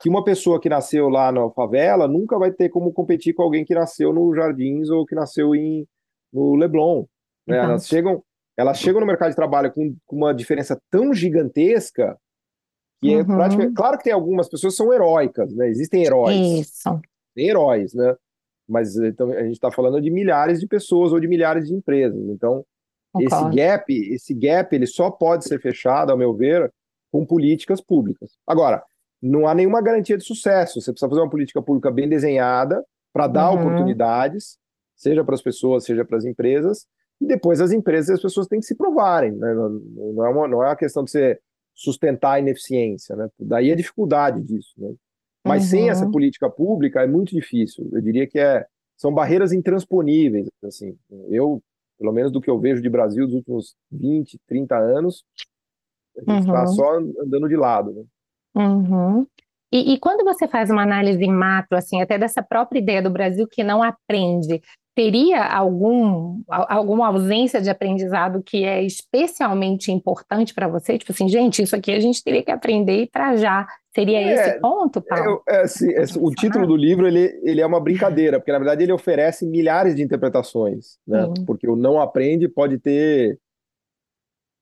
que 0.00 0.08
uma 0.08 0.24
pessoa 0.24 0.60
que 0.60 0.68
nasceu 0.68 1.08
lá 1.08 1.32
na 1.32 1.48
favela 1.50 2.06
nunca 2.06 2.38
vai 2.38 2.52
ter 2.52 2.68
como 2.68 2.92
competir 2.92 3.32
com 3.32 3.42
alguém 3.42 3.64
que 3.64 3.74
nasceu 3.74 4.12
no 4.12 4.34
Jardins 4.34 4.90
ou 4.90 5.06
que 5.06 5.14
nasceu 5.14 5.54
em, 5.54 5.86
no 6.32 6.54
Leblon. 6.56 7.04
Né? 7.46 7.56
Elas, 7.56 7.86
chegam, 7.86 8.22
elas 8.58 8.78
chegam 8.78 9.00
no 9.00 9.06
mercado 9.06 9.30
de 9.30 9.36
trabalho 9.36 9.72
com, 9.72 9.94
com 10.04 10.16
uma 10.16 10.34
diferença 10.34 10.78
tão 10.90 11.14
gigantesca 11.14 12.18
que 13.00 13.12
é 13.12 13.16
uhum. 13.16 13.20
é 13.20 13.24
praticamente. 13.24 13.74
Claro 13.74 13.96
que 13.96 14.04
tem 14.04 14.12
algumas 14.12 14.48
pessoas 14.48 14.74
que 14.74 14.78
são 14.78 14.92
heróicas, 14.92 15.54
né? 15.54 15.68
Existem 15.68 16.04
heróis. 16.04 16.36
Isso. 16.36 17.00
Tem 17.34 17.48
heróis, 17.48 17.94
né? 17.94 18.16
mas 18.68 18.96
então, 18.96 19.30
a 19.32 19.42
gente 19.42 19.52
está 19.52 19.70
falando 19.70 20.00
de 20.00 20.10
milhares 20.10 20.60
de 20.60 20.66
pessoas 20.66 21.12
ou 21.12 21.18
de 21.18 21.26
milhares 21.26 21.68
de 21.68 21.74
empresas. 21.74 22.22
Então, 22.28 22.64
esse 23.18 23.56
gap, 23.56 24.12
esse 24.12 24.34
gap, 24.34 24.76
ele 24.76 24.86
só 24.86 25.10
pode 25.10 25.46
ser 25.46 25.58
fechado, 25.58 26.12
ao 26.12 26.18
meu 26.18 26.34
ver, 26.34 26.70
com 27.10 27.24
políticas 27.24 27.80
públicas. 27.80 28.32
Agora, 28.46 28.84
não 29.22 29.48
há 29.48 29.54
nenhuma 29.54 29.80
garantia 29.80 30.18
de 30.18 30.24
sucesso. 30.24 30.80
Você 30.80 30.92
precisa 30.92 31.08
fazer 31.08 31.22
uma 31.22 31.30
política 31.30 31.62
pública 31.62 31.90
bem 31.90 32.06
desenhada 32.06 32.84
para 33.10 33.26
dar 33.26 33.50
uhum. 33.50 33.60
oportunidades, 33.60 34.58
seja 34.94 35.24
para 35.24 35.34
as 35.34 35.42
pessoas, 35.42 35.84
seja 35.84 36.04
para 36.04 36.18
as 36.18 36.26
empresas, 36.26 36.86
e 37.20 37.26
depois 37.26 37.60
as 37.60 37.72
empresas 37.72 38.08
e 38.08 38.12
as 38.12 38.22
pessoas 38.22 38.46
têm 38.46 38.60
que 38.60 38.66
se 38.66 38.76
provarem. 38.76 39.32
Né? 39.32 39.54
Não, 39.54 40.24
é 40.24 40.28
uma, 40.28 40.48
não 40.48 40.62
é 40.62 40.66
uma 40.68 40.76
questão 40.76 41.04
de 41.04 41.10
você 41.10 41.40
sustentar 41.74 42.32
a 42.32 42.40
ineficiência. 42.40 43.16
Né? 43.16 43.28
Daí 43.38 43.72
a 43.72 43.76
dificuldade 43.76 44.42
disso. 44.42 44.72
Né? 44.78 44.94
Mas 45.46 45.64
uhum. 45.64 45.68
sem 45.70 45.90
essa 45.90 46.04
uhum. 46.04 46.10
política 46.10 46.48
pública 46.48 47.02
é 47.02 47.06
muito 47.06 47.34
difícil. 47.34 47.88
Eu 47.92 48.00
diria 48.00 48.26
que 48.26 48.38
é, 48.38 48.66
são 48.96 49.12
barreiras 49.12 49.52
intransponíveis. 49.52 50.48
Assim. 50.64 50.96
Eu, 51.28 51.62
pelo 51.98 52.12
menos 52.12 52.30
do 52.30 52.40
que 52.40 52.50
eu 52.50 52.58
vejo 52.58 52.82
de 52.82 52.88
Brasil 52.88 53.26
dos 53.26 53.36
últimos 53.36 53.74
20, 53.90 54.38
30 54.46 54.76
anos, 54.76 55.24
a 56.16 56.32
gente 56.32 56.46
está 56.46 56.60
uhum. 56.60 56.66
só 56.68 56.96
andando 56.96 57.48
de 57.48 57.56
lado. 57.56 57.92
Né? 57.92 58.04
Uhum. 58.56 59.26
E, 59.72 59.92
e, 59.92 59.98
quando 59.98 60.24
você 60.24 60.48
faz 60.48 60.70
uma 60.70 60.82
análise 60.82 61.26
macro, 61.26 61.76
assim, 61.76 62.00
até 62.00 62.18
dessa 62.18 62.42
própria 62.42 62.78
ideia 62.78 63.02
do 63.02 63.10
Brasil 63.10 63.46
que 63.46 63.62
não 63.62 63.82
aprende, 63.82 64.62
teria 64.98 65.44
algum, 65.44 66.42
alguma 66.48 67.06
ausência 67.06 67.60
de 67.62 67.70
aprendizado 67.70 68.42
que 68.42 68.64
é 68.64 68.82
especialmente 68.82 69.92
importante 69.92 70.52
para 70.52 70.66
você? 70.66 70.98
Tipo 70.98 71.12
assim, 71.12 71.28
gente, 71.28 71.62
isso 71.62 71.76
aqui 71.76 71.92
a 71.92 72.00
gente 72.00 72.20
teria 72.20 72.42
que 72.42 72.50
aprender 72.50 73.08
para 73.12 73.36
já. 73.36 73.64
Seria 73.94 74.18
é, 74.18 74.32
esse 74.32 74.60
ponto, 74.60 75.00
Paulo? 75.00 75.40
É, 75.48 75.60
assim, 75.60 75.88
é, 75.92 76.02
o 76.18 76.32
título 76.32 76.66
do 76.66 76.74
livro 76.74 77.06
ele, 77.06 77.38
ele 77.44 77.60
é 77.60 77.66
uma 77.66 77.78
brincadeira, 77.78 78.40
porque 78.40 78.50
na 78.50 78.58
verdade 78.58 78.82
ele 78.82 78.92
oferece 78.92 79.46
milhares 79.46 79.94
de 79.94 80.02
interpretações, 80.02 80.98
né? 81.06 81.32
Porque 81.46 81.68
o 81.68 81.76
não 81.76 82.00
aprende 82.00 82.48
pode 82.48 82.76
ter 82.80 83.38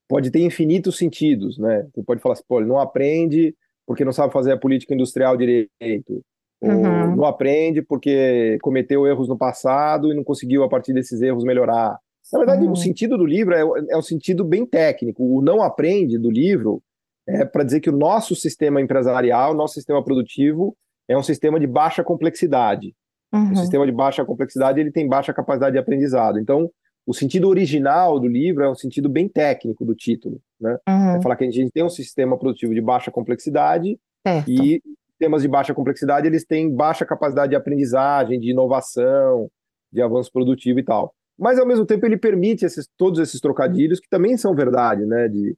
pode 0.07 0.31
ter 0.31 0.41
infinitos 0.41 0.99
sentidos, 0.99 1.57
né? 1.57 1.89
Você 1.95 2.03
pode 2.03 2.21
falar 2.21 2.35
assim, 2.35 2.45
pô, 2.47 2.61
ele 2.61 2.69
não 2.69 2.79
aprende 2.79 3.57
porque 3.87 4.05
não 4.05 4.13
sabe 4.13 4.35
fazer 4.35 4.53
a 4.53 4.59
política 4.59 4.93
industrial 4.93 5.35
direito 5.35 6.23
uhum. 6.63 7.17
não 7.17 7.25
aprende 7.25 7.83
porque 7.83 8.59
cometeu 8.63 9.07
erros 9.07 9.29
no 9.29 9.37
passado 9.37 10.13
e 10.13 10.17
não 10.17 10.25
conseguiu, 10.25 10.63
a 10.63 10.69
partir 10.69 10.93
desses 10.93 11.21
erros, 11.21 11.45
melhorar. 11.45 11.99
Na 12.33 12.39
verdade, 12.39 12.65
uhum. 12.65 12.73
o 12.73 12.77
sentido 12.77 13.17
do 13.17 13.25
livro 13.25 13.55
é, 13.55 13.61
é 13.91 13.97
um 13.97 14.03
sentido 14.03 14.45
bem 14.45 14.67
técnico. 14.67 15.23
O 15.23 15.41
não 15.43 15.63
aprende 15.63 16.19
do 16.19 16.31
livro 16.31 16.83
é 17.29 17.45
para 17.45 17.65
dizer 17.65 17.81
que 17.81 17.91
o 17.91 17.97
nosso 17.97 18.35
sistema 18.35 18.81
empresarial, 18.81 19.53
o 19.53 19.57
nosso 19.57 19.75
sistema 19.75 20.03
produtivo, 20.03 20.77
é 21.09 21.17
um 21.17 21.23
sistema 21.23 21.59
de 21.59 21.67
baixa 21.67 22.03
complexidade. 22.03 22.95
Uhum. 23.33 23.53
O 23.53 23.57
sistema 23.57 23.87
de 23.87 23.93
baixa 23.93 24.25
complexidade 24.25 24.81
ele 24.81 24.91
tem 24.91 25.09
baixa 25.09 25.33
capacidade 25.33 25.73
de 25.73 25.79
aprendizado. 25.79 26.39
Então, 26.39 26.71
o 27.07 27.15
sentido 27.15 27.49
original 27.49 28.19
do 28.19 28.27
livro 28.27 28.65
é 28.65 28.71
um 28.71 28.75
sentido 28.75 29.09
bem 29.09 29.29
técnico 29.29 29.85
do 29.85 29.95
título. 29.95 30.41
Né? 30.61 30.77
Uhum. 30.89 31.17
É 31.17 31.23
falar 31.23 31.37
que 31.37 31.45
a 31.45 31.51
gente 31.51 31.71
tem 31.71 31.85
um 31.85 31.89
sistema 31.89 32.37
produtivo 32.37 32.75
de 32.75 32.81
baixa 32.81 33.11
complexidade 33.11 33.99
certo. 34.27 34.51
e 34.51 34.83
sistemas 35.17 35.43
de 35.43 35.49
baixa 35.49 35.75
complexidade, 35.75 36.27
eles 36.27 36.45
têm 36.45 36.71
baixa 36.71 37.07
capacidade 37.07 37.51
de 37.51 37.57
aprendizagem, 37.57 38.39
de 38.39 38.51
inovação, 38.51 39.51
de 39.91 40.03
avanço 40.03 40.31
produtivo 40.31 40.79
e 40.79 40.85
tal. 40.85 41.15
Mas, 41.39 41.59
ao 41.59 41.67
mesmo 41.67 41.87
tempo, 41.87 42.05
ele 42.07 42.17
permite 42.17 42.65
esses, 42.65 42.87
todos 42.97 43.19
esses 43.19 43.41
trocadilhos 43.41 43.99
que 43.99 44.09
também 44.09 44.37
são 44.37 44.55
verdade, 44.55 45.05
né? 45.05 45.29
De 45.29 45.57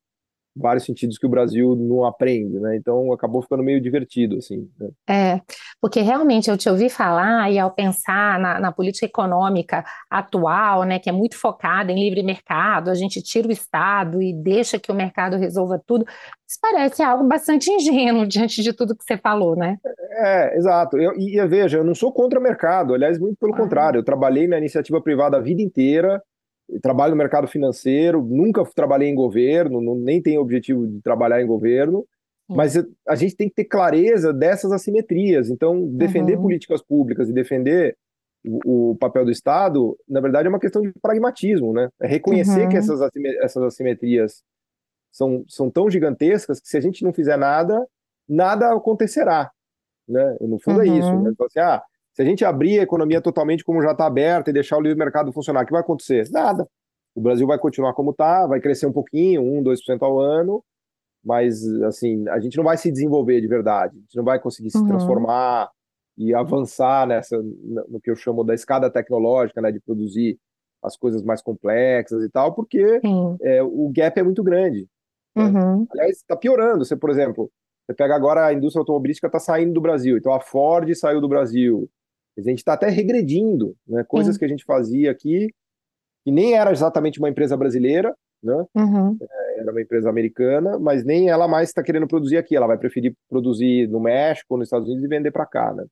vários 0.56 0.84
sentidos 0.84 1.18
que 1.18 1.26
o 1.26 1.30
Brasil 1.30 1.76
não 1.76 2.04
aprende, 2.04 2.58
né? 2.58 2.76
Então 2.76 3.12
acabou 3.12 3.42
ficando 3.42 3.62
meio 3.62 3.80
divertido, 3.80 4.36
assim. 4.36 4.68
Né? 4.78 4.88
É, 5.08 5.40
porque 5.80 6.00
realmente 6.00 6.50
eu 6.50 6.56
te 6.56 6.68
ouvi 6.68 6.88
falar 6.88 7.50
e 7.50 7.58
ao 7.58 7.70
pensar 7.70 8.38
na, 8.38 8.60
na, 8.60 8.72
política 8.72 9.06
econômica 9.06 9.84
atual, 10.10 10.84
né, 10.84 10.98
que 10.98 11.08
é 11.08 11.12
muito 11.12 11.36
focada 11.36 11.92
em 11.92 12.02
livre 12.02 12.22
mercado, 12.22 12.90
a 12.90 12.94
gente 12.94 13.22
tira 13.22 13.48
o 13.48 13.52
Estado 13.52 14.20
e 14.20 14.32
deixa 14.32 14.78
que 14.78 14.90
o 14.90 14.94
mercado 14.94 15.36
resolva 15.36 15.80
tudo. 15.86 16.04
Isso 16.48 16.58
parece 16.60 17.02
algo 17.02 17.24
bastante 17.24 17.70
ingênuo 17.70 18.26
diante 18.26 18.62
de 18.62 18.72
tudo 18.72 18.96
que 18.96 19.04
você 19.04 19.16
falou, 19.16 19.54
né? 19.54 19.76
É, 20.10 20.56
exato. 20.56 20.98
Eu, 20.98 21.12
e, 21.16 21.44
veja, 21.46 21.78
eu 21.78 21.84
não 21.84 21.94
sou 21.94 22.12
contra 22.12 22.38
o 22.38 22.42
mercado, 22.42 22.94
aliás, 22.94 23.18
muito 23.18 23.36
pelo 23.38 23.54
ah. 23.54 23.56
contrário. 23.56 23.98
Eu 23.98 24.04
trabalhei 24.04 24.48
na 24.48 24.58
iniciativa 24.58 25.00
privada 25.00 25.36
a 25.36 25.40
vida 25.40 25.62
inteira 25.62 26.22
trabalho 26.82 27.12
no 27.12 27.18
mercado 27.18 27.46
financeiro, 27.46 28.22
nunca 28.22 28.64
trabalhei 28.74 29.08
em 29.08 29.14
governo, 29.14 29.80
não, 29.80 29.94
nem 29.94 30.20
tenho 30.20 30.40
objetivo 30.40 30.86
de 30.86 31.00
trabalhar 31.00 31.42
em 31.42 31.46
governo, 31.46 32.06
mas 32.48 32.76
a 33.06 33.14
gente 33.14 33.36
tem 33.36 33.48
que 33.48 33.56
ter 33.56 33.64
clareza 33.66 34.32
dessas 34.32 34.72
assimetrias. 34.72 35.50
Então, 35.50 35.86
defender 35.86 36.36
uhum. 36.36 36.42
políticas 36.42 36.82
públicas 36.82 37.28
e 37.28 37.32
defender 37.32 37.96
o, 38.46 38.92
o, 38.92 38.96
papel 38.96 39.24
do 39.24 39.30
Estado, 39.30 39.98
na 40.08 40.20
verdade, 40.20 40.46
é 40.46 40.48
uma 40.48 40.60
questão 40.60 40.80
de 40.80 40.90
pragmatismo, 41.02 41.74
né? 41.74 41.90
É 42.00 42.06
reconhecer 42.06 42.62
uhum. 42.62 42.68
que 42.70 42.76
essas, 42.76 43.00
essas 43.42 43.62
assimetrias 43.62 44.42
são, 45.12 45.44
são 45.46 45.70
tão 45.70 45.90
gigantescas 45.90 46.60
que 46.60 46.68
se 46.68 46.76
a 46.76 46.80
gente 46.80 47.04
não 47.04 47.12
fizer 47.12 47.36
nada, 47.36 47.86
nada 48.26 48.72
acontecerá. 48.72 49.50
Né? 50.08 50.36
No 50.40 50.58
fundo 50.58 50.78
uhum. 50.78 50.84
é 50.84 50.98
isso. 50.98 51.20
Né? 51.20 51.30
Então, 51.32 51.46
assim, 51.46 51.60
ah, 51.60 51.82
se 52.18 52.22
a 52.22 52.24
gente 52.24 52.44
abrir 52.44 52.80
a 52.80 52.82
economia 52.82 53.20
totalmente 53.20 53.62
como 53.62 53.80
já 53.80 53.92
está 53.92 54.06
aberta 54.06 54.50
e 54.50 54.52
deixar 54.52 54.76
o 54.76 54.80
livre 54.80 54.98
mercado 54.98 55.32
funcionar, 55.32 55.62
o 55.62 55.66
que 55.66 55.70
vai 55.70 55.82
acontecer? 55.82 56.28
Nada. 56.32 56.68
O 57.14 57.20
Brasil 57.20 57.46
vai 57.46 57.58
continuar 57.58 57.94
como 57.94 58.10
está, 58.10 58.44
vai 58.44 58.60
crescer 58.60 58.86
um 58.86 58.92
pouquinho, 58.92 59.42
1, 59.42 59.62
2% 59.62 60.02
ao 60.02 60.18
ano, 60.18 60.64
mas 61.24 61.64
assim, 61.84 62.28
a 62.28 62.40
gente 62.40 62.56
não 62.56 62.64
vai 62.64 62.76
se 62.76 62.90
desenvolver 62.90 63.40
de 63.40 63.46
verdade, 63.46 63.96
a 63.96 64.00
gente 64.00 64.16
não 64.16 64.24
vai 64.24 64.40
conseguir 64.40 64.70
se 64.70 64.78
uhum. 64.78 64.88
transformar, 64.88 65.70
e 66.18 66.34
avançar 66.34 67.06
nessa 67.06 67.40
no 67.40 68.00
que 68.02 68.10
eu 68.10 68.16
chamo 68.16 68.42
da 68.42 68.52
escada 68.52 68.90
tecnológica, 68.90 69.60
né, 69.60 69.70
de 69.70 69.78
produzir 69.78 70.36
as 70.82 70.96
coisas 70.96 71.22
mais 71.22 71.40
complexas 71.40 72.24
e 72.24 72.28
tal, 72.28 72.52
porque 72.54 73.00
é, 73.40 73.62
o 73.62 73.90
gap 73.94 74.18
é 74.18 74.22
muito 74.24 74.42
grande. 74.42 74.88
Né? 75.36 75.44
Uhum. 75.44 75.86
Aliás, 75.92 76.16
está 76.16 76.36
piorando. 76.36 76.84
Você, 76.84 76.96
por 76.96 77.10
exemplo, 77.10 77.50
você 77.86 77.94
pega 77.94 78.16
agora 78.16 78.46
a 78.46 78.52
indústria 78.52 78.80
automobilística 78.80 79.28
está 79.28 79.38
saindo 79.38 79.72
do 79.72 79.80
Brasil, 79.80 80.16
então 80.16 80.32
a 80.32 80.40
Ford 80.40 80.92
saiu 80.94 81.20
do 81.20 81.28
Brasil. 81.28 81.88
A 82.38 82.50
gente 82.50 82.58
está 82.58 82.74
até 82.74 82.88
regredindo, 82.88 83.74
né? 83.86 84.04
Coisas 84.04 84.34
Sim. 84.34 84.38
que 84.38 84.44
a 84.44 84.48
gente 84.48 84.64
fazia 84.64 85.10
aqui, 85.10 85.48
que 86.24 86.30
nem 86.30 86.54
era 86.54 86.70
exatamente 86.70 87.18
uma 87.18 87.28
empresa 87.28 87.56
brasileira, 87.56 88.14
né? 88.42 88.64
Uhum. 88.74 89.16
É, 89.20 89.60
era 89.60 89.70
uma 89.72 89.82
empresa 89.82 90.08
americana, 90.08 90.78
mas 90.78 91.04
nem 91.04 91.28
ela 91.28 91.48
mais 91.48 91.68
está 91.68 91.82
querendo 91.82 92.06
produzir 92.06 92.36
aqui. 92.36 92.56
Ela 92.56 92.66
vai 92.66 92.78
preferir 92.78 93.14
produzir 93.28 93.88
no 93.88 94.00
México, 94.00 94.56
nos 94.56 94.66
Estados 94.66 94.86
Unidos 94.86 95.04
e 95.04 95.08
vender 95.08 95.30
para 95.30 95.46
cá, 95.46 95.74
né? 95.74 95.84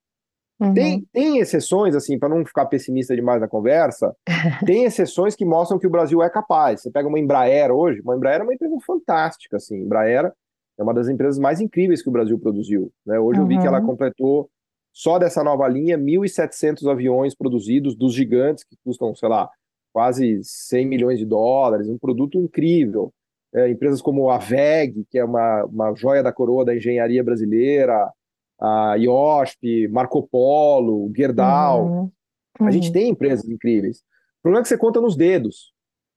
Uhum. 0.59 0.73
Tem, 0.73 1.07
tem 1.13 1.39
exceções, 1.39 1.95
assim, 1.95 2.19
para 2.19 2.31
não 2.31 2.45
ficar 2.45 2.65
pessimista 2.67 3.15
demais 3.15 3.41
na 3.41 3.49
conversa, 3.49 4.15
tem 4.65 4.85
exceções 4.85 5.37
que 5.37 5.45
mostram 5.45 5.79
que 5.79 5.87
o 5.87 5.91
Brasil 5.91 6.23
é 6.23 6.31
capaz. 6.31 6.81
Você 6.81 6.91
pega 6.91 7.09
uma 7.09 7.19
Embraer 7.19 7.71
hoje, 7.71 8.01
uma 8.01 8.17
Embraer 8.17 8.41
é 8.41 8.45
uma 8.45 8.55
empresa 8.55 8.77
fantástica, 8.87 9.57
assim. 9.57 9.77
Embraer 9.83 10.33
é 10.79 10.83
uma 10.83 10.95
das 10.95 11.09
empresas 11.09 11.39
mais 11.39 11.61
incríveis 11.61 12.03
que 12.03 12.09
o 12.09 12.13
Brasil 12.13 12.39
produziu. 12.39 12.91
Né? 13.05 13.19
Hoje 13.19 13.39
uhum. 13.39 13.45
eu 13.45 13.49
vi 13.49 13.59
que 13.59 13.67
ela 13.67 13.81
uhum. 13.81 13.87
completou, 13.87 14.49
só 14.97 15.19
dessa 15.19 15.45
nova 15.45 15.69
linha, 15.69 15.99
1.700 15.99 16.91
aviões 16.91 17.35
produzidos 17.35 17.95
dos 17.95 18.15
gigantes, 18.15 18.65
que 18.65 18.79
custam, 18.83 19.15
sei 19.15 19.29
lá, 19.29 19.47
quase 19.93 20.41
100 20.43 20.87
milhões 20.87 21.19
de 21.19 21.27
dólares, 21.27 21.87
um 21.87 21.99
produto 21.99 22.39
incrível. 22.39 23.13
É, 23.55 23.69
empresas 23.69 24.01
como 24.01 24.31
a 24.31 24.39
VEG, 24.39 25.05
que 25.11 25.19
é 25.19 25.25
uma, 25.25 25.67
uma 25.67 25.95
joia 25.95 26.23
da 26.23 26.33
coroa 26.33 26.65
da 26.65 26.75
engenharia 26.75 27.23
brasileira, 27.23 28.11
a 28.59 28.95
IOSP, 28.95 29.87
Marco 29.89 30.27
Polo, 30.27 31.13
Gerdau. 31.15 31.85
Uhum. 31.85 32.11
Uhum. 32.59 32.67
A 32.67 32.71
gente 32.71 32.87
uhum. 32.87 32.93
tem 32.95 33.11
empresas 33.11 33.47
incríveis. 33.47 33.99
O 33.99 34.45
problema 34.45 34.61
é 34.61 34.63
que 34.63 34.69
você 34.69 34.79
conta 34.79 34.99
nos 34.99 35.15
dedos, 35.15 35.75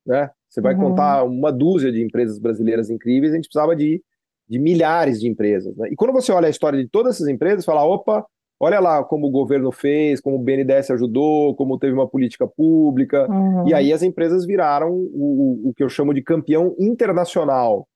né? 0.08 0.32
Você 0.48 0.62
vai 0.62 0.74
uhum. 0.74 0.80
contar 0.80 1.26
uma 1.26 1.52
dúzia 1.52 1.92
de 1.92 2.02
empresas 2.02 2.40
brasileiras 2.40 2.90
incríveis, 2.90 3.34
a 3.34 3.36
gente 3.36 3.50
precisava 3.50 3.76
de, 3.76 4.02
de 4.48 4.58
milhares 4.58 5.20
de 5.20 5.28
empresas. 5.28 5.76
Né? 5.76 5.90
E 5.92 5.98
quando 5.98 6.14
você 6.14 6.32
olha 6.32 6.48
a 6.48 6.50
história 6.50 6.82
de 6.82 6.88
todas 6.88 7.16
essas 7.16 7.28
empresas, 7.28 7.66
fala, 7.66 7.84
opa, 7.84 8.26
olha 8.60 8.80
lá 8.80 9.04
como 9.04 9.28
o 9.28 9.32
governo 9.32 9.72
fez, 9.72 10.20
como 10.20 10.36
o 10.36 10.40
BNDES 10.40 10.92
ajudou, 10.92 11.56
como 11.56 11.80
teve 11.80 11.94
uma 11.94 12.08
política 12.08 12.46
pública. 12.46 13.30
Uhum. 13.32 13.68
E 13.68 13.74
aí 13.74 13.94
as 13.94 14.04
empresas 14.04 14.46
viraram 14.46 14.92
o, 14.92 15.70
o, 15.70 15.74
que 15.74 15.84
eu 15.84 15.90
chamo 15.90 16.14
de 16.14 16.22
campeão 16.22 16.76
internacional. 16.78 17.88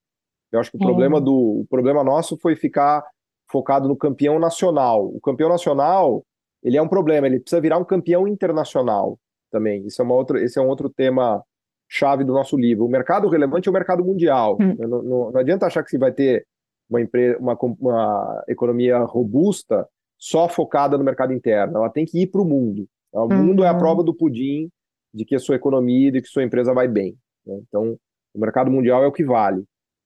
Eu 0.51 0.59
acho 0.59 0.71
que 0.71 0.77
o 0.77 0.79
problema 0.79 1.19
do 1.19 1.61
o 1.61 1.67
problema 1.69 2.03
nosso 2.03 2.37
foi 2.37 2.55
ficar 2.55 3.03
focado 3.51 3.87
no 3.87 3.97
campeão 3.97 4.39
nacional. 4.39 5.05
O 5.05 5.19
campeão 5.19 5.49
nacional, 5.49 6.23
ele 6.63 6.77
é 6.77 6.81
um 6.81 6.87
problema, 6.87 7.27
ele 7.27 7.39
precisa 7.39 7.61
virar 7.61 7.77
um 7.77 7.83
campeão 7.83 8.27
internacional 8.27 9.19
também. 9.51 9.85
Isso 9.85 10.01
é 10.01 10.05
uma 10.05 10.15
outra, 10.15 10.41
esse 10.41 10.57
é 10.57 10.61
um 10.61 10.67
outro 10.67 10.89
tema 10.89 11.43
chave 11.89 12.23
do 12.23 12.33
nosso 12.33 12.57
livro. 12.57 12.85
O 12.85 12.89
mercado 12.89 13.27
relevante 13.27 13.67
é 13.67 13.71
o 13.71 13.73
mercado 13.73 14.03
mundial. 14.03 14.57
Hum. 14.59 14.75
Não, 14.79 15.03
não, 15.03 15.31
não, 15.31 15.37
adianta 15.37 15.65
achar 15.65 15.83
que 15.83 15.89
se 15.89 15.97
vai 15.97 16.11
ter 16.11 16.45
uma, 16.89 17.01
empresa, 17.01 17.37
uma, 17.39 17.57
uma 17.79 18.43
economia 18.47 18.99
robusta 18.99 19.87
só 20.23 20.47
focada 20.47 20.97
no 20.97 21.03
mercado 21.03 21.33
interno. 21.33 21.79
Ela 21.79 21.89
tem 21.89 22.05
que 22.05 22.21
ir 22.21 22.27
para 22.27 22.41
o 22.41 22.45
mundo. 22.45 22.87
O 23.11 23.27
mundo 23.27 23.59
uhum. 23.59 23.65
é 23.65 23.67
a 23.67 23.73
uhum. 23.73 23.77
prova 23.77 24.03
do 24.03 24.15
pudim 24.15 24.71
de 25.13 25.25
que 25.25 25.35
a 25.35 25.39
sua 25.39 25.57
economia, 25.57 26.13
de 26.13 26.21
que 26.21 26.29
sua 26.29 26.43
empresa 26.43 26.73
vai 26.73 26.87
bem. 26.87 27.17
Né? 27.45 27.59
Então, 27.67 27.99
o 28.33 28.39
mercado 28.39 28.71
mundial 28.71 29.03
é 29.03 29.07
o 29.07 29.11
que 29.11 29.25
vale. 29.25 29.65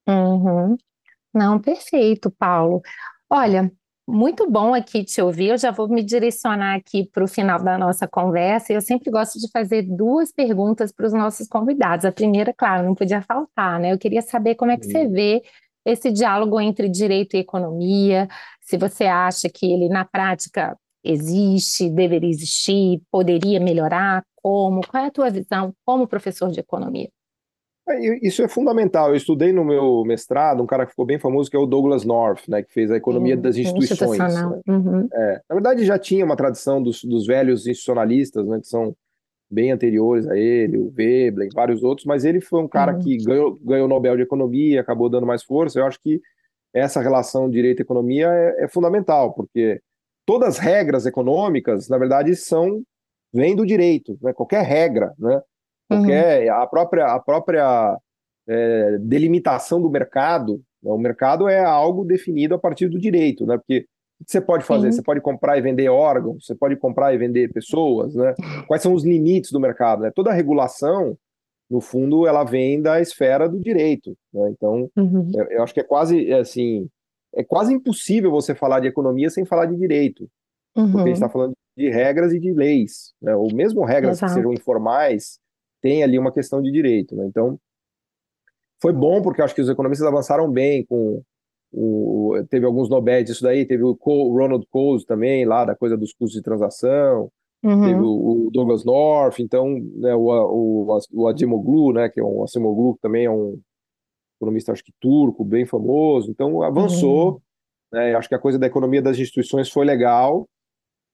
Uhum. 0.09 0.75
Não, 1.31 1.59
perfeito, 1.59 2.31
Paulo. 2.31 2.81
Olha, 3.29 3.71
muito 4.07 4.49
bom 4.49 4.73
aqui 4.73 5.03
te 5.03 5.21
ouvir. 5.21 5.49
Eu 5.49 5.57
já 5.57 5.69
vou 5.69 5.87
me 5.87 6.01
direcionar 6.01 6.75
aqui 6.75 7.07
para 7.07 7.23
o 7.23 7.27
final 7.27 7.61
da 7.61 7.77
nossa 7.77 8.07
conversa. 8.07 8.73
Eu 8.73 8.81
sempre 8.81 9.11
gosto 9.11 9.39
de 9.39 9.47
fazer 9.51 9.83
duas 9.83 10.31
perguntas 10.33 10.91
para 10.91 11.05
os 11.05 11.13
nossos 11.13 11.47
convidados. 11.47 12.05
A 12.05 12.11
primeira, 12.11 12.51
claro, 12.51 12.87
não 12.87 12.95
podia 12.95 13.21
faltar, 13.21 13.79
né? 13.79 13.93
Eu 13.93 13.99
queria 13.99 14.23
saber 14.23 14.55
como 14.55 14.71
é 14.71 14.77
que 14.77 14.87
você 14.87 15.07
vê 15.07 15.43
esse 15.87 16.11
diálogo 16.11 16.59
entre 16.59 16.89
direito 16.89 17.35
e 17.35 17.39
economia, 17.39 18.27
se 18.59 18.77
você 18.77 19.05
acha 19.05 19.47
que 19.49 19.71
ele, 19.71 19.87
na 19.87 20.03
prática, 20.03 20.77
existe, 21.01 21.89
deveria 21.89 22.29
existir, 22.29 23.01
poderia 23.09 23.57
melhorar, 23.57 24.21
como? 24.35 24.81
Qual 24.85 25.01
é 25.01 25.07
a 25.07 25.11
tua 25.11 25.29
visão 25.29 25.73
como 25.85 26.05
professor 26.05 26.51
de 26.51 26.59
economia? 26.59 27.09
É, 27.87 28.27
isso 28.27 28.43
é 28.43 28.49
fundamental. 28.49 29.11
Eu 29.11 29.15
estudei 29.15 29.53
no 29.53 29.63
meu 29.63 30.03
mestrado 30.05 30.61
um 30.61 30.65
cara 30.65 30.85
que 30.85 30.91
ficou 30.91 31.05
bem 31.05 31.17
famoso, 31.17 31.49
que 31.49 31.55
é 31.55 31.59
o 31.59 31.65
Douglas 31.65 32.03
North, 32.03 32.49
né, 32.49 32.61
que 32.61 32.73
fez 32.73 32.91
a 32.91 32.97
economia 32.97 33.35
uhum, 33.35 33.41
das 33.41 33.55
instituições. 33.55 34.17
Né? 34.17 34.61
Uhum. 34.67 35.07
É, 35.13 35.41
na 35.49 35.55
verdade, 35.55 35.85
já 35.85 35.97
tinha 35.97 36.25
uma 36.25 36.35
tradição 36.35 36.83
dos, 36.83 37.01
dos 37.05 37.25
velhos 37.25 37.65
institucionalistas, 37.65 38.45
né, 38.45 38.59
que 38.59 38.67
são 38.67 38.93
bem 39.49 39.71
anteriores 39.71 40.27
a 40.27 40.37
ele, 40.37 40.77
o 40.77 40.89
Veblen, 40.89 41.49
vários 41.53 41.83
outros, 41.83 42.05
mas 42.05 42.25
ele 42.25 42.41
foi 42.41 42.61
um 42.61 42.67
cara 42.67 42.93
uhum. 42.93 42.99
que 42.99 43.17
ganhou, 43.17 43.57
ganhou 43.61 43.85
o 43.85 43.89
Nobel 43.89 44.15
de 44.17 44.23
Economia, 44.23 44.81
acabou 44.81 45.09
dando 45.09 45.25
mais 45.25 45.43
força. 45.43 45.79
Eu 45.79 45.85
acho 45.85 45.99
que 46.01 46.21
essa 46.73 47.01
relação 47.01 47.49
direito 47.49 47.79
e 47.79 47.83
economia 47.83 48.27
é, 48.27 48.65
é 48.65 48.67
fundamental, 48.67 49.33
porque 49.33 49.81
todas 50.25 50.49
as 50.49 50.57
regras 50.59 51.05
econômicas, 51.05 51.87
na 51.87 51.97
verdade, 51.97 52.35
são 52.35 52.83
vêm 53.33 53.55
do 53.55 53.65
direito, 53.65 54.17
né? 54.21 54.33
qualquer 54.33 54.63
regra, 54.63 55.13
né? 55.17 55.41
Qualquer, 55.87 56.51
uhum. 56.51 56.61
a 56.61 56.67
própria, 56.67 57.05
a 57.05 57.19
própria 57.19 57.97
é, 58.47 58.97
delimitação 58.99 59.81
do 59.81 59.89
mercado, 59.89 60.61
né? 60.83 60.91
o 60.91 60.97
mercado 60.97 61.47
é 61.47 61.63
algo 61.63 62.03
definido 62.03 62.55
a 62.55 62.59
partir 62.59 62.89
do 62.89 62.99
direito, 62.99 63.45
né? 63.45 63.57
Porque 63.57 63.85
o 64.19 64.25
que 64.25 64.31
você 64.31 64.41
pode 64.41 64.63
fazer? 64.63 64.91
Sim. 64.91 64.97
Você 64.97 65.03
pode 65.03 65.21
comprar 65.21 65.57
e 65.57 65.61
vender 65.61 65.89
órgãos, 65.89 66.45
você 66.45 66.55
pode 66.55 66.75
comprar 66.75 67.13
e 67.13 67.17
vender 67.17 67.51
pessoas, 67.51 68.15
né? 68.15 68.33
Quais 68.67 68.81
são 68.81 68.93
os 68.93 69.03
limites 69.03 69.51
do 69.51 69.59
mercado? 69.59 70.01
Né? 70.01 70.11
Toda 70.13 70.33
regulação, 70.33 71.17
no 71.69 71.79
fundo, 71.79 72.25
ela 72.25 72.43
vem 72.43 72.81
da 72.81 72.99
esfera 72.99 73.47
do 73.47 73.59
direito. 73.59 74.17
Né? 74.33 74.49
Então, 74.49 74.89
uhum. 74.95 75.31
eu, 75.35 75.45
eu, 75.45 75.63
acho 75.63 75.73
que 75.73 75.81
é 75.81 75.83
quase 75.83 76.33
assim, 76.33 76.89
é 77.35 77.43
quase 77.43 77.73
impossível 77.73 78.31
você 78.31 78.55
falar 78.55 78.79
de 78.79 78.87
economia 78.87 79.29
sem 79.29 79.45
falar 79.45 79.65
de 79.65 79.75
direito, 79.75 80.27
uhum. 80.75 80.91
porque 80.91 81.01
a 81.01 81.07
gente 81.07 81.15
está 81.15 81.29
falando 81.29 81.53
de 81.75 81.89
regras 81.89 82.33
e 82.33 82.39
de 82.39 82.51
leis, 82.51 83.13
né? 83.21 83.35
ou 83.35 83.53
mesmo 83.53 83.85
regras 83.85 84.17
Exato. 84.17 84.33
que 84.33 84.39
sejam 84.39 84.53
informais, 84.53 85.39
tem 85.79 86.03
ali 86.03 86.17
uma 86.17 86.31
questão 86.31 86.59
de 86.59 86.71
direito. 86.71 87.15
Né? 87.15 87.25
Então, 87.27 87.59
foi 88.81 88.93
bom 88.93 89.21
porque 89.21 89.41
acho 89.41 89.53
que 89.53 89.61
os 89.61 89.69
economistas 89.69 90.07
avançaram 90.07 90.49
bem 90.49 90.83
com 90.85 91.21
o, 91.71 92.33
teve 92.49 92.65
alguns 92.65 92.89
Nobel 92.89 93.23
disso 93.23 93.43
daí, 93.43 93.65
teve 93.65 93.83
o 93.83 93.95
Cole, 93.95 94.31
Ronald 94.31 94.65
Coase 94.69 95.05
também, 95.05 95.45
lá 95.45 95.65
da 95.65 95.75
coisa 95.75 95.97
dos 95.97 96.13
custos 96.13 96.33
de 96.37 96.41
transação, 96.41 97.31
uhum. 97.63 97.81
teve 97.81 97.99
o, 97.99 98.47
o, 98.47 98.51
Douglas 98.51 98.85
North, 98.85 99.39
então 99.39 99.79
né, 99.95 100.15
o, 100.15 100.27
o, 100.27 100.99
o 101.13 101.27
Ademoglu, 101.27 101.93
né, 101.93 102.09
que 102.09 102.19
é 102.19 102.23
um 102.23 102.43
Acemoglu, 102.43 102.95
que 102.95 103.01
também 103.01 103.25
é 103.25 103.31
um 103.31 103.59
economista, 104.39 104.71
acho 104.71 104.83
que 104.83 104.93
turco, 104.99 105.43
bem 105.43 105.65
famoso, 105.65 106.31
então 106.31 106.61
avançou, 106.61 107.33
uhum. 107.33 107.39
né, 107.93 108.15
acho 108.15 108.29
que 108.29 108.35
a 108.35 108.39
coisa 108.39 108.57
da 108.57 108.67
economia 108.67 109.01
das 109.01 109.17
instituições 109.17 109.69
foi 109.69 109.85
legal, 109.85 110.47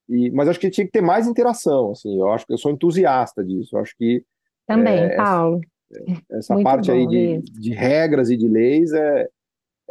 e, 0.10 0.30
mas 0.32 0.50
acho 0.50 0.60
que 0.60 0.70
tinha 0.70 0.86
que 0.86 0.92
ter 0.92 1.02
mais 1.02 1.28
interação, 1.28 1.92
assim, 1.92 2.20
eu 2.20 2.30
acho 2.30 2.46
que 2.46 2.54
eu 2.54 2.58
sou 2.58 2.72
entusiasta 2.72 3.44
disso, 3.44 3.78
acho 3.78 3.96
que 3.98 4.24
também, 4.68 4.98
é, 4.98 5.16
Paulo. 5.16 5.62
Essa, 6.32 6.54
essa 6.54 6.64
parte 6.64 6.92
aí 6.92 7.06
de, 7.08 7.42
de, 7.42 7.74
regras 7.74 8.30
e 8.30 8.38
de 8.38 8.48
leis 8.48 8.92
é, 8.94 9.28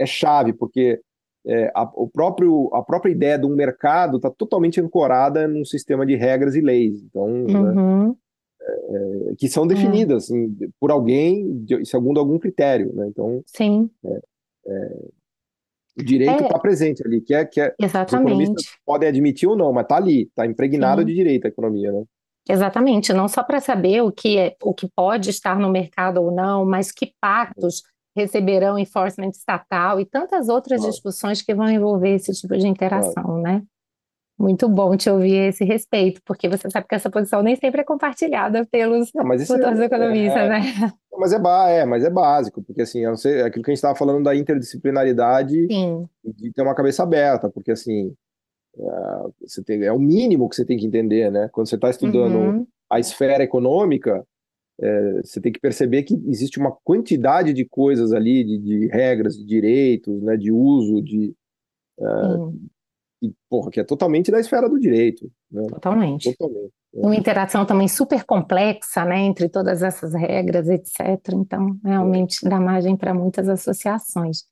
é 0.02 0.06
chave, 0.06 0.52
porque 0.52 1.00
é, 1.46 1.70
a, 1.74 1.82
o 1.94 2.08
próprio, 2.08 2.70
a 2.72 2.82
própria 2.82 3.10
ideia 3.10 3.38
de 3.38 3.46
um 3.46 3.54
mercado 3.54 4.16
está 4.16 4.30
totalmente 4.30 4.80
ancorada 4.80 5.48
num 5.48 5.64
sistema 5.64 6.06
de 6.06 6.14
regras 6.14 6.54
e 6.54 6.60
leis. 6.60 7.02
Então, 7.02 7.28
né, 7.28 7.58
uhum. 7.58 8.08
né, 8.08 8.14
é, 8.60 9.34
que 9.36 9.48
são 9.48 9.66
definidas 9.66 10.30
é. 10.30 10.34
assim, 10.34 10.56
por 10.78 10.90
alguém, 10.90 11.64
de, 11.64 11.84
segundo 11.84 12.20
algum 12.20 12.38
critério. 12.38 12.92
Né? 12.94 13.08
Então, 13.08 13.42
Sim. 13.46 13.90
É, 14.04 14.20
é, 14.66 14.98
o 15.98 16.04
direito 16.04 16.44
está 16.44 16.58
presente 16.58 17.06
ali, 17.06 17.20
que 17.20 17.34
é 17.34 17.44
que 17.44 17.60
é, 17.60 17.74
Exatamente. 17.78 18.64
podem 18.86 19.08
admitir 19.08 19.48
ou 19.48 19.56
não, 19.56 19.72
mas 19.72 19.84
está 19.84 19.96
ali, 19.96 20.22
está 20.22 20.46
impregnado 20.46 21.02
Sim. 21.02 21.06
de 21.06 21.14
direito 21.14 21.44
a 21.44 21.48
economia. 21.48 21.92
Né? 21.92 22.04
Exatamente, 22.48 23.12
não 23.12 23.28
só 23.28 23.42
para 23.42 23.60
saber 23.60 24.02
o 24.02 24.10
que, 24.10 24.38
é, 24.38 24.56
o 24.62 24.72
que 24.72 24.88
pode 24.94 25.30
estar 25.30 25.58
no 25.58 25.70
mercado 25.70 26.22
ou 26.22 26.30
não, 26.30 26.64
mas 26.64 26.90
que 26.90 27.12
pactos 27.20 27.82
receberão 28.16 28.78
enforcement 28.78 29.30
estatal 29.30 29.98
e 29.98 30.04
tantas 30.04 30.48
outras 30.48 30.78
claro. 30.80 30.92
discussões 30.92 31.42
que 31.42 31.54
vão 31.54 31.68
envolver 31.70 32.14
esse 32.14 32.32
tipo 32.32 32.56
de 32.56 32.66
interação, 32.66 33.22
claro. 33.22 33.42
né? 33.42 33.62
Muito 34.38 34.68
bom 34.68 34.96
te 34.96 35.08
ouvir 35.08 35.38
a 35.38 35.48
esse 35.48 35.64
respeito, 35.64 36.20
porque 36.24 36.48
você 36.48 36.68
sabe 36.68 36.86
que 36.88 36.94
essa 36.94 37.10
posição 37.10 37.42
nem 37.42 37.54
sempre 37.54 37.82
é 37.82 37.84
compartilhada 37.84 38.66
pelos 38.70 39.10
futuros 39.10 39.78
é, 39.78 39.84
economistas, 39.84 40.42
é, 40.42 40.48
né? 40.48 40.62
Mas 41.16 41.32
é, 41.32 41.36
é, 41.78 41.84
mas 41.84 42.04
é 42.04 42.10
básico, 42.10 42.62
porque 42.62 42.82
assim, 42.82 43.04
não 43.04 43.16
sei, 43.16 43.42
aquilo 43.42 43.62
que 43.62 43.70
a 43.70 43.72
gente 43.72 43.78
estava 43.78 43.94
falando 43.94 44.24
da 44.24 44.34
interdisciplinaridade 44.34 45.66
Sim. 45.66 46.08
de 46.24 46.52
ter 46.52 46.62
uma 46.62 46.74
cabeça 46.74 47.02
aberta, 47.02 47.50
porque 47.50 47.70
assim, 47.70 48.12
é, 48.76 49.46
você 49.46 49.62
tem, 49.62 49.84
é 49.84 49.92
o 49.92 49.98
mínimo 49.98 50.48
que 50.48 50.56
você 50.56 50.64
tem 50.64 50.78
que 50.78 50.86
entender, 50.86 51.30
né? 51.30 51.48
Quando 51.52 51.68
você 51.68 51.76
está 51.76 51.90
estudando 51.90 52.36
uhum. 52.36 52.66
a 52.90 52.98
esfera 52.98 53.44
econômica, 53.44 54.26
é, 54.80 55.20
você 55.22 55.40
tem 55.40 55.52
que 55.52 55.60
perceber 55.60 56.02
que 56.02 56.14
existe 56.26 56.58
uma 56.58 56.72
quantidade 56.84 57.52
de 57.52 57.64
coisas 57.64 58.12
ali, 58.12 58.44
de, 58.44 58.58
de 58.58 58.86
regras, 58.88 59.36
de 59.36 59.44
direitos, 59.44 60.22
né, 60.22 60.36
de 60.36 60.50
uso, 60.50 61.02
de, 61.02 61.34
é, 62.00 62.04
e, 63.22 63.32
porra, 63.48 63.70
que 63.70 63.78
é 63.78 63.84
totalmente 63.84 64.30
da 64.30 64.40
esfera 64.40 64.68
do 64.68 64.80
direito. 64.80 65.30
Né? 65.50 65.66
Totalmente. 65.68 66.34
Totalmente. 66.36 66.72
É. 66.94 67.06
Uma 67.06 67.16
interação 67.16 67.64
também 67.64 67.88
super 67.88 68.24
complexa, 68.24 69.04
né, 69.04 69.20
entre 69.20 69.48
todas 69.48 69.82
essas 69.82 70.12
regras, 70.12 70.68
etc. 70.68 71.00
Então, 71.32 71.78
realmente 71.84 72.46
dá 72.46 72.60
margem 72.60 72.96
para 72.96 73.14
muitas 73.14 73.48
associações. 73.48 74.44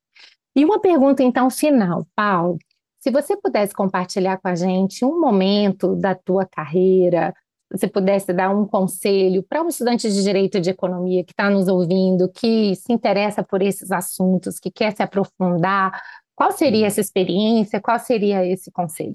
E 0.57 0.65
uma 0.65 0.81
pergunta, 0.81 1.23
então, 1.23 1.51
final, 1.51 2.07
Paulo. 2.15 2.59
Se 2.99 3.11
você 3.11 3.37
pudesse 3.37 3.75
compartilhar 3.75 4.39
com 4.39 4.49
a 4.49 4.55
gente 4.55 5.05
um 5.05 5.19
momento 5.19 5.97
da 5.97 6.15
tua 6.15 6.47
carreira, 6.47 7.35
você 7.71 7.87
pudesse 7.87 8.33
dar 8.33 8.51
um 8.51 8.67
conselho 8.67 9.43
para 9.43 9.63
um 9.63 9.69
estudante 9.69 10.11
de 10.11 10.23
direito 10.23 10.61
de 10.61 10.71
economia 10.71 11.23
que 11.25 11.33
está 11.33 11.49
nos 11.49 11.69
ouvindo, 11.69 12.29
que 12.29 12.75
se 12.75 12.93
interessa 12.93 13.45
por 13.45 13.63
esses 13.63 13.93
assuntos, 13.93 14.59
que 14.59 14.71
quer 14.71 14.95
se 14.95 15.03
aprofundar, 15.03 15.93
qual 16.41 16.53
seria 16.53 16.87
essa 16.87 17.03
experiência? 17.03 17.83
Qual 17.83 17.99
seria 17.99 18.47
esse 18.47 18.71
conselho? 18.71 19.15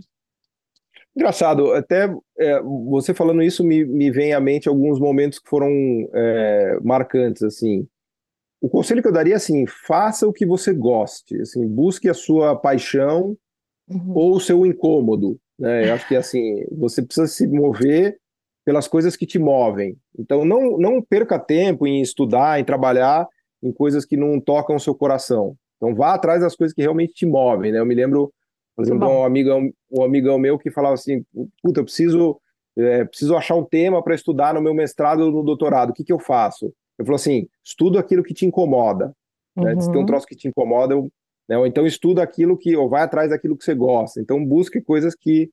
Engraçado, 1.15 1.73
até 1.73 2.13
é, 2.37 2.61
você 2.61 3.15
falando 3.15 3.41
isso 3.41 3.63
me, 3.63 3.83
me 3.83 4.11
vem 4.11 4.33
à 4.33 4.39
mente 4.39 4.69
alguns 4.69 4.99
momentos 4.99 5.39
que 5.39 5.49
foram 5.49 5.69
é, 6.13 6.77
marcantes, 6.83 7.41
assim. 7.41 7.87
O 8.61 8.69
conselho 8.69 9.01
que 9.01 9.07
eu 9.07 9.11
daria, 9.11 9.37
assim, 9.37 9.65
faça 9.65 10.27
o 10.27 10.33
que 10.33 10.45
você 10.45 10.71
goste, 10.71 11.41
assim, 11.41 11.67
busque 11.67 12.07
a 12.07 12.13
sua 12.13 12.55
paixão 12.55 13.35
uhum. 13.89 14.13
ou 14.13 14.35
o 14.35 14.39
seu 14.39 14.63
incômodo, 14.63 15.39
né? 15.57 15.89
Eu 15.89 15.95
acho 15.95 16.07
que, 16.07 16.15
assim, 16.15 16.63
você 16.71 17.01
precisa 17.01 17.25
se 17.25 17.47
mover 17.47 18.19
pelas 18.65 18.87
coisas 18.87 19.15
que 19.15 19.25
te 19.25 19.39
movem. 19.39 19.95
Então, 20.17 20.43
não, 20.43 20.77
não 20.77 21.01
perca 21.01 21.39
tempo 21.39 21.85
em 21.87 22.01
estudar, 22.01 22.59
em 22.59 22.65
trabalhar 22.65 23.27
em 23.63 23.71
coisas 23.71 24.03
que 24.03 24.17
não 24.17 24.39
tocam 24.39 24.75
o 24.75 24.79
seu 24.79 24.93
coração. 24.93 25.55
Então, 25.77 25.95
vá 25.95 26.15
atrás 26.15 26.41
das 26.41 26.55
coisas 26.55 26.73
que 26.73 26.81
realmente 26.81 27.13
te 27.13 27.25
movem, 27.25 27.71
né? 27.71 27.79
Eu 27.79 27.85
me 27.85 27.95
lembro 27.95 28.33
por 28.75 28.83
exemplo, 28.83 29.07
um 29.07 29.23
amigão, 29.23 29.71
um 29.89 30.03
amigão 30.03 30.37
meu 30.37 30.59
que 30.59 30.69
falava 30.69 30.95
assim: 30.95 31.23
puta, 31.63 31.79
eu 31.79 31.85
preciso, 31.85 32.39
é, 32.77 33.05
preciso 33.05 33.35
achar 33.35 33.55
um 33.55 33.63
tema 33.63 34.03
para 34.03 34.13
estudar 34.13 34.53
no 34.53 34.61
meu 34.61 34.73
mestrado 34.73 35.21
ou 35.21 35.31
no 35.31 35.43
doutorado, 35.43 35.91
o 35.91 35.93
que, 35.93 36.03
que 36.03 36.11
eu 36.11 36.19
faço? 36.19 36.73
Eu 36.97 37.05
falo 37.05 37.15
assim: 37.15 37.47
estudo 37.63 37.97
aquilo 37.97 38.23
que 38.23 38.33
te 38.33 38.45
incomoda. 38.45 39.15
Né? 39.55 39.79
Se 39.79 39.87
tem 39.87 39.95
um 39.95 39.99
uhum. 40.01 40.05
troço 40.05 40.27
que 40.27 40.35
te 40.35 40.49
incomoda, 40.49 40.93
eu, 40.93 41.09
né? 41.47 41.57
ou 41.57 41.65
então 41.65 41.87
estuda 41.87 42.21
aquilo 42.21 42.57
que, 42.57 42.75
ou 42.75 42.89
vai 42.89 43.03
atrás 43.03 43.29
daquilo 43.29 43.57
que 43.57 43.63
você 43.63 43.73
gosta. 43.73 44.19
Então, 44.19 44.43
busque 44.45 44.81
coisas 44.81 45.15
que, 45.15 45.49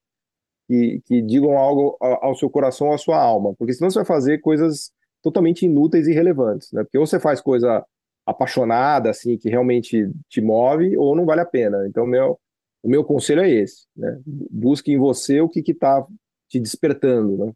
que, 0.72 1.02
que 1.04 1.20
digam 1.20 1.58
algo 1.58 1.98
ao, 2.00 2.34
seu 2.34 2.48
coração 2.48 2.92
à 2.92 2.98
sua 2.98 3.20
alma, 3.20 3.54
porque 3.58 3.74
senão 3.74 3.90
você 3.90 3.98
vai 3.98 4.06
fazer 4.06 4.38
coisas 4.38 4.90
totalmente 5.22 5.66
inúteis 5.66 6.06
e 6.06 6.12
irrelevantes, 6.12 6.72
né? 6.72 6.82
Porque 6.82 6.96
ou 6.96 7.06
você 7.06 7.20
faz 7.20 7.42
coisa 7.42 7.84
apaixonada, 8.24 9.10
assim, 9.10 9.36
que 9.36 9.50
realmente 9.50 10.10
te 10.30 10.40
move, 10.40 10.96
ou 10.96 11.14
não 11.14 11.26
vale 11.26 11.42
a 11.42 11.46
pena. 11.46 11.86
Então, 11.86 12.06
meu, 12.06 12.38
o 12.82 12.88
meu 12.88 13.04
conselho 13.04 13.42
é 13.42 13.50
esse, 13.50 13.84
né? 13.94 14.18
Busque 14.50 14.90
em 14.90 14.98
você 14.98 15.42
o 15.42 15.48
que 15.48 15.60
está 15.60 16.06
te 16.48 16.58
despertando, 16.58 17.36
né? 17.36 17.52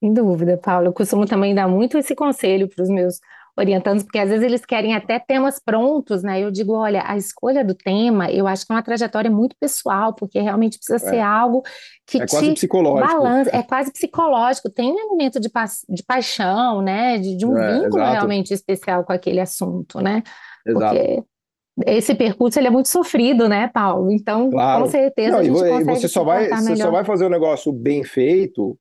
Sem 0.00 0.14
dúvida, 0.14 0.56
Paulo. 0.56 0.86
Eu 0.86 0.92
costumo 0.94 1.26
também 1.26 1.54
dar 1.54 1.68
muito 1.68 1.98
esse 1.98 2.14
conselho 2.14 2.66
para 2.66 2.82
os 2.82 2.88
meus 2.88 3.20
orientandos, 3.56 4.02
porque 4.02 4.18
às 4.18 4.28
vezes 4.28 4.44
eles 4.44 4.64
querem 4.64 4.94
até 4.94 5.18
temas 5.18 5.58
prontos, 5.58 6.22
né? 6.22 6.40
Eu 6.40 6.50
digo, 6.50 6.74
olha, 6.74 7.02
a 7.06 7.16
escolha 7.16 7.64
do 7.64 7.74
tema, 7.74 8.30
eu 8.30 8.46
acho 8.46 8.66
que 8.66 8.72
é 8.72 8.74
uma 8.74 8.82
trajetória 8.82 9.30
muito 9.30 9.56
pessoal, 9.58 10.14
porque 10.14 10.38
realmente 10.40 10.78
precisa 10.78 11.04
é. 11.08 11.10
ser 11.10 11.20
algo 11.20 11.62
que 12.06 12.20
é 12.20 12.26
te 12.26 12.30
quase 12.30 12.52
psicológico. 12.52 13.06
balança, 13.06 13.50
é 13.52 13.62
quase 13.64 13.92
psicológico, 13.92 14.70
tem 14.70 14.92
um 14.92 14.98
elemento 14.98 15.40
de, 15.40 15.48
pa 15.48 15.64
de 15.88 16.02
paixão, 16.02 16.82
né? 16.82 17.18
De, 17.18 17.36
de 17.36 17.46
um 17.46 17.56
é, 17.56 17.72
vínculo 17.72 18.02
exato. 18.02 18.12
realmente 18.12 18.52
especial 18.52 19.04
com 19.04 19.12
aquele 19.12 19.40
assunto, 19.40 20.00
né? 20.00 20.22
Exato. 20.66 20.94
Porque 20.94 21.24
esse 21.86 22.14
percurso 22.14 22.58
ele 22.58 22.68
é 22.68 22.70
muito 22.70 22.88
sofrido, 22.88 23.48
né, 23.48 23.68
Paulo? 23.68 24.10
Então, 24.10 24.50
claro. 24.50 24.84
com 24.84 24.90
certeza 24.90 25.32
Não, 25.32 25.38
a 25.38 25.44
gente 25.44 25.56
e 25.56 25.84
você 25.84 26.08
só 26.08 26.24
vai 26.24 26.48
Você 26.48 26.76
só 26.76 26.90
vai 26.90 27.04
fazer 27.04 27.24
o 27.24 27.28
um 27.28 27.30
negócio 27.30 27.72
bem 27.72 28.02
feito, 28.02 28.78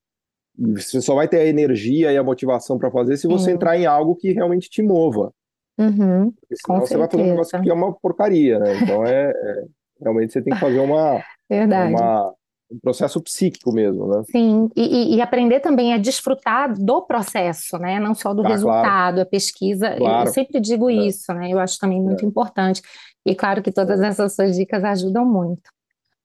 você 0.57 1.01
só 1.01 1.15
vai 1.15 1.27
ter 1.27 1.39
a 1.39 1.45
energia 1.45 2.11
e 2.11 2.17
a 2.17 2.23
motivação 2.23 2.77
para 2.77 2.91
fazer 2.91 3.17
se 3.17 3.27
você 3.27 3.51
entrar 3.51 3.77
em 3.77 3.85
algo 3.85 4.15
que 4.15 4.31
realmente 4.31 4.69
te 4.69 4.81
mova. 4.81 5.31
Uhum, 5.77 6.31
Porque 6.31 6.55
senão 6.55 6.79
você 6.79 6.87
certeza. 6.87 6.99
vai 6.99 7.09
fazer 7.09 7.23
um 7.23 7.31
negócio 7.31 7.61
que 7.61 7.69
é 7.69 7.73
uma 7.73 7.93
porcaria, 7.93 8.59
né? 8.59 8.77
Então, 8.81 9.05
é, 9.05 9.29
é 9.35 9.63
realmente 10.01 10.33
você 10.33 10.41
tem 10.41 10.53
que 10.53 10.59
fazer 10.59 10.79
uma, 10.79 11.21
uma 11.49 12.33
um 12.71 12.79
processo 12.79 13.21
psíquico 13.21 13.71
mesmo, 13.71 14.07
né? 14.07 14.23
Sim, 14.31 14.69
e, 14.75 15.15
e, 15.15 15.21
aprender 15.21 15.59
também 15.59 15.93
a 15.93 15.97
desfrutar 15.97 16.73
do 16.73 17.01
processo, 17.03 17.77
né? 17.77 17.99
Não 17.99 18.15
só 18.15 18.33
do 18.33 18.45
ah, 18.45 18.49
resultado, 18.49 19.15
claro. 19.15 19.21
a 19.21 19.25
pesquisa. 19.25 19.95
Claro. 19.95 20.27
Eu 20.27 20.33
sempre 20.33 20.59
digo 20.59 20.89
é. 20.89 20.93
isso, 20.93 21.31
né? 21.33 21.49
Eu 21.51 21.59
acho 21.59 21.77
também 21.77 22.01
muito 22.01 22.25
é. 22.25 22.27
importante. 22.27 22.81
E 23.25 23.35
claro 23.35 23.61
que 23.61 23.71
todas 23.71 24.01
é. 24.01 24.07
essas 24.07 24.35
suas 24.35 24.55
dicas 24.55 24.83
ajudam 24.83 25.25
muito. 25.25 25.69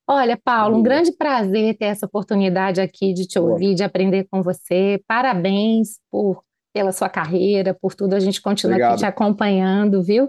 Olha, 0.08 0.36
Paulo, 0.36 0.76
um 0.78 0.82
grande 0.82 1.12
prazer 1.12 1.76
ter 1.76 1.86
essa 1.86 2.06
oportunidade 2.06 2.80
aqui 2.80 3.12
de 3.12 3.26
te 3.26 3.38
ouvir, 3.38 3.74
de 3.74 3.84
aprender 3.84 4.26
com 4.30 4.42
você. 4.42 5.00
Parabéns 5.06 6.00
por 6.10 6.42
pela 6.72 6.92
sua 6.92 7.08
carreira, 7.08 7.74
por 7.74 7.94
tudo. 7.94 8.14
A 8.14 8.20
gente 8.20 8.40
continua 8.40 8.74
Obrigado. 8.74 8.92
aqui 8.92 9.00
te 9.00 9.06
acompanhando, 9.06 10.02
viu? 10.02 10.26